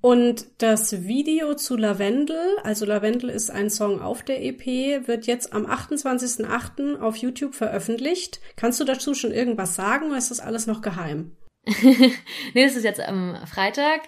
Und 0.00 0.46
das 0.58 1.06
Video 1.06 1.54
zu 1.54 1.76
Lavendel, 1.76 2.56
also 2.62 2.86
Lavendel 2.86 3.28
ist 3.30 3.50
ein 3.50 3.68
Song 3.68 4.00
auf 4.00 4.22
der 4.22 4.42
EP, 4.42 5.06
wird 5.06 5.26
jetzt 5.26 5.52
am 5.52 5.66
28.08. 5.66 7.00
auf 7.00 7.16
YouTube 7.16 7.54
veröffentlicht. 7.54 8.40
Kannst 8.56 8.80
du 8.80 8.84
dazu 8.84 9.14
schon 9.14 9.32
irgendwas 9.32 9.74
sagen 9.74 10.06
oder 10.06 10.18
ist 10.18 10.30
das 10.30 10.40
alles 10.40 10.66
noch 10.66 10.80
geheim? 10.80 11.36
nee, 11.66 12.64
das 12.64 12.76
ist 12.76 12.84
jetzt 12.84 13.00
am 13.00 13.36
Freitag 13.46 14.02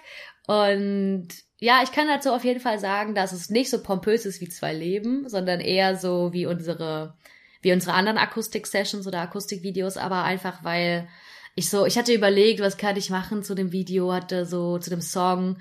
und 0.47 1.27
ja, 1.59 1.81
ich 1.83 1.91
kann 1.91 2.07
dazu 2.07 2.31
auf 2.31 2.43
jeden 2.43 2.61
Fall 2.61 2.79
sagen, 2.79 3.13
dass 3.13 3.33
es 3.33 3.51
nicht 3.51 3.69
so 3.69 3.83
pompös 3.83 4.25
ist 4.25 4.41
wie 4.41 4.49
zwei 4.49 4.73
Leben, 4.73 5.29
sondern 5.29 5.59
eher 5.59 5.95
so 5.95 6.33
wie 6.33 6.47
unsere, 6.47 7.13
wie 7.61 7.71
unsere 7.71 7.93
anderen 7.93 8.17
Akustik-Sessions 8.17 9.05
oder 9.05 9.19
Akustikvideos, 9.19 9.97
aber 9.97 10.23
einfach 10.23 10.63
weil 10.63 11.07
ich 11.61 11.69
so, 11.69 11.85
ich 11.85 11.97
hatte 11.97 12.13
überlegt, 12.13 12.59
was 12.59 12.77
kann 12.77 12.97
ich 12.97 13.09
machen 13.09 13.43
zu 13.43 13.55
dem 13.55 13.71
Video, 13.71 14.11
hatte 14.11 14.45
so 14.45 14.79
zu 14.79 14.89
dem 14.89 15.01
Song 15.01 15.57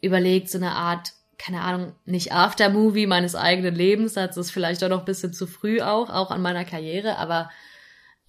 überlegt, 0.00 0.48
so 0.48 0.58
eine 0.58 0.72
Art, 0.72 1.12
keine 1.38 1.62
Ahnung, 1.62 1.92
nicht 2.04 2.32
Aftermovie 2.32 3.06
meines 3.06 3.34
eigenen 3.34 3.74
Lebens, 3.74 4.14
das 4.14 4.36
ist 4.36 4.52
vielleicht 4.52 4.82
auch 4.84 4.88
noch 4.88 5.00
ein 5.00 5.04
bisschen 5.04 5.32
zu 5.32 5.46
früh 5.46 5.80
auch, 5.80 6.08
auch 6.08 6.30
an 6.30 6.40
meiner 6.40 6.64
Karriere, 6.64 7.18
aber 7.18 7.50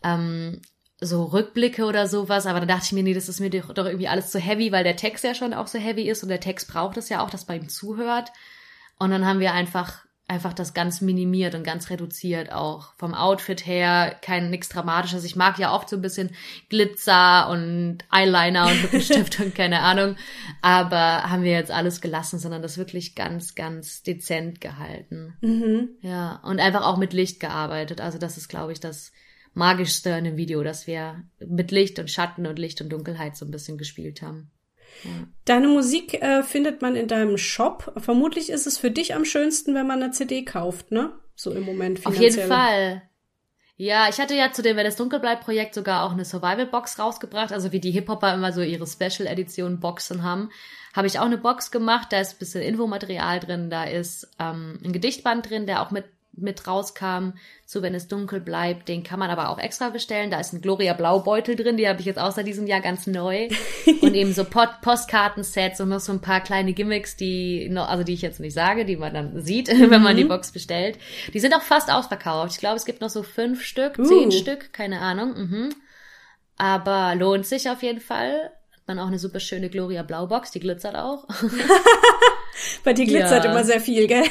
ähm, 0.04 0.62
so 1.00 1.26
Rückblicke 1.26 1.86
oder 1.86 2.08
sowas, 2.08 2.48
aber 2.48 2.60
dann 2.60 2.68
dachte 2.68 2.86
ich 2.86 2.92
mir, 2.92 3.04
nee, 3.04 3.14
das 3.14 3.30
ist 3.30 3.40
mir 3.40 3.52
doch, 3.52 3.72
doch 3.74 3.86
irgendwie 3.86 4.08
alles 4.08 4.32
zu 4.32 4.40
heavy, 4.40 4.72
weil 4.72 4.84
der 4.84 4.96
Text 4.96 5.24
ja 5.24 5.36
schon 5.36 5.54
auch 5.54 5.68
so 5.68 5.78
heavy 5.78 6.10
ist 6.10 6.24
und 6.24 6.30
der 6.30 6.40
Text 6.40 6.68
braucht 6.72 6.98
es 6.98 7.10
ja 7.10 7.24
auch, 7.24 7.30
dass 7.30 7.48
man 7.48 7.58
ihm 7.58 7.70
zuhört. 7.70 8.32
Und 8.98 9.12
dann 9.12 9.26
haben 9.26 9.40
wir 9.40 9.54
einfach 9.54 10.06
einfach 10.32 10.54
das 10.54 10.74
ganz 10.74 11.02
minimiert 11.02 11.56
und 11.56 11.64
ganz 11.64 11.90
reduziert 11.90 12.54
auch 12.54 12.94
vom 12.96 13.14
Outfit 13.14 13.66
her, 13.66 14.16
kein 14.22 14.50
nichts 14.50 14.70
dramatisches. 14.70 15.26
Ich 15.26 15.36
mag 15.36 15.60
ja 15.60 15.76
oft 15.76 15.90
so 15.90 15.98
ein 15.98 16.02
bisschen 16.02 16.30
Glitzer 16.70 17.50
und 17.50 17.98
Eyeliner 18.10 18.68
und 18.68 18.82
Lippenstift 18.82 19.40
und 19.42 19.54
keine 19.54 19.82
Ahnung, 19.82 20.16
aber 20.62 21.30
haben 21.30 21.44
wir 21.44 21.52
jetzt 21.52 21.70
alles 21.70 22.00
gelassen, 22.00 22.40
sondern 22.40 22.62
das 22.62 22.78
wirklich 22.78 23.14
ganz 23.14 23.56
ganz 23.56 24.04
dezent 24.04 24.62
gehalten. 24.62 25.36
Mhm. 25.42 25.90
Ja, 26.02 26.40
und 26.46 26.62
einfach 26.62 26.86
auch 26.86 26.98
mit 26.98 27.12
Licht 27.12 27.42
gearbeitet. 27.42 28.00
Also 28.00 28.18
das 28.18 28.38
ist 28.38 28.48
glaube 28.48 28.72
ich 28.72 28.80
das 28.80 29.12
magischste 29.54 30.12
in 30.12 30.24
dem 30.24 30.38
Video, 30.38 30.64
dass 30.64 30.88
wir 30.88 31.24
mit 31.46 31.72
Licht 31.72 32.00
und 32.00 32.10
Schatten 32.10 32.48
und 32.48 32.58
Licht 32.58 32.80
und 32.80 32.90
Dunkelheit 32.90 33.36
so 33.36 33.46
ein 33.46 33.52
bisschen 33.52 33.78
gespielt 33.78 34.22
haben. 34.22 34.50
Deine 35.46 35.68
Musik 35.68 36.22
äh, 36.22 36.44
findet 36.44 36.82
man 36.82 36.96
in 36.96 37.08
deinem 37.08 37.38
Shop. 37.38 37.94
Vermutlich 37.98 38.50
ist 38.50 38.68
es 38.68 38.78
für 38.78 38.92
dich 38.92 39.16
am 39.16 39.26
schönsten, 39.26 39.74
wenn 39.74 39.88
man 39.88 40.02
eine 40.02 40.12
CD 40.12 40.44
kauft, 40.44 40.92
ne? 40.92 41.12
So 41.36 41.52
im 41.52 41.64
Moment 41.64 42.00
finanziell. 42.00 42.30
Auf 42.30 42.36
jeden 42.36 42.48
Fall. 42.48 43.02
Ja, 43.78 44.08
ich 44.10 44.20
hatte 44.20 44.36
ja 44.36 44.52
zu 44.52 44.62
dem 44.62 44.78
Wenn 44.78 44.86
es 44.86 44.96
dunkel 44.96 45.20
bleibt 45.20 45.44
Projekt 45.44 45.74
sogar 45.74 46.04
auch 46.04 46.12
eine 46.12 46.24
Survival 46.24 46.68
Box 46.68 47.00
rausgebracht, 47.00 47.52
also 47.52 47.72
wie 47.72 47.80
die 47.80 47.90
Hip-Hopper 47.90 48.32
immer 48.32 48.54
so 48.54 48.62
ihre 48.62 48.86
Special 48.86 49.26
Edition 49.28 49.80
Boxen 49.80 50.22
haben, 50.22 50.52
habe 50.94 51.08
ich 51.08 51.18
auch 51.18 51.26
eine 51.26 51.40
Box 51.40 51.72
gemacht, 51.72 52.10
da 52.12 52.20
ist 52.20 52.34
ein 52.34 52.38
bisschen 52.38 52.62
Infomaterial 52.62 53.40
drin, 53.40 53.72
da 53.72 53.86
ist 53.86 54.30
ähm, 54.38 54.80
ein 54.84 54.94
Gedichtband 54.94 55.50
drin, 55.50 55.66
der 55.66 55.82
auch 55.82 55.90
mit 55.90 56.06
mit 56.34 56.66
rauskam, 56.66 57.34
zu 57.66 57.82
Wenn 57.82 57.96
es 57.96 58.08
dunkel 58.08 58.40
bleibt. 58.40 58.88
Den 58.90 59.04
kann 59.04 59.20
man 59.20 59.30
aber 59.30 59.50
auch 59.50 59.58
extra 59.58 59.90
bestellen. 59.90 60.32
Da 60.32 60.40
ist 60.40 60.54
ein 60.54 60.62
Gloria 60.62 60.94
Blaubeutel 60.94 61.56
drin, 61.56 61.78
die 61.78 61.88
habe 61.88 62.00
ich 62.00 62.06
jetzt 62.06 62.20
außer 62.20 62.44
diesem 62.44 62.68
Jahr 62.68 62.82
ganz 62.82 63.08
neu. 63.08 63.50
und 64.02 64.14
eben 64.14 64.34
so 64.34 64.44
Postkartensets 64.44 65.80
und 65.82 65.90
noch 65.90 66.00
so 66.00 66.12
ein 66.12 66.22
paar 66.22 66.42
kleine 66.42 66.74
Gimmicks, 66.74 67.16
die 67.16 67.70
noch, 67.70 67.88
also 67.88 68.04
die 68.04 68.14
ich 68.14 68.22
jetzt 68.22 68.40
nicht 68.40 68.54
sage, 68.54 68.86
die 68.86 68.98
man 68.98 69.14
dann 69.14 69.42
sieht, 69.42 69.68
wenn 69.90 70.02
man 70.02 70.16
die 70.16 70.24
mhm. 70.24 70.30
Box 70.30 70.52
bestellt. 70.52 70.98
Die 71.34 71.40
sind 71.40 71.54
auch 71.54 71.62
fast 71.62 71.92
ausverkauft. 71.92 72.54
Ich 72.54 72.60
glaube, 72.60 72.78
es 72.78 72.86
gibt 72.86 73.02
noch 73.02 73.10
so 73.10 73.24
fünf 73.24 73.64
Stück, 73.64 73.98
uh. 74.00 74.04
zehn 74.04 74.32
Stück, 74.32 74.74
keine 74.74 75.00
Ahnung. 75.00 75.34
Mhm. 75.34 75.76
Aber 76.58 77.16
lohnt 77.16 77.46
sich 77.46 77.70
auf 77.70 77.84
jeden 77.84 78.02
Fall. 78.02 78.52
Hat 78.74 78.88
man 78.88 79.00
auch 79.00 79.08
eine 79.08 79.20
super 79.20 79.40
schöne 79.40 79.70
Gloria 79.70 80.04
Blaubox, 80.04 80.52
die 80.52 80.60
glitzert 80.60 80.96
auch. 80.96 81.28
Bei 82.84 82.94
dir 82.94 83.06
glitzert 83.06 83.46
ja. 83.46 83.52
immer 83.52 83.64
sehr 83.64 83.80
viel, 83.80 84.08
gell? 84.08 84.26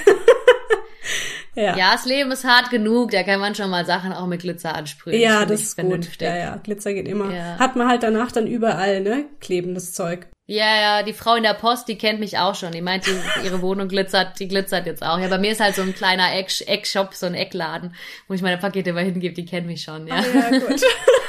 Ja. 1.54 1.76
ja, 1.76 1.92
das 1.92 2.06
Leben 2.06 2.30
ist 2.30 2.44
hart 2.44 2.70
genug, 2.70 3.10
da 3.10 3.22
kann 3.22 3.40
man 3.40 3.54
schon 3.54 3.70
mal 3.70 3.84
Sachen 3.84 4.12
auch 4.12 4.26
mit 4.26 4.42
Glitzer 4.42 4.74
ansprühen. 4.74 5.20
Ja, 5.20 5.44
das, 5.44 5.62
ist 5.62 5.74
vernünftig. 5.74 6.18
gut. 6.18 6.22
Ja, 6.22 6.36
ja, 6.36 6.56
Glitzer 6.56 6.94
geht 6.94 7.08
immer. 7.08 7.34
Ja. 7.34 7.58
Hat 7.58 7.76
man 7.76 7.88
halt 7.88 8.02
danach 8.02 8.30
dann 8.30 8.46
überall, 8.46 9.00
ne? 9.00 9.24
Klebendes 9.40 9.92
Zeug. 9.92 10.28
Ja, 10.50 10.80
ja, 10.80 11.02
die 11.04 11.12
Frau 11.12 11.36
in 11.36 11.44
der 11.44 11.54
Post, 11.54 11.86
die 11.86 11.96
kennt 11.96 12.18
mich 12.18 12.38
auch 12.38 12.56
schon. 12.56 12.72
Die 12.72 12.80
meint, 12.80 13.06
die, 13.06 13.44
ihre 13.44 13.62
Wohnung 13.62 13.86
glitzert, 13.86 14.40
die 14.40 14.48
glitzert 14.48 14.84
jetzt 14.84 15.00
auch. 15.00 15.20
Ja, 15.20 15.28
bei 15.28 15.38
mir 15.38 15.52
ist 15.52 15.60
halt 15.60 15.76
so 15.76 15.82
ein 15.82 15.94
kleiner 15.94 16.34
Eckshop, 16.34 17.14
so 17.14 17.26
ein 17.26 17.34
Eckladen, 17.34 17.94
wo 18.26 18.34
ich 18.34 18.42
meine 18.42 18.58
Pakete 18.58 18.90
immer 18.90 19.00
hingebe, 19.02 19.32
die 19.32 19.44
kennt 19.44 19.68
mich 19.68 19.82
schon, 19.82 20.08
ja. 20.08 20.16
Ah, 20.16 20.50
ja, 20.52 20.58
gut. 20.58 20.80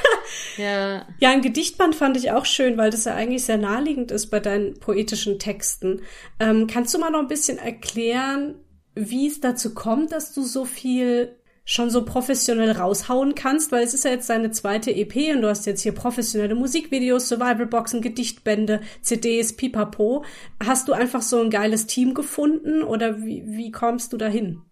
ja. 0.58 1.06
Ja, 1.20 1.30
ein 1.30 1.44
Gedichtband 1.44 1.96
fand 1.96 2.18
ich 2.18 2.32
auch 2.32 2.46
schön, 2.46 2.78
weil 2.78 2.90
das 2.90 3.06
ja 3.06 3.14
eigentlich 3.14 3.46
sehr 3.46 3.60
naheliegend 3.60 4.10
ist 4.10 4.32
bei 4.32 4.40
deinen 4.40 4.80
poetischen 4.80 5.38
Texten. 5.38 6.02
Ähm, 6.40 6.66
kannst 6.66 6.92
du 6.96 6.98
mal 6.98 7.12
noch 7.12 7.20
ein 7.20 7.28
bisschen 7.28 7.60
erklären, 7.60 8.56
wie 8.96 9.28
es 9.28 9.40
dazu 9.40 9.74
kommt, 9.74 10.12
dass 10.12 10.34
du 10.34 10.44
so 10.44 10.66
viel 10.66 11.36
schon 11.64 11.90
so 11.90 12.04
professionell 12.04 12.72
raushauen 12.72 13.36
kannst, 13.36 13.72
weil 13.72 13.84
es 13.84 13.94
ist 13.94 14.04
ja 14.04 14.12
jetzt 14.12 14.30
deine 14.30 14.52
zweite 14.52 14.92
EP 14.92 15.34
und 15.36 15.42
du 15.42 15.48
hast 15.48 15.66
jetzt 15.66 15.82
hier 15.82 15.94
professionelle 15.94 16.56
Musikvideos, 16.56 17.28
Survivalboxen, 17.28 18.02
Gedichtbände, 18.02 18.82
CDs, 19.02 19.56
Pipapo. 19.56 20.26
Hast 20.62 20.88
du 20.88 20.94
einfach 20.94 21.22
so 21.22 21.40
ein 21.40 21.50
geiles 21.50 21.86
Team 21.86 22.14
gefunden 22.14 22.84
oder 22.84 23.22
wie, 23.24 23.44
wie 23.46 23.72
kommst 23.72 24.12
du 24.12 24.18
dahin? 24.18 24.64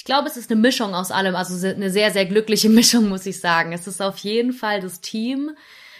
ich 0.00 0.04
glaube, 0.04 0.28
es 0.28 0.38
ist 0.38 0.50
eine 0.50 0.58
Mischung 0.58 0.94
aus 0.94 1.10
allem, 1.10 1.36
also 1.36 1.66
eine 1.66 1.90
sehr, 1.90 2.10
sehr 2.10 2.24
glückliche 2.24 2.68
Mischung, 2.70 3.10
muss 3.10 3.26
ich 3.26 3.38
sagen. 3.38 3.74
Es 3.74 3.86
ist 3.86 4.00
auf 4.00 4.16
jeden 4.18 4.54
Fall 4.54 4.80
das 4.80 5.02
Team, 5.02 5.50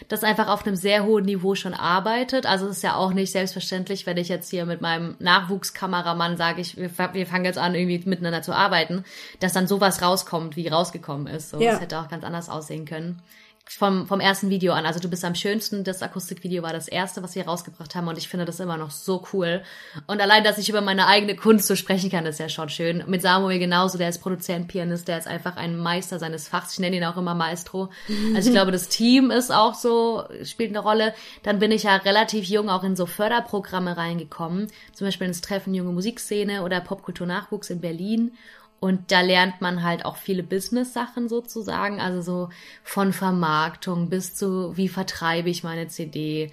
das 0.07 0.23
einfach 0.23 0.47
auf 0.47 0.65
einem 0.65 0.75
sehr 0.75 1.05
hohen 1.05 1.25
Niveau 1.25 1.55
schon 1.55 1.73
arbeitet. 1.73 2.45
Also 2.45 2.67
es 2.67 2.77
ist 2.77 2.83
ja 2.83 2.95
auch 2.95 3.13
nicht 3.13 3.31
selbstverständlich, 3.31 4.05
wenn 4.05 4.17
ich 4.17 4.29
jetzt 4.29 4.49
hier 4.49 4.65
mit 4.65 4.81
meinem 4.81 5.15
Nachwuchskameramann 5.19 6.37
sage, 6.37 6.61
ich, 6.61 6.77
wir, 6.77 6.89
wir 7.13 7.27
fangen 7.27 7.45
jetzt 7.45 7.57
an, 7.57 7.75
irgendwie 7.75 8.01
miteinander 8.09 8.41
zu 8.41 8.53
arbeiten, 8.53 9.03
dass 9.39 9.53
dann 9.53 9.67
sowas 9.67 10.01
rauskommt, 10.01 10.55
wie 10.55 10.67
rausgekommen 10.67 11.27
ist. 11.27 11.49
So, 11.49 11.59
ja. 11.59 11.71
Das 11.71 11.81
hätte 11.81 11.99
auch 11.99 12.09
ganz 12.09 12.23
anders 12.23 12.49
aussehen 12.49 12.85
können 12.85 13.21
vom, 13.67 14.07
vom 14.07 14.19
ersten 14.19 14.49
Video 14.49 14.73
an. 14.73 14.85
Also 14.85 14.99
du 14.99 15.09
bist 15.09 15.23
am 15.23 15.35
schönsten. 15.35 15.83
Das 15.83 16.01
Akustikvideo 16.01 16.63
war 16.63 16.73
das 16.73 16.87
erste, 16.87 17.23
was 17.23 17.35
wir 17.35 17.45
rausgebracht 17.45 17.95
haben 17.95 18.07
und 18.07 18.17
ich 18.17 18.27
finde 18.27 18.45
das 18.45 18.59
immer 18.59 18.77
noch 18.77 18.91
so 18.91 19.23
cool. 19.33 19.63
Und 20.07 20.21
allein, 20.21 20.43
dass 20.43 20.57
ich 20.57 20.69
über 20.69 20.81
meine 20.81 21.07
eigene 21.07 21.35
Kunst 21.35 21.67
so 21.67 21.75
sprechen 21.75 22.09
kann, 22.09 22.25
ist 22.25 22.39
ja 22.39 22.49
schon 22.49 22.69
schön. 22.69 23.03
Mit 23.07 23.21
Samuel 23.21 23.59
genauso, 23.59 23.97
der 23.97 24.09
ist 24.09 24.19
Produzent, 24.19 24.67
Pianist, 24.67 25.07
der 25.07 25.17
ist 25.17 25.27
einfach 25.27 25.55
ein 25.55 25.77
Meister 25.77 26.19
seines 26.19 26.47
Fachs. 26.47 26.73
Ich 26.73 26.79
nenne 26.79 26.97
ihn 26.97 27.03
auch 27.03 27.17
immer 27.17 27.35
Maestro. 27.35 27.89
Also 28.35 28.49
ich 28.49 28.53
glaube, 28.53 28.71
das 28.71 28.87
Team 28.89 29.31
ist 29.31 29.51
auch 29.51 29.73
so, 29.73 30.25
spielt 30.43 30.71
eine 30.71 30.79
Rolle. 30.79 31.13
Dann 31.43 31.59
bin 31.59 31.71
ich 31.71 31.83
ja 31.83 31.95
relativ 31.97 32.45
jung 32.45 32.69
auch 32.69 32.83
in 32.83 32.95
so 32.95 33.05
Förderprogramme 33.05 33.97
reingekommen. 33.97 34.67
Zum 34.93 35.07
Beispiel 35.07 35.27
ins 35.27 35.41
Treffen 35.41 35.73
Junge 35.73 35.91
Musikszene 35.91 36.63
oder 36.63 36.81
Popkultur 36.81 37.27
Nachwuchs 37.27 37.69
in 37.69 37.81
Berlin. 37.81 38.33
Und 38.81 39.11
da 39.11 39.21
lernt 39.21 39.61
man 39.61 39.83
halt 39.83 40.05
auch 40.05 40.17
viele 40.17 40.41
Business-Sachen 40.41 41.29
sozusagen, 41.29 42.01
also 42.01 42.21
so 42.23 42.49
von 42.83 43.13
Vermarktung 43.13 44.09
bis 44.09 44.33
zu, 44.33 44.75
wie 44.75 44.89
vertreibe 44.89 45.51
ich 45.51 45.63
meine 45.63 45.87
CD 45.87 46.51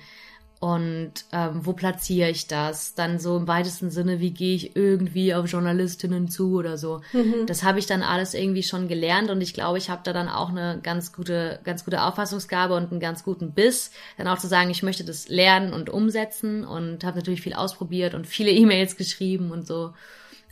und 0.61 1.13
ähm, 1.33 1.65
wo 1.65 1.73
platziere 1.73 2.29
ich 2.29 2.49
das? 2.49 2.95
Dann 2.95 3.19
so 3.19 3.37
im 3.37 3.49
weitesten 3.49 3.91
Sinne, 3.91 4.19
wie 4.19 4.33
gehe 4.33 4.57
ich 4.57 4.75
irgendwie 4.75 5.33
auf 5.33 5.47
Journalistinnen 5.47 6.29
zu 6.29 6.57
oder 6.57 6.77
so. 6.77 7.01
Mhm. 7.15 7.47
Das 7.47 7.63
habe 7.63 7.79
ich 7.79 7.87
dann 7.87 8.03
alles 8.03 8.35
irgendwie 8.35 8.65
schon 8.65 8.89
gelernt 8.89 9.31
und 9.31 9.41
ich 9.41 9.55
glaube, 9.55 9.79
ich 9.79 9.89
habe 9.89 10.03
da 10.05 10.13
dann 10.13 10.29
auch 10.29 10.51
eine 10.51 10.81
ganz 10.83 11.13
gute, 11.13 11.61
ganz 11.63 11.85
gute 11.85 12.03
Auffassungsgabe 12.03 12.75
und 12.75 12.91
einen 12.91 13.01
ganz 13.01 13.23
guten 13.23 13.53
Biss, 13.53 13.93
dann 14.17 14.27
auch 14.27 14.39
zu 14.39 14.49
sagen, 14.49 14.69
ich 14.69 14.83
möchte 14.83 15.05
das 15.05 15.29
lernen 15.29 15.73
und 15.73 15.89
umsetzen 15.89 16.65
und 16.67 17.05
habe 17.05 17.19
natürlich 17.19 17.41
viel 17.41 17.55
ausprobiert 17.55 18.15
und 18.15 18.27
viele 18.27 18.51
E-Mails 18.59 18.97
geschrieben 18.97 19.53
und 19.53 19.67
so. 19.67 19.95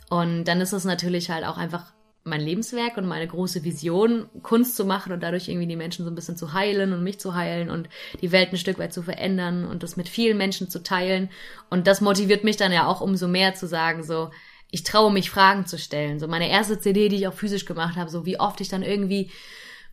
Und 0.09 0.45
dann 0.45 0.61
ist 0.61 0.73
es 0.73 0.85
natürlich 0.85 1.29
halt 1.29 1.45
auch 1.45 1.57
einfach 1.57 1.93
mein 2.27 2.41
Lebenswerk 2.41 2.97
und 2.97 3.07
meine 3.07 3.25
große 3.25 3.63
Vision, 3.63 4.29
Kunst 4.43 4.75
zu 4.75 4.85
machen 4.85 5.13
und 5.13 5.23
dadurch 5.23 5.47
irgendwie 5.47 5.67
die 5.67 5.77
Menschen 5.77 6.03
so 6.03 6.11
ein 6.11 6.15
bisschen 6.15 6.35
zu 6.35 6.53
heilen 6.53 6.93
und 6.93 7.03
mich 7.03 7.19
zu 7.19 7.35
heilen 7.35 7.69
und 7.69 7.89
die 8.21 8.31
Welt 8.31 8.51
ein 8.51 8.57
Stück 8.57 8.79
weit 8.79 8.93
zu 8.93 9.01
verändern 9.01 9.65
und 9.65 9.81
das 9.81 9.95
mit 9.95 10.09
vielen 10.09 10.37
Menschen 10.37 10.69
zu 10.69 10.83
teilen. 10.83 11.29
Und 11.69 11.87
das 11.87 12.01
motiviert 12.01 12.43
mich 12.43 12.57
dann 12.57 12.73
ja 12.73 12.85
auch 12.85 13.01
umso 13.01 13.27
mehr 13.27 13.55
zu 13.55 13.65
sagen, 13.67 14.03
so, 14.03 14.29
ich 14.71 14.83
traue 14.83 15.11
mich 15.11 15.29
Fragen 15.29 15.65
zu 15.65 15.77
stellen. 15.77 16.19
So 16.19 16.27
meine 16.27 16.49
erste 16.49 16.79
CD, 16.79 17.07
die 17.07 17.15
ich 17.15 17.27
auch 17.27 17.33
physisch 17.33 17.65
gemacht 17.65 17.95
habe, 17.95 18.09
so 18.09 18.25
wie 18.25 18.39
oft 18.39 18.59
ich 18.59 18.67
dann 18.67 18.83
irgendwie 18.83 19.31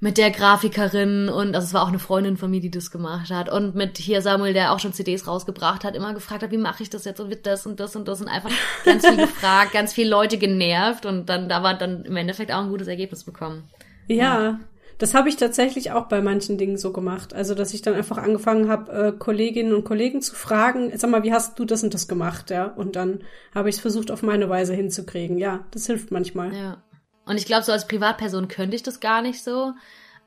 mit 0.04 0.18
der 0.18 0.30
Grafikerin 0.30 1.30
und 1.30 1.54
also 1.54 1.64
es 1.64 1.72
war 1.72 1.82
auch 1.82 1.88
eine 1.88 1.98
Freundin 1.98 2.36
von 2.36 2.50
mir, 2.50 2.60
die 2.60 2.70
das 2.70 2.90
gemacht 2.90 3.30
hat 3.30 3.50
und 3.50 3.74
mit 3.74 3.96
hier 3.96 4.20
Samuel, 4.20 4.52
der 4.52 4.72
auch 4.72 4.78
schon 4.78 4.92
CDs 4.92 5.26
rausgebracht 5.26 5.82
hat, 5.82 5.96
immer 5.96 6.12
gefragt 6.12 6.42
hat, 6.42 6.50
wie 6.50 6.58
mache 6.58 6.82
ich 6.82 6.90
das 6.90 7.06
jetzt 7.06 7.20
und 7.20 7.30
wird 7.30 7.46
das 7.46 7.64
und 7.64 7.80
das 7.80 7.96
und 7.96 8.06
das 8.06 8.20
und 8.20 8.28
einfach 8.28 8.50
ganz 8.84 9.06
viel 9.06 9.16
gefragt, 9.26 9.72
ganz 9.72 9.94
viele 9.94 10.10
Leute 10.10 10.36
genervt 10.36 11.06
und 11.06 11.30
dann 11.30 11.48
da 11.48 11.62
war 11.62 11.72
dann 11.72 12.04
im 12.04 12.18
Endeffekt 12.18 12.52
auch 12.52 12.60
ein 12.60 12.68
gutes 12.68 12.86
Ergebnis 12.86 13.24
bekommen. 13.24 13.64
Ja, 14.06 14.42
ja. 14.42 14.60
Das 14.98 15.14
habe 15.14 15.30
ich 15.30 15.36
tatsächlich 15.36 15.90
auch 15.92 16.04
bei 16.04 16.20
manchen 16.20 16.58
Dingen 16.58 16.76
so 16.76 16.92
gemacht. 16.92 17.32
Also, 17.32 17.54
dass 17.54 17.72
ich 17.72 17.80
dann 17.80 17.94
einfach 17.94 18.18
angefangen 18.18 18.68
habe, 18.68 18.92
äh, 18.92 19.12
Kolleginnen 19.12 19.72
und 19.74 19.84
Kollegen 19.84 20.20
zu 20.20 20.34
fragen, 20.34 20.92
sag 20.96 21.10
mal, 21.10 21.24
wie 21.24 21.32
hast 21.32 21.58
du 21.58 21.64
das 21.64 21.82
und 21.82 21.94
das 21.94 22.06
gemacht, 22.08 22.50
ja? 22.50 22.66
Und 22.66 22.94
dann 22.94 23.20
habe 23.54 23.70
ich 23.70 23.76
es 23.76 23.80
versucht, 23.80 24.10
auf 24.10 24.22
meine 24.22 24.48
Weise 24.50 24.74
hinzukriegen. 24.74 25.38
Ja, 25.38 25.64
das 25.72 25.86
hilft 25.86 26.10
manchmal. 26.10 26.54
Ja. 26.54 26.82
Und 27.26 27.36
ich 27.36 27.46
glaube, 27.46 27.64
so 27.64 27.72
als 27.72 27.86
Privatperson 27.86 28.48
könnte 28.48 28.76
ich 28.76 28.82
das 28.82 29.00
gar 29.00 29.22
nicht 29.22 29.42
so. 29.42 29.72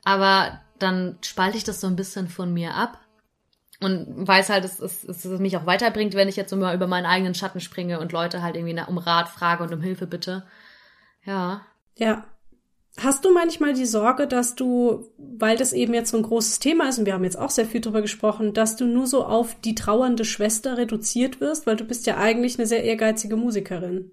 Aber 0.04 0.60
dann 0.78 1.18
spalte 1.22 1.56
ich 1.56 1.64
das 1.64 1.80
so 1.80 1.86
ein 1.86 1.96
bisschen 1.96 2.28
von 2.28 2.52
mir 2.52 2.74
ab. 2.74 3.00
Und 3.80 4.26
weiß 4.26 4.50
halt, 4.50 4.64
dass 4.64 4.80
es, 4.80 5.02
dass 5.02 5.24
es 5.24 5.38
mich 5.38 5.56
auch 5.56 5.66
weiterbringt, 5.66 6.14
wenn 6.14 6.28
ich 6.28 6.34
jetzt 6.34 6.52
immer 6.52 6.74
über 6.74 6.88
meinen 6.88 7.06
eigenen 7.06 7.34
Schatten 7.34 7.60
springe 7.60 8.00
und 8.00 8.10
Leute 8.10 8.42
halt 8.42 8.56
irgendwie 8.56 8.80
um 8.88 8.98
Rat 8.98 9.28
frage 9.28 9.62
und 9.62 9.72
um 9.72 9.80
Hilfe 9.80 10.08
bitte. 10.08 10.44
Ja. 11.24 11.62
Ja. 11.96 12.24
Hast 13.00 13.24
du 13.24 13.32
manchmal 13.32 13.74
die 13.74 13.86
Sorge, 13.86 14.26
dass 14.26 14.56
du, 14.56 15.12
weil 15.16 15.56
das 15.56 15.72
eben 15.72 15.94
jetzt 15.94 16.10
so 16.10 16.16
ein 16.16 16.24
großes 16.24 16.58
Thema 16.58 16.88
ist 16.88 16.98
und 16.98 17.06
wir 17.06 17.14
haben 17.14 17.22
jetzt 17.22 17.38
auch 17.38 17.50
sehr 17.50 17.66
viel 17.66 17.80
drüber 17.80 18.02
gesprochen, 18.02 18.52
dass 18.52 18.74
du 18.74 18.86
nur 18.86 19.06
so 19.06 19.24
auf 19.24 19.54
die 19.60 19.76
trauernde 19.76 20.24
Schwester 20.24 20.76
reduziert 20.76 21.40
wirst, 21.40 21.66
weil 21.66 21.76
du 21.76 21.84
bist 21.84 22.06
ja 22.06 22.16
eigentlich 22.16 22.58
eine 22.58 22.66
sehr 22.66 22.82
ehrgeizige 22.82 23.36
Musikerin. 23.36 24.10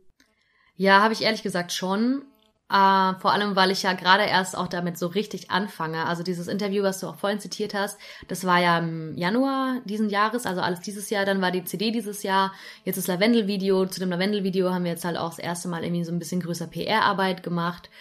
Ja, 0.75 1.01
habe 1.01 1.13
ich 1.13 1.23
ehrlich 1.23 1.41
gesagt 1.41 1.71
schon. 1.71 2.25
Uh, 2.67 3.13
vor 3.19 3.31
allem, 3.31 3.55
weil 3.55 3.69
ich 3.69 3.83
ja 3.83 3.93
gerade 3.93 4.23
erst 4.23 4.57
auch 4.57 4.67
damit 4.67 4.97
so 4.97 5.05
richtig 5.05 5.51
anfange. 5.51 6.07
Also 6.07 6.23
dieses 6.23 6.47
Interview, 6.47 6.81
was 6.81 6.99
du 6.99 7.07
auch 7.07 7.15
vorhin 7.15 7.39
zitiert 7.39 7.75
hast, 7.75 7.99
das 8.27 8.43
war 8.43 8.59
ja 8.59 8.79
im 8.79 9.15
Januar 9.15 9.81
diesen 9.85 10.09
Jahres, 10.09 10.47
also 10.47 10.61
alles 10.61 10.79
dieses 10.79 11.11
Jahr. 11.11 11.25
Dann 11.25 11.41
war 11.41 11.51
die 11.51 11.63
CD 11.63 11.91
dieses 11.91 12.23
Jahr. 12.23 12.53
Jetzt 12.83 12.97
das 12.97 13.05
Lavendel-Video. 13.05 13.85
Zu 13.85 13.99
dem 13.99 14.09
Lavendel-Video 14.09 14.73
haben 14.73 14.83
wir 14.83 14.91
jetzt 14.91 15.05
halt 15.05 15.15
auch 15.15 15.29
das 15.29 15.37
erste 15.37 15.67
Mal 15.67 15.83
irgendwie 15.83 16.03
so 16.03 16.11
ein 16.11 16.17
bisschen 16.17 16.41
größer 16.41 16.65
PR-Arbeit 16.65 17.43
gemacht. 17.43 17.91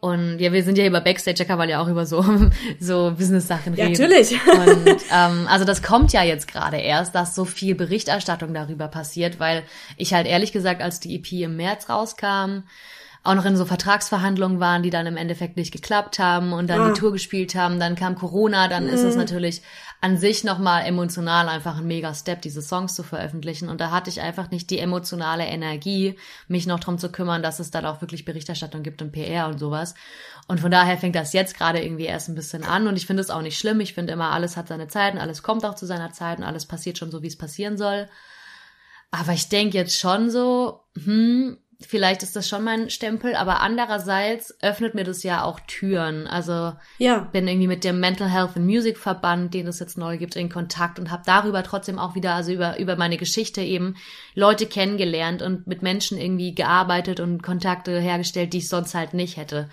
Und 0.00 0.38
ja, 0.38 0.52
wir 0.52 0.62
sind 0.62 0.76
ja 0.76 0.86
über 0.86 1.00
Backstage, 1.00 1.38
da 1.38 1.44
kann 1.44 1.56
man 1.56 1.68
ja 1.68 1.82
auch 1.82 1.88
über 1.88 2.04
so, 2.06 2.22
so 2.80 3.12
Business-Sachen 3.16 3.74
reden. 3.74 3.94
Ja, 3.94 4.06
natürlich. 4.06 4.32
Und 4.46 5.02
ähm, 5.10 5.46
also 5.48 5.66
das 5.66 5.82
kommt 5.82 6.14
ja 6.14 6.22
jetzt 6.22 6.46
gerade 6.46 6.78
erst, 6.78 7.14
dass 7.14 7.34
so 7.34 7.44
viel 7.44 7.74
Berichterstattung 7.74 8.54
darüber 8.54 8.88
passiert, 8.88 9.38
weil 9.38 9.64
ich 9.98 10.14
halt 10.14 10.26
ehrlich 10.26 10.52
gesagt, 10.52 10.82
als 10.82 11.00
die 11.00 11.16
EP 11.16 11.32
im 11.32 11.56
März 11.56 11.88
rauskam, 11.88 12.64
auch 13.24 13.34
noch 13.34 13.46
in 13.46 13.56
so 13.56 13.64
Vertragsverhandlungen 13.64 14.60
waren, 14.60 14.82
die 14.82 14.90
dann 14.90 15.06
im 15.06 15.16
Endeffekt 15.16 15.56
nicht 15.56 15.72
geklappt 15.72 16.18
haben 16.18 16.52
und 16.52 16.68
dann 16.68 16.80
ah. 16.82 16.88
die 16.88 17.00
Tour 17.00 17.10
gespielt 17.10 17.54
haben. 17.54 17.80
Dann 17.80 17.96
kam 17.96 18.16
Corona, 18.16 18.68
dann 18.68 18.84
mhm. 18.84 18.92
ist 18.92 19.02
es 19.02 19.14
mhm. 19.14 19.20
natürlich 19.20 19.62
an 20.02 20.18
sich 20.18 20.44
nochmal 20.44 20.84
emotional 20.84 21.48
einfach 21.48 21.78
ein 21.78 21.86
mega 21.86 22.12
Step, 22.12 22.42
diese 22.42 22.60
Songs 22.60 22.94
zu 22.94 23.02
veröffentlichen. 23.02 23.70
Und 23.70 23.80
da 23.80 23.90
hatte 23.90 24.10
ich 24.10 24.20
einfach 24.20 24.50
nicht 24.50 24.68
die 24.68 24.78
emotionale 24.78 25.46
Energie, 25.46 26.18
mich 26.48 26.66
noch 26.66 26.80
drum 26.80 26.98
zu 26.98 27.10
kümmern, 27.10 27.42
dass 27.42 27.60
es 27.60 27.70
dann 27.70 27.86
auch 27.86 28.02
wirklich 28.02 28.26
Berichterstattung 28.26 28.82
gibt 28.82 29.00
und 29.00 29.12
PR 29.12 29.48
und 29.48 29.58
sowas. 29.58 29.94
Und 30.46 30.60
von 30.60 30.70
daher 30.70 30.98
fängt 30.98 31.16
das 31.16 31.32
jetzt 31.32 31.56
gerade 31.56 31.82
irgendwie 31.82 32.04
erst 32.04 32.28
ein 32.28 32.34
bisschen 32.34 32.62
an. 32.62 32.86
Und 32.86 32.96
ich 32.96 33.06
finde 33.06 33.22
es 33.22 33.30
auch 33.30 33.40
nicht 33.40 33.58
schlimm. 33.58 33.80
Ich 33.80 33.94
finde 33.94 34.12
immer, 34.12 34.32
alles 34.32 34.58
hat 34.58 34.68
seine 34.68 34.88
Zeit 34.88 35.14
und 35.14 35.20
alles 35.20 35.42
kommt 35.42 35.64
auch 35.64 35.76
zu 35.76 35.86
seiner 35.86 36.12
Zeit 36.12 36.36
und 36.36 36.44
alles 36.44 36.66
passiert 36.66 36.98
schon 36.98 37.10
so, 37.10 37.22
wie 37.22 37.28
es 37.28 37.38
passieren 37.38 37.78
soll. 37.78 38.06
Aber 39.10 39.32
ich 39.32 39.48
denke 39.48 39.78
jetzt 39.78 39.98
schon 39.98 40.28
so, 40.28 40.80
hm, 41.02 41.56
vielleicht 41.86 42.22
ist 42.22 42.36
das 42.36 42.48
schon 42.48 42.64
mein 42.64 42.90
Stempel, 42.90 43.34
aber 43.34 43.60
andererseits 43.60 44.56
öffnet 44.62 44.94
mir 44.94 45.04
das 45.04 45.22
ja 45.22 45.44
auch 45.44 45.60
Türen. 45.66 46.26
Also 46.26 46.72
ja. 46.98 47.28
bin 47.32 47.48
irgendwie 47.48 47.68
mit 47.68 47.84
dem 47.84 48.00
Mental 48.00 48.28
Health 48.28 48.56
and 48.56 48.66
Music 48.66 48.98
Verband, 48.98 49.54
den 49.54 49.66
es 49.66 49.80
jetzt 49.80 49.98
neu 49.98 50.18
gibt, 50.18 50.36
in 50.36 50.48
Kontakt 50.48 50.98
und 50.98 51.10
habe 51.10 51.22
darüber 51.26 51.62
trotzdem 51.62 51.98
auch 51.98 52.14
wieder, 52.14 52.34
also 52.34 52.52
über, 52.52 52.78
über 52.78 52.96
meine 52.96 53.16
Geschichte 53.16 53.60
eben 53.60 53.96
Leute 54.34 54.66
kennengelernt 54.66 55.42
und 55.42 55.66
mit 55.66 55.82
Menschen 55.82 56.18
irgendwie 56.18 56.54
gearbeitet 56.54 57.20
und 57.20 57.42
Kontakte 57.42 57.98
hergestellt, 57.98 58.52
die 58.52 58.58
ich 58.58 58.68
sonst 58.68 58.94
halt 58.94 59.14
nicht 59.14 59.36
hätte. 59.36 59.68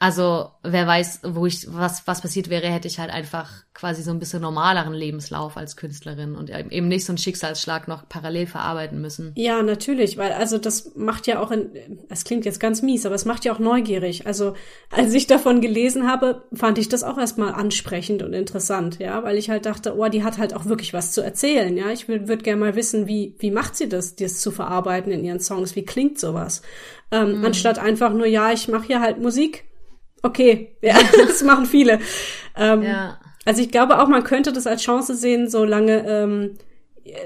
Also 0.00 0.50
wer 0.62 0.86
weiß, 0.86 1.20
wo 1.24 1.44
ich 1.46 1.66
was 1.68 2.06
was 2.06 2.20
passiert 2.20 2.50
wäre, 2.50 2.68
hätte 2.68 2.86
ich 2.86 3.00
halt 3.00 3.10
einfach 3.10 3.64
quasi 3.74 4.02
so 4.02 4.12
ein 4.12 4.20
bisschen 4.20 4.40
normaleren 4.42 4.92
Lebenslauf 4.92 5.56
als 5.56 5.76
Künstlerin 5.76 6.36
und 6.36 6.50
eben 6.50 6.86
nicht 6.86 7.04
so 7.04 7.12
einen 7.12 7.18
Schicksalsschlag 7.18 7.88
noch 7.88 8.08
parallel 8.08 8.46
verarbeiten 8.46 9.00
müssen. 9.00 9.32
Ja, 9.36 9.60
natürlich, 9.62 10.16
weil 10.16 10.32
also 10.32 10.58
das 10.58 10.94
macht 10.94 11.26
ja 11.26 11.40
auch, 11.40 11.50
in, 11.50 11.70
es 12.08 12.22
klingt 12.22 12.44
jetzt 12.44 12.60
ganz 12.60 12.80
mies, 12.80 13.06
aber 13.06 13.16
es 13.16 13.24
macht 13.24 13.44
ja 13.44 13.52
auch 13.52 13.58
neugierig. 13.58 14.24
Also 14.26 14.54
als 14.90 15.12
ich 15.14 15.26
davon 15.26 15.60
gelesen 15.60 16.08
habe, 16.08 16.44
fand 16.52 16.78
ich 16.78 16.88
das 16.88 17.02
auch 17.02 17.18
erstmal 17.18 17.52
ansprechend 17.52 18.22
und 18.22 18.34
interessant, 18.34 19.00
ja, 19.00 19.24
weil 19.24 19.36
ich 19.36 19.50
halt 19.50 19.66
dachte, 19.66 19.96
oh, 19.96 20.08
die 20.08 20.22
hat 20.22 20.38
halt 20.38 20.54
auch 20.54 20.66
wirklich 20.66 20.92
was 20.92 21.10
zu 21.10 21.22
erzählen, 21.22 21.76
ja. 21.76 21.90
Ich 21.90 22.06
würde 22.06 22.36
gerne 22.38 22.60
mal 22.60 22.76
wissen, 22.76 23.08
wie 23.08 23.34
wie 23.40 23.50
macht 23.50 23.74
sie 23.74 23.88
das, 23.88 24.14
das 24.14 24.40
zu 24.40 24.52
verarbeiten 24.52 25.10
in 25.10 25.24
ihren 25.24 25.40
Songs? 25.40 25.74
Wie 25.74 25.84
klingt 25.84 26.20
sowas? 26.20 26.62
Ähm, 27.10 27.38
mhm. 27.38 27.44
Anstatt 27.46 27.78
einfach 27.78 28.12
nur, 28.12 28.26
ja, 28.26 28.52
ich 28.52 28.68
mache 28.68 28.86
hier 28.86 29.00
halt 29.00 29.20
Musik 29.20 29.67
okay, 30.22 30.76
ja, 30.82 30.96
das 31.16 31.42
machen 31.42 31.66
viele. 31.66 32.00
Ähm, 32.56 32.82
ja. 32.82 33.18
Also 33.44 33.62
ich 33.62 33.70
glaube 33.70 34.00
auch, 34.00 34.08
man 34.08 34.24
könnte 34.24 34.52
das 34.52 34.66
als 34.66 34.82
Chance 34.82 35.14
sehen, 35.14 35.48
solange 35.48 36.06
ähm, 36.06 36.58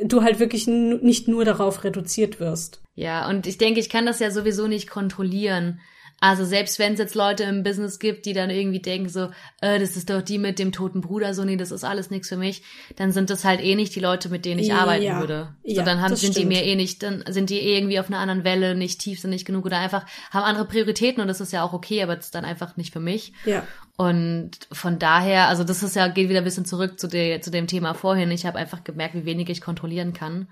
du 0.05 0.23
halt 0.23 0.39
wirklich 0.39 0.67
nicht 0.67 1.29
nur 1.29 1.45
darauf 1.45 1.85
reduziert 1.85 2.41
wirst. 2.41 2.83
Ja, 2.95 3.29
und 3.29 3.47
ich 3.47 3.59
denke, 3.59 3.81
ich 3.81 3.89
kann 3.89 4.07
das 4.07 4.21
ja 4.21 4.31
sowieso 4.31 4.69
nicht 4.69 4.89
kontrollieren. 4.89 5.81
Also 6.23 6.45
selbst 6.45 6.79
wenn 6.79 6.93
es 6.93 7.01
jetzt 7.01 7.17
Leute 7.17 7.43
im 7.43 7.65
Business 7.65 7.99
gibt, 7.99 8.27
die 8.27 8.33
dann 8.33 8.49
irgendwie 8.49 8.79
denken 8.79 9.09
so, 9.09 9.31
äh, 9.61 9.81
das 9.81 9.97
ist 9.97 10.09
doch 10.09 10.23
die 10.23 10.39
mit 10.39 10.61
dem 10.61 10.71
toten 10.71 11.01
Bruder, 11.01 11.35
so 11.35 11.45
nee, 11.45 11.57
das 11.57 11.73
ist 11.73 11.83
alles 11.83 12.11
nichts 12.11 12.29
für 12.29 12.37
mich, 12.37 12.63
dann 12.95 13.11
sind 13.11 13.29
das 13.29 13.45
halt 13.45 13.61
eh 13.61 13.75
nicht 13.75 13.93
die 13.97 14.01
Leute, 14.01 14.29
mit 14.29 14.45
denen 14.45 14.61
ich 14.61 14.69
ja, 14.69 14.77
arbeiten 14.77 15.19
würde. 15.19 15.49
So 15.65 15.75
ja, 15.75 15.83
dann 15.83 16.01
haben, 16.01 16.15
sind 16.15 16.35
stimmt. 16.35 16.37
die 16.37 16.45
mir 16.45 16.63
eh 16.65 16.77
nicht, 16.77 17.03
dann 17.03 17.25
sind 17.29 17.51
die 17.51 17.59
eh 17.59 17.77
irgendwie 17.77 17.99
auf 17.99 18.07
einer 18.07 18.21
anderen 18.21 18.45
Welle, 18.45 18.77
nicht 18.77 19.01
tief, 19.01 19.19
sind 19.19 19.31
nicht 19.31 19.45
genug 19.45 19.67
oder 19.67 19.79
einfach 19.79 20.07
haben 20.31 20.45
andere 20.45 20.67
Prioritäten 20.67 21.21
und 21.21 21.27
das 21.27 21.41
ist 21.41 21.53
ja 21.53 21.65
auch 21.65 21.73
okay, 21.73 22.05
aber 22.05 22.15
das 22.15 22.27
ist 22.27 22.37
dann 22.37 22.45
einfach 22.45 22.77
nicht 22.77 22.93
für 22.93 23.01
mich. 23.01 23.33
Ja. 23.45 23.67
Und 23.97 24.53
von 24.71 25.01
daher, 25.01 25.49
also 25.49 25.65
das 25.65 25.83
ist 25.83 25.97
ja, 25.97 26.07
geht 26.07 26.29
wieder 26.29 26.39
ein 26.39 26.45
bisschen 26.45 26.65
zurück 26.65 27.01
zu, 27.01 27.09
der, 27.09 27.43
zu 27.43 27.51
dem 27.51 27.67
Thema 27.67 27.95
vorhin. 27.95 28.31
Ich 28.31 28.47
habe 28.47 28.61
einfach 28.61 28.85
gemerkt, 28.85 29.17
wie 29.17 29.25
wenig 29.25 29.49
ich 29.49 29.61
kontrollieren 29.61 30.13
kann. 30.13 30.47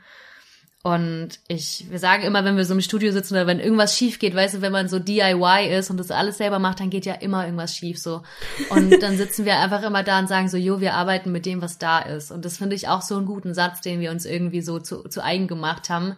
Und 0.83 1.41
ich, 1.47 1.85
wir 1.91 1.99
sagen 1.99 2.23
immer, 2.23 2.43
wenn 2.45 2.57
wir 2.57 2.65
so 2.65 2.73
im 2.73 2.81
Studio 2.81 3.13
sitzen 3.13 3.35
oder 3.35 3.47
wenn 3.47 3.61
irgendwas 3.61 3.99
schief 3.99 4.19
geht, 4.19 4.35
weißt 4.35 4.55
du, 4.55 4.61
wenn 4.63 4.73
man 4.73 4.89
so 4.89 4.99
DIY 4.99 5.69
ist 5.77 5.91
und 5.91 5.99
das 5.99 6.11
alles 6.11 6.39
selber 6.39 6.59
macht, 6.59 6.81
dann 6.81 6.89
geht 6.89 7.05
ja 7.05 7.13
immer 7.13 7.45
irgendwas 7.45 7.77
schief 7.77 7.99
so. 7.99 8.23
Und 8.71 8.91
dann 9.03 9.19
sitzen 9.19 9.45
wir 9.45 9.59
einfach 9.59 9.83
immer 9.83 10.03
da 10.03 10.19
und 10.19 10.29
sagen 10.29 10.49
so, 10.49 10.57
jo, 10.57 10.81
wir 10.81 10.95
arbeiten 10.95 11.33
mit 11.33 11.45
dem, 11.45 11.61
was 11.61 11.77
da 11.77 11.99
ist. 11.99 12.31
Und 12.31 12.47
das 12.47 12.57
finde 12.57 12.77
ich 12.77 12.89
auch 12.89 13.03
so 13.03 13.17
einen 13.17 13.27
guten 13.27 13.53
Satz, 13.53 13.83
den 13.83 14.01
wir 14.01 14.11
uns 14.11 14.25
irgendwie 14.25 14.63
so 14.63 14.79
zu, 14.79 15.07
zu 15.07 15.23
eigen 15.23 15.49
gemacht 15.49 15.91
haben. 15.91 16.17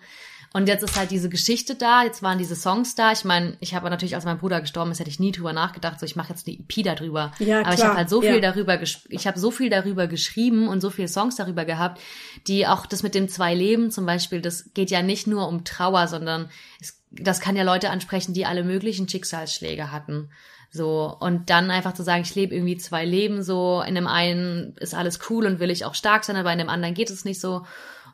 Und 0.55 0.68
jetzt 0.68 0.82
ist 0.82 0.96
halt 0.96 1.11
diese 1.11 1.30
Geschichte 1.30 1.74
da, 1.74 2.03
jetzt 2.05 2.22
waren 2.22 2.36
diese 2.36 2.55
Songs 2.55 2.94
da. 2.94 3.12
Ich 3.12 3.24
meine, 3.24 3.57
ich 3.61 3.74
habe 3.74 3.88
natürlich, 3.88 4.14
als 4.14 4.24
mein 4.24 4.38
Bruder 4.38 4.61
gestorben 4.61 4.90
ist, 4.90 5.00
hätte 5.00 5.09
ich 5.09 5.18
nie 5.18 5.32
drüber 5.32 5.53
nachgedacht, 5.53 5.98
so 5.98 6.05
ich 6.05 6.14
mache 6.14 6.30
jetzt 6.30 6.46
eine 6.46 6.59
EP 6.59 6.84
darüber. 6.84 7.32
Ja, 7.38 7.61
Aber 7.61 7.70
klar. 7.70 7.74
ich 7.74 7.84
habe 7.84 7.96
halt 7.96 8.11
so 8.11 8.20
viel 8.20 8.34
ja. 8.34 8.40
darüber, 8.40 8.78
ich 8.82 9.26
habe 9.26 9.38
so 9.38 9.50
viel 9.50 9.70
darüber 9.70 10.07
geschrieben 10.07 10.68
und 10.68 10.80
so 10.80 10.90
viele 10.90 11.09
Songs 11.09 11.36
darüber 11.36 11.64
gehabt, 11.64 12.00
die 12.46 12.66
auch 12.66 12.84
das 12.84 13.03
mit 13.03 13.14
dem 13.14 13.28
zwei 13.28 13.55
Leben 13.55 13.90
zum 13.90 14.05
Beispiel, 14.05 14.42
das 14.42 14.74
geht 14.74 14.90
ja 14.90 15.00
nicht 15.00 15.26
nur 15.26 15.48
um 15.48 15.64
Trauer, 15.64 16.07
sondern 16.07 16.50
es, 16.80 17.00
das 17.11 17.40
kann 17.40 17.57
ja 17.57 17.62
Leute 17.62 17.88
ansprechen, 17.88 18.34
die 18.34 18.44
alle 18.44 18.62
möglichen 18.62 19.09
Schicksalsschläge 19.09 19.90
hatten. 19.90 20.30
So, 20.70 21.14
und 21.20 21.50
dann 21.50 21.70
einfach 21.70 21.92
zu 21.92 22.03
sagen, 22.03 22.22
ich 22.22 22.34
lebe 22.34 22.55
irgendwie 22.55 22.78
zwei 22.78 23.05
Leben 23.05 23.42
so, 23.42 23.82
in 23.86 23.94
dem 23.94 24.07
einen 24.07 24.74
ist 24.80 24.94
alles 24.94 25.18
cool 25.28 25.46
und 25.46 25.61
will 25.61 25.70
ich 25.70 25.84
auch 25.84 25.94
stark 25.94 26.24
sein, 26.24 26.36
aber 26.36 26.53
in 26.53 26.59
dem 26.59 26.70
anderen 26.70 26.94
geht 26.94 27.11
es 27.11 27.24
nicht 27.24 27.40
so. 27.40 27.64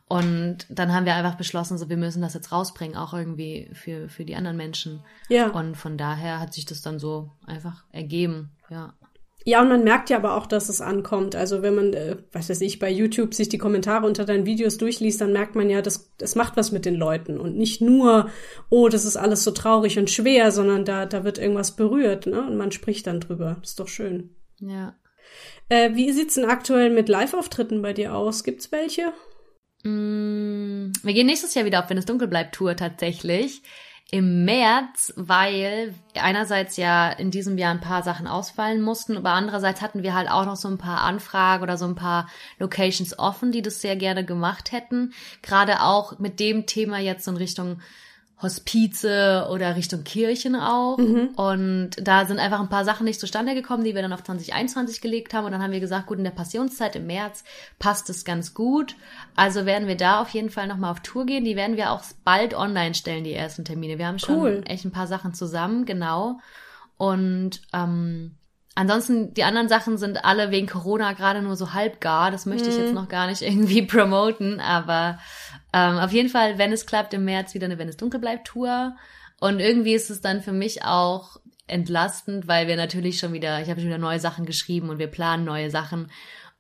Und 0.09 0.67
dann 0.71 0.95
haben 0.95 1.05
wir 1.05 1.15
einfach 1.15 1.37
beschlossen, 1.37 1.77
so 1.77 1.91
wir 1.91 1.99
müssen 1.99 2.23
das 2.23 2.35
jetzt 2.35 2.51
rausbringen, 2.51 2.97
auch 2.97 3.13
irgendwie 3.13 3.71
für, 3.75 4.09
für 4.09 4.25
die 4.25 4.37
anderen 4.37 4.57
Menschen. 4.57 5.01
Ja. 5.29 5.49
Und 5.51 5.77
von 5.77 5.99
daher 5.99 6.41
hat 6.41 6.55
sich 6.55 6.65
das 6.65 6.81
dann 6.81 6.99
so 6.99 7.31
einfach 7.47 7.85
ergeben, 7.93 8.51
ja. 8.71 8.95
Ja, 9.45 9.63
und 9.63 9.69
man 9.69 9.85
merkt 9.85 10.11
ja 10.11 10.19
aber 10.19 10.35
auch, 10.35 10.47
dass 10.47 10.69
es 10.69 10.83
ankommt. 10.83 11.35
Also 11.35 11.63
wenn 11.63 11.75
man, 11.75 11.95
äh, 11.95 12.17
was 12.33 12.51
weiß 12.51 12.61
ich, 12.61 12.79
bei 12.79 12.91
YouTube 12.91 13.33
sich 13.33 13.49
die 13.49 13.57
Kommentare 13.57 14.05
unter 14.05 14.27
deinen 14.27 14.45
Videos 14.45 14.77
durchliest, 14.77 15.21
dann 15.23 15.33
merkt 15.33 15.55
man 15.55 15.71
ja, 15.71 15.81
das, 15.81 16.11
das 16.19 16.35
macht 16.35 16.59
was 16.59 16.71
mit 16.71 16.85
den 16.85 16.97
Leuten. 16.97 17.39
Und 17.39 17.57
nicht 17.57 17.81
nur, 17.81 18.29
oh, 18.69 18.89
das 18.89 19.07
ist 19.07 19.17
alles 19.17 19.45
so 19.45 19.53
traurig 19.53 19.99
und 19.99 20.11
schwer, 20.11 20.53
sondern 20.53 20.85
da, 20.85 21.07
da 21.07 21.25
wird 21.25 21.39
irgendwas 21.39 21.77
berührt, 21.77 22.27
ne? 22.27 22.47
Und 22.47 22.59
man 22.59 22.73
spricht 22.73 23.07
dann 23.07 23.21
drüber. 23.21 23.57
Das 23.61 23.71
ist 23.71 23.81
doch 23.81 23.89
schön. 23.89 24.35
Ja. 24.59 24.97
Äh, 25.71 25.95
wie 25.95 26.13
sieht's 26.13 26.35
denn 26.35 26.45
aktuell 26.45 26.91
mit 26.91 27.09
Live-Auftritten 27.09 27.81
bei 27.81 27.95
dir 27.95 28.15
aus? 28.15 28.45
Gibt's 28.45 28.71
welche? 28.71 29.15
Mm, 29.85 30.93
wir 31.03 31.15
gehen 31.15 31.27
nächstes 31.27 31.55
Jahr 31.55 31.65
wieder 31.65 31.81
auf 31.81 31.91
Wenn 31.91 31.99
es 31.99 32.07
dunkel 32.07 32.29
bleibt 32.29 32.55
Tour 32.55 32.77
tatsächlich. 32.77 33.63
Im 34.11 34.47
März, 34.47 35.13
weil 35.17 35.95
einerseits 36.15 36.79
ja 36.79 37.11
in 37.11 37.31
diesem 37.31 37.59
Jahr 37.59 37.73
ein 37.73 37.83
paar 37.83 38.03
Sachen 38.03 38.27
ausfallen 38.27 38.81
mussten, 38.81 39.19
aber 39.19 39.33
andererseits 39.33 39.83
hatten 39.83 40.03
wir 40.03 40.15
halt 40.15 40.31
auch 40.31 40.47
noch 40.47 40.57
so 40.57 40.67
ein 40.67 40.79
paar 40.79 41.03
Anfragen 41.03 41.63
oder 41.63 41.77
so 41.77 41.85
ein 41.85 41.95
paar 41.95 42.27
Locations 42.59 43.19
offen, 43.19 43.53
die 43.53 43.61
das 43.61 43.83
sehr 43.83 43.97
gerne 43.97 44.25
gemacht 44.25 44.73
hätten. 44.73 45.13
Gerade 45.43 45.83
auch 45.83 46.19
mit 46.19 46.41
dem 46.41 46.65
Thema 46.65 46.99
jetzt 46.99 47.29
in 47.29 47.37
Richtung 47.37 47.83
Hospize 48.41 49.49
oder 49.51 49.75
Richtung 49.75 50.05
Kirchen 50.05 50.55
auch. 50.55 50.97
Mhm. 50.99 51.31
Und 51.37 51.91
da 52.01 52.25
sind 52.25 52.39
einfach 52.39 52.61
ein 52.61 52.69
paar 52.69 52.85
Sachen 52.85 53.05
nicht 53.05 53.19
zustande 53.19 53.55
gekommen, 53.55 53.83
die 53.83 53.95
wir 53.95 54.03
dann 54.03 54.13
auf 54.13 54.23
2021 54.23 55.01
gelegt 55.01 55.35
haben. 55.35 55.45
Und 55.45 55.53
dann 55.53 55.63
haben 55.63 55.73
wir 55.73 55.81
gesagt, 55.81 56.07
gut, 56.07 56.19
in 56.19 56.25
der 56.25 56.31
Passionszeit 56.31 56.95
im 56.95 57.07
März 57.07 57.43
passt 57.79 58.09
es 58.11 58.25
ganz 58.25 58.55
gut. 58.55 58.95
Also 59.35 59.67
werden 59.67 59.89
wir 59.89 59.97
da 59.97 60.21
auf 60.21 60.31
jeden 60.31 60.51
Fall 60.51 60.69
nochmal 60.69 60.93
auf 60.93 61.01
Tour 61.01 61.27
gehen. 61.27 61.45
Die 61.45 61.57
werden 61.57 61.77
wir 61.77 61.91
auch 61.91 62.03
bald 62.25 62.55
online 62.55 62.95
stellen, 62.95 63.25
die 63.25 63.35
ersten 63.35 63.65
Termine. 63.65 63.99
Wir 63.99 64.07
haben 64.07 64.21
schon 64.21 64.39
cool. 64.39 64.65
echt 64.67 64.85
ein 64.85 64.93
paar 64.93 65.09
Sachen 65.09 65.35
zusammen, 65.35 65.85
genau. 65.85 66.39
Und 66.97 67.63
ähm, 67.73 68.37
Ansonsten, 68.75 69.35
die 69.35 69.45
anderen 69.45 69.69
Sachen 69.69 69.99
sind 69.99 70.25
alle 70.25 70.51
wegen 70.51 70.69
Corona 70.69 71.13
gerade 71.13 71.43
nur 71.43 71.57
so 71.57 71.73
halbgar. 71.73 72.31
Das 72.31 72.47
möchte 72.47 72.69
ich 72.69 72.77
jetzt 72.77 72.91
mhm. 72.91 72.95
noch 72.95 73.09
gar 73.09 73.27
nicht 73.27 73.43
irgendwie 73.43 73.83
promoten, 73.83 74.61
aber 74.61 75.19
ähm, 75.73 75.99
auf 75.99 76.13
jeden 76.13 76.29
Fall, 76.29 76.59
wenn 76.59 76.73
es 76.73 76.87
klappt, 76.87 77.13
im 77.15 77.25
März 77.25 77.55
wieder 77.55 77.67
eine 77.67 77.79
Wenn 77.79 77.89
es 77.89 77.97
dunkel 77.97 78.21
bleibt 78.21 78.47
Tour. 78.47 78.97
Und 79.41 79.61
irgendwie 79.61 79.95
ist 79.95 80.11
es 80.11 80.21
dann 80.21 80.43
für 80.43 80.53
mich 80.53 80.85
auch 80.85 81.39
entlastend, 81.67 82.49
weil 82.49 82.67
wir 82.67 82.77
natürlich 82.77 83.19
schon 83.19 83.33
wieder, 83.33 83.61
ich 83.61 83.69
habe 83.69 83.81
schon 83.81 83.89
wieder 83.89 83.99
neue 83.99 84.21
Sachen 84.21 84.47
geschrieben 84.47 84.89
und 84.89 84.99
wir 84.99 85.07
planen 85.07 85.45
neue 85.45 85.71
Sachen. 85.71 86.11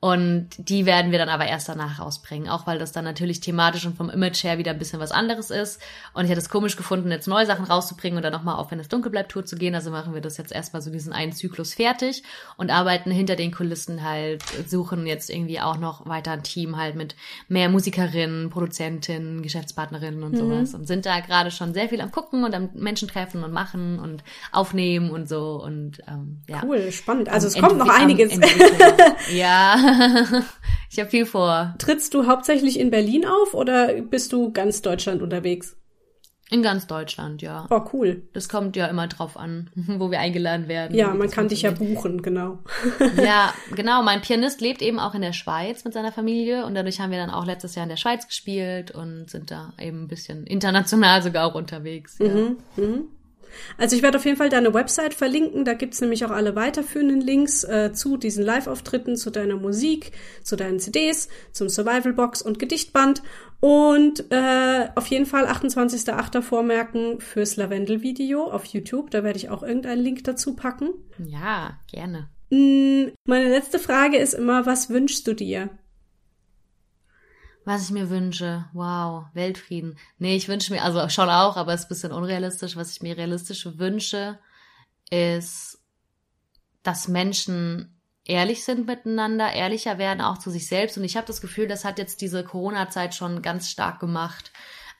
Und 0.01 0.51
die 0.59 0.87
werden 0.87 1.11
wir 1.11 1.19
dann 1.19 1.29
aber 1.29 1.47
erst 1.47 1.69
danach 1.69 1.99
rausbringen, 1.99 2.49
auch 2.49 2.69
weil 2.69 2.79
das 2.79 2.93
dann 2.93 3.05
natürlich 3.05 3.41
thematisch 3.41 3.85
und 3.85 3.97
vom 3.97 4.11
Image 4.11 4.45
her 4.45 4.57
wieder 4.57 4.71
ein 4.71 4.79
bisschen 4.79 5.01
was 5.01 5.11
anderes 5.11 5.51
ist. 5.51 5.83
Und 6.15 6.25
ich 6.25 6.31
hätte 6.31 6.41
es 6.41 6.49
komisch 6.49 6.77
gefunden, 6.77 7.11
jetzt 7.11 7.27
neue 7.27 7.47
Sachen 7.47 7.65
rauszubringen 7.65 8.17
und 8.17 8.23
dann 8.23 8.33
nochmal 8.33 8.55
auf 8.55 8.71
Wenn 8.71 8.79
es 8.79 8.87
dunkel 8.87 9.11
bleibt 9.11 9.33
Tour 9.33 9.45
zu 9.45 9.57
gehen. 9.57 9.75
Also 9.75 9.91
machen 9.91 10.15
wir 10.15 10.21
das 10.21 10.37
jetzt 10.37 10.53
erstmal 10.53 10.83
so 10.83 10.93
diesen 10.93 11.13
einen 11.13 11.33
Zyklus 11.33 11.75
fertig 11.75 12.23
und 12.57 12.71
arbeiten 12.71 13.11
hinter 13.11 13.35
den 13.35 13.51
Kulissen 13.51 14.05
halt, 14.05 14.45
suchen 14.69 15.05
jetzt 15.05 15.31
irgendwie 15.31 15.61
auch 15.61 15.79
noch 15.79 16.07
weiter 16.07 16.31
ein 16.31 16.45
Team 16.45 16.77
halt 16.77 16.95
mit 16.95 17.17
mehr 17.49 17.69
Musikerinnen, 17.69 18.51
Produzentinnen, 18.51 19.43
Geschäftspartnerinnen 19.43 20.23
und 20.23 20.35
mhm. 20.35 20.37
sowas. 20.37 20.75
Und 20.75 20.87
sind 20.87 21.07
da 21.07 21.19
gerade 21.19 21.51
schon 21.51 21.75
sehr 21.75 21.89
viel 21.89 22.01
am 22.01 22.13
gucken 22.13 22.45
und 22.45 22.55
am 22.55 22.71
Menschen 22.75 23.09
treffen 23.09 23.43
und 23.43 23.51
machen 23.53 23.99
und 23.99 24.23
aufnehmen 24.53 25.11
und 25.11 25.29
so. 25.29 25.61
Und 25.61 25.99
ähm, 26.07 26.43
ja. 26.49 26.63
Cool, 26.65 26.93
spannend. 26.93 27.29
Also 27.31 27.49
es 27.49 27.55
kommt 27.55 27.79
noch 27.79 27.89
einiges. 27.89 28.39
ja. 29.33 29.88
Ich 30.91 30.99
habe 30.99 31.11
viel 31.11 31.26
vor. 31.26 31.74
Trittst 31.78 32.14
du 32.14 32.26
hauptsächlich 32.26 32.78
in 32.78 32.91
Berlin 32.91 33.26
auf 33.26 33.55
oder 33.55 34.01
bist 34.03 34.32
du 34.32 34.53
ganz 34.53 34.82
Deutschland 34.82 35.22
unterwegs? 35.22 35.78
In 36.51 36.62
ganz 36.62 36.86
Deutschland, 36.86 37.43
ja. 37.43 37.66
Oh, 37.68 37.82
cool. 37.93 38.22
Das 38.32 38.49
kommt 38.49 38.74
ja 38.74 38.86
immer 38.86 39.07
drauf 39.07 39.36
an, 39.36 39.70
wo 39.74 40.11
wir 40.11 40.18
eingeladen 40.18 40.66
werden. 40.66 40.97
Ja, 40.97 41.12
man 41.12 41.30
kann 41.30 41.49
dich 41.49 41.62
ja 41.62 41.72
buchen, 41.72 42.22
genau. 42.22 42.61
ja, 43.22 43.53
genau. 43.74 44.03
Mein 44.03 44.22
Pianist 44.22 44.61
lebt 44.62 44.80
eben 44.80 44.99
auch 44.99 45.14
in 45.14 45.20
der 45.20 45.34
Schweiz 45.34 45.84
mit 45.84 45.93
seiner 45.93 46.11
Familie 46.11 46.64
und 46.64 46.74
dadurch 46.74 47.01
haben 47.01 47.11
wir 47.11 47.18
dann 47.18 47.30
auch 47.30 47.45
letztes 47.45 47.74
Jahr 47.74 47.82
in 47.82 47.91
der 47.91 47.97
Schweiz 47.97 48.26
gespielt 48.26 48.91
und 48.91 49.28
sind 49.28 49.51
da 49.51 49.74
eben 49.78 50.05
ein 50.05 50.09
bisschen 50.09 50.47
international 50.47 51.22
sogar 51.22 51.47
auch 51.47 51.55
unterwegs. 51.55 52.16
Ja. 52.18 52.28
Mhm, 52.28 52.57
mhm. 52.76 53.09
Also 53.77 53.97
ich 53.97 54.03
werde 54.03 54.19
auf 54.19 54.25
jeden 54.25 54.37
Fall 54.37 54.49
deine 54.49 54.75
Website 54.75 55.15
verlinken. 55.15 55.65
Da 55.65 55.75
gibt's 55.75 56.01
nämlich 56.01 56.25
auch 56.25 56.31
alle 56.31 56.55
weiterführenden 56.57 57.21
Links 57.21 57.65
äh, 57.65 57.93
zu 57.93 58.17
diesen 58.17 58.45
Live-Auftritten, 58.45 59.17
zu 59.17 59.31
deiner 59.31 59.57
Musik, 59.57 60.13
zu 60.43 60.57
deinen 60.57 60.81
CDs, 60.81 61.29
zum 61.53 61.69
Survival 61.69 62.13
Box 62.13 62.43
und 62.43 62.59
Gedichtband. 62.59 63.23
Und 63.61 64.31
äh, 64.31 64.89
auf 64.95 65.07
jeden 65.09 65.27
Fall 65.27 65.47
28.08. 65.47 66.43
vormerken 66.43 67.21
fürs 67.21 67.57
Lavendel-Video 67.57 68.45
auf 68.51 68.65
YouTube. 68.67 69.11
Da 69.11 69.25
werde 69.25 69.39
ich 69.39 69.51
auch 69.51 69.63
irgendeinen 69.63 70.03
Link 70.03 70.25
dazu 70.25 70.55
packen. 70.55 70.91
Ja, 71.19 71.79
gerne. 71.91 72.29
Mm, 72.51 73.09
meine 73.25 73.49
letzte 73.49 73.79
Frage 73.79 74.19
ist 74.19 74.35
immer, 74.35 74.65
was 74.67 74.91
wünschst 74.91 75.27
du 75.27 75.35
dir? 75.35 75.71
Was 77.69 77.85
ich 77.85 77.91
mir 77.91 78.09
wünsche, 78.09 78.64
wow, 78.73 79.27
Weltfrieden. 79.35 79.99
Nee, 80.16 80.37
ich 80.37 80.49
wünsche 80.49 80.73
mir, 80.73 80.83
also 80.83 81.07
schon 81.11 81.29
auch, 81.29 81.59
aber 81.59 81.75
es 81.75 81.81
ist 81.81 81.85
ein 81.85 81.89
bisschen 81.91 82.12
unrealistisch. 82.12 82.77
Was 82.77 82.93
ich 82.93 83.03
mir 83.03 83.19
realistisch 83.19 83.69
wünsche, 83.77 84.39
ist, 85.11 85.79
dass 86.83 87.09
Menschen 87.09 88.01
ehrlich 88.25 88.64
sind 88.64 88.87
miteinander, 88.87 89.53
ehrlicher 89.53 89.99
werden 89.99 90.23
auch 90.23 90.39
zu 90.39 90.49
sich 90.49 90.66
selbst. 90.66 90.97
Und 90.97 91.05
ich 91.05 91.19
habe 91.19 91.27
das 91.27 91.43
Gefühl, 91.43 91.69
das 91.69 91.85
hat 91.85 91.99
jetzt 91.99 92.23
diese 92.23 92.43
Corona-Zeit 92.43 93.14
schon 93.14 93.43
ganz 93.43 93.69
stark 93.69 94.01
gemacht. 94.01 94.51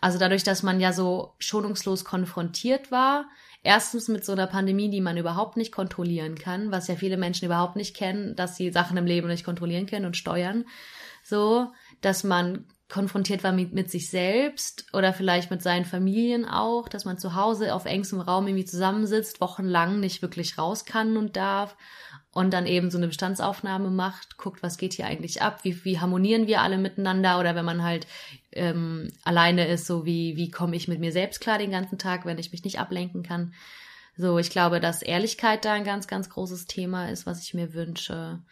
Also 0.03 0.19
dadurch, 0.19 0.45
dass 0.45 0.63
man 0.63 0.79
ja 0.79 0.93
so 0.93 1.33
schonungslos 1.39 2.05
konfrontiert 2.05 2.91
war, 2.91 3.31
erstens 3.63 4.09
mit 4.09 4.27
so 4.27 4.33
einer 4.33 4.47
Pandemie, 4.47 4.91
die 4.91 5.01
man 5.01 5.17
überhaupt 5.17 5.57
nicht 5.57 5.73
kontrollieren 5.73 6.35
kann, 6.35 6.71
was 6.71 6.87
ja 6.87 6.97
viele 6.97 7.17
Menschen 7.17 7.47
überhaupt 7.47 7.77
nicht 7.77 7.97
kennen, 7.97 8.37
dass 8.37 8.57
sie 8.57 8.71
Sachen 8.73 8.99
im 8.99 9.07
Leben 9.07 9.29
nicht 9.29 9.47
kontrollieren 9.47 9.87
können 9.87 10.05
und 10.05 10.19
steuern. 10.19 10.67
So, 11.29 11.73
dass 12.01 12.25
man 12.25 12.67
konfrontiert 12.89 13.45
war 13.45 13.53
mit, 13.53 13.75
mit 13.75 13.91
sich 13.91 14.09
selbst 14.09 14.87
oder 14.95 15.13
vielleicht 15.13 15.51
mit 15.51 15.63
seinen 15.63 15.85
Familien 15.85 16.47
auch, 16.47 16.89
dass 16.89 17.05
man 17.05 17.19
zu 17.19 17.35
Hause 17.35 17.75
auf 17.75 17.85
engstem 17.85 18.21
Raum 18.21 18.47
irgendwie 18.47 18.65
zusammensitzt, 18.65 19.43
wochenlang 19.43 20.01
nicht 20.01 20.23
wirklich 20.23 20.57
raus 20.57 20.87
kann 20.87 21.19
und 21.19 21.37
darf 21.37 21.77
und 22.33 22.53
dann 22.53 22.67
eben 22.67 22.91
so 22.91 22.97
eine 22.97 23.09
Bestandsaufnahme 23.09 23.91
macht, 23.91 24.39
guckt, 24.39 24.63
was 24.63 24.79
geht 24.79 24.95
hier 24.95 25.07
eigentlich 25.07 25.43
ab, 25.43 25.65
wie, 25.65 25.85
wie 25.85 26.01
harmonieren 26.01 26.47
wir 26.47 26.63
alle 26.63 26.79
miteinander 26.79 27.39
oder 27.41 27.55
wenn 27.55 27.65
man 27.65 27.83
halt 27.83 28.07
ähm, 28.53 29.11
alleine 29.23 29.69
ist, 29.69 29.87
so 29.87 30.07
wie, 30.07 30.37
wie 30.37 30.51
komme 30.51 30.77
ich 30.77 30.89
mit 30.89 30.99
mir 30.99 31.13
selbst 31.13 31.41
klar 31.41 31.59
den 31.59 31.71
ganzen 31.71 31.99
Tag, 31.99 32.25
wenn 32.25 32.39
ich 32.39 32.53
mich 32.53 32.65
nicht 32.65 32.79
ablenken 32.79 33.23
kann. 33.23 33.53
So, 34.17 34.39
ich 34.39 34.51
glaube, 34.51 34.81
dass 34.81 35.03
Ehrlichkeit 35.03 35.65
da 35.65 35.75
ein 35.75 35.85
ganz, 35.85 36.09
ganz 36.09 36.31
großes 36.31 36.67
Thema 36.67 37.11
ist, 37.11 37.27
was 37.27 37.43
ich 37.43 37.55
mir 37.55 37.75
wünsche. 37.75 38.43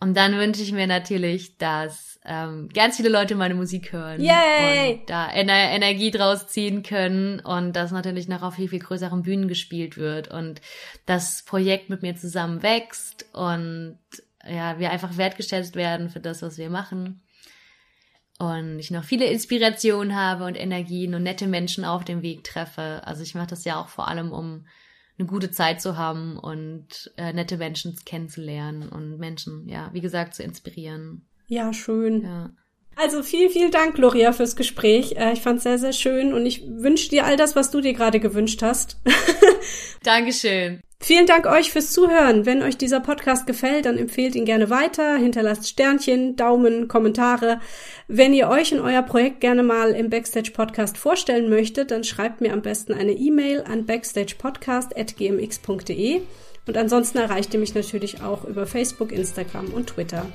Und 0.00 0.16
dann 0.16 0.38
wünsche 0.38 0.62
ich 0.62 0.72
mir 0.72 0.86
natürlich, 0.86 1.56
dass 1.58 2.20
ähm, 2.24 2.68
ganz 2.72 2.96
viele 2.96 3.08
Leute 3.08 3.34
meine 3.34 3.54
Musik 3.54 3.92
hören 3.92 4.20
Yay! 4.20 4.92
und 4.92 5.10
da 5.10 5.28
Ener 5.28 5.70
Energie 5.70 6.12
draus 6.12 6.46
ziehen 6.46 6.84
können 6.84 7.40
und 7.40 7.72
dass 7.74 7.90
natürlich 7.90 8.28
noch 8.28 8.42
auf 8.42 8.54
viel, 8.54 8.68
viel 8.68 8.78
größeren 8.78 9.22
Bühnen 9.22 9.48
gespielt 9.48 9.96
wird 9.96 10.28
und 10.28 10.60
das 11.06 11.42
Projekt 11.44 11.90
mit 11.90 12.02
mir 12.02 12.14
zusammen 12.14 12.62
wächst 12.62 13.26
und 13.32 13.98
ja, 14.48 14.78
wir 14.78 14.90
einfach 14.90 15.16
wertgeschätzt 15.16 15.74
werden 15.74 16.10
für 16.10 16.20
das, 16.20 16.42
was 16.42 16.58
wir 16.58 16.70
machen. 16.70 17.22
Und 18.38 18.78
ich 18.78 18.92
noch 18.92 19.02
viele 19.02 19.26
Inspirationen 19.26 20.14
habe 20.14 20.44
und 20.44 20.54
Energien 20.54 21.14
und 21.14 21.24
nette 21.24 21.48
Menschen 21.48 21.84
auf 21.84 22.04
dem 22.04 22.22
Weg 22.22 22.44
treffe. 22.44 23.02
Also 23.04 23.24
ich 23.24 23.34
mache 23.34 23.48
das 23.48 23.64
ja 23.64 23.80
auch 23.80 23.88
vor 23.88 24.06
allem, 24.06 24.30
um 24.30 24.64
eine 25.18 25.28
gute 25.28 25.50
Zeit 25.50 25.80
zu 25.80 25.96
haben 25.96 26.38
und 26.38 27.12
äh, 27.16 27.32
nette 27.32 27.56
Menschen 27.56 27.96
kennenzulernen 28.04 28.88
und 28.88 29.18
Menschen, 29.18 29.68
ja, 29.68 29.90
wie 29.92 30.00
gesagt, 30.00 30.34
zu 30.34 30.42
inspirieren. 30.42 31.26
Ja, 31.48 31.72
schön. 31.72 32.22
Ja. 32.22 32.50
Also 32.94 33.22
vielen, 33.22 33.50
vielen 33.50 33.70
Dank, 33.70 33.94
Gloria, 33.94 34.32
fürs 34.32 34.56
Gespräch. 34.56 35.16
Äh, 35.16 35.32
ich 35.32 35.40
fand 35.40 35.58
es 35.58 35.62
sehr, 35.64 35.78
sehr 35.78 35.92
schön 35.92 36.32
und 36.32 36.46
ich 36.46 36.66
wünsche 36.66 37.08
dir 37.08 37.24
all 37.24 37.36
das, 37.36 37.56
was 37.56 37.70
du 37.70 37.80
dir 37.80 37.94
gerade 37.94 38.20
gewünscht 38.20 38.62
hast. 38.62 39.00
Dankeschön. 40.02 40.82
Vielen 41.00 41.26
Dank 41.26 41.46
euch 41.46 41.70
fürs 41.70 41.92
Zuhören. 41.92 42.44
Wenn 42.44 42.60
euch 42.62 42.76
dieser 42.76 42.98
Podcast 42.98 43.46
gefällt, 43.46 43.86
dann 43.86 43.98
empfehlt 43.98 44.34
ihn 44.34 44.44
gerne 44.44 44.68
weiter, 44.68 45.16
hinterlasst 45.16 45.68
Sternchen, 45.68 46.34
Daumen, 46.34 46.88
Kommentare. 46.88 47.60
Wenn 48.08 48.34
ihr 48.34 48.48
euch 48.48 48.74
und 48.74 48.80
euer 48.80 49.02
Projekt 49.02 49.40
gerne 49.40 49.62
mal 49.62 49.92
im 49.92 50.10
Backstage 50.10 50.50
Podcast 50.50 50.98
vorstellen 50.98 51.48
möchtet, 51.48 51.92
dann 51.92 52.02
schreibt 52.02 52.40
mir 52.40 52.52
am 52.52 52.62
besten 52.62 52.94
eine 52.94 53.12
E-Mail 53.12 53.62
an 53.62 53.86
backstagepodcast.gmx.de 53.86 56.22
und 56.66 56.76
ansonsten 56.76 57.18
erreicht 57.18 57.54
ihr 57.54 57.60
mich 57.60 57.76
natürlich 57.76 58.20
auch 58.20 58.42
über 58.44 58.66
Facebook, 58.66 59.12
Instagram 59.12 59.68
und 59.68 59.90
Twitter. 59.90 60.26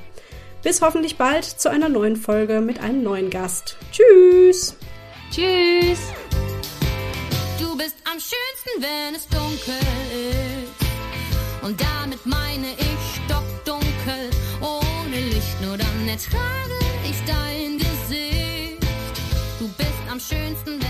Bis 0.63 0.81
hoffentlich 0.81 1.17
bald 1.17 1.43
zu 1.43 1.69
einer 1.69 1.89
neuen 1.89 2.15
Folge 2.15 2.61
mit 2.61 2.81
einem 2.81 3.03
neuen 3.03 3.29
Gast. 3.29 3.75
Tschüss! 3.91 4.77
Tschüss! 5.29 5.99
Du 7.59 7.77
bist 7.77 7.95
am 8.05 8.19
schönsten, 8.19 8.81
wenn 8.81 9.15
es 9.15 9.27
dunkel 9.27 9.79
ist. 10.31 11.63
Und 11.63 11.79
damit 11.79 12.25
meine 12.25 12.73
ich 12.73 13.21
stockdunkel, 13.25 14.29
ohne 14.61 15.19
Licht, 15.29 15.61
nur 15.61 15.77
dann 15.77 16.07
ertrage 16.07 16.79
ich 17.03 17.15
dein 17.25 17.77
Gesicht. 17.77 18.83
Du 19.59 19.67
bist 19.77 20.03
am 20.11 20.19
schönsten, 20.19 20.82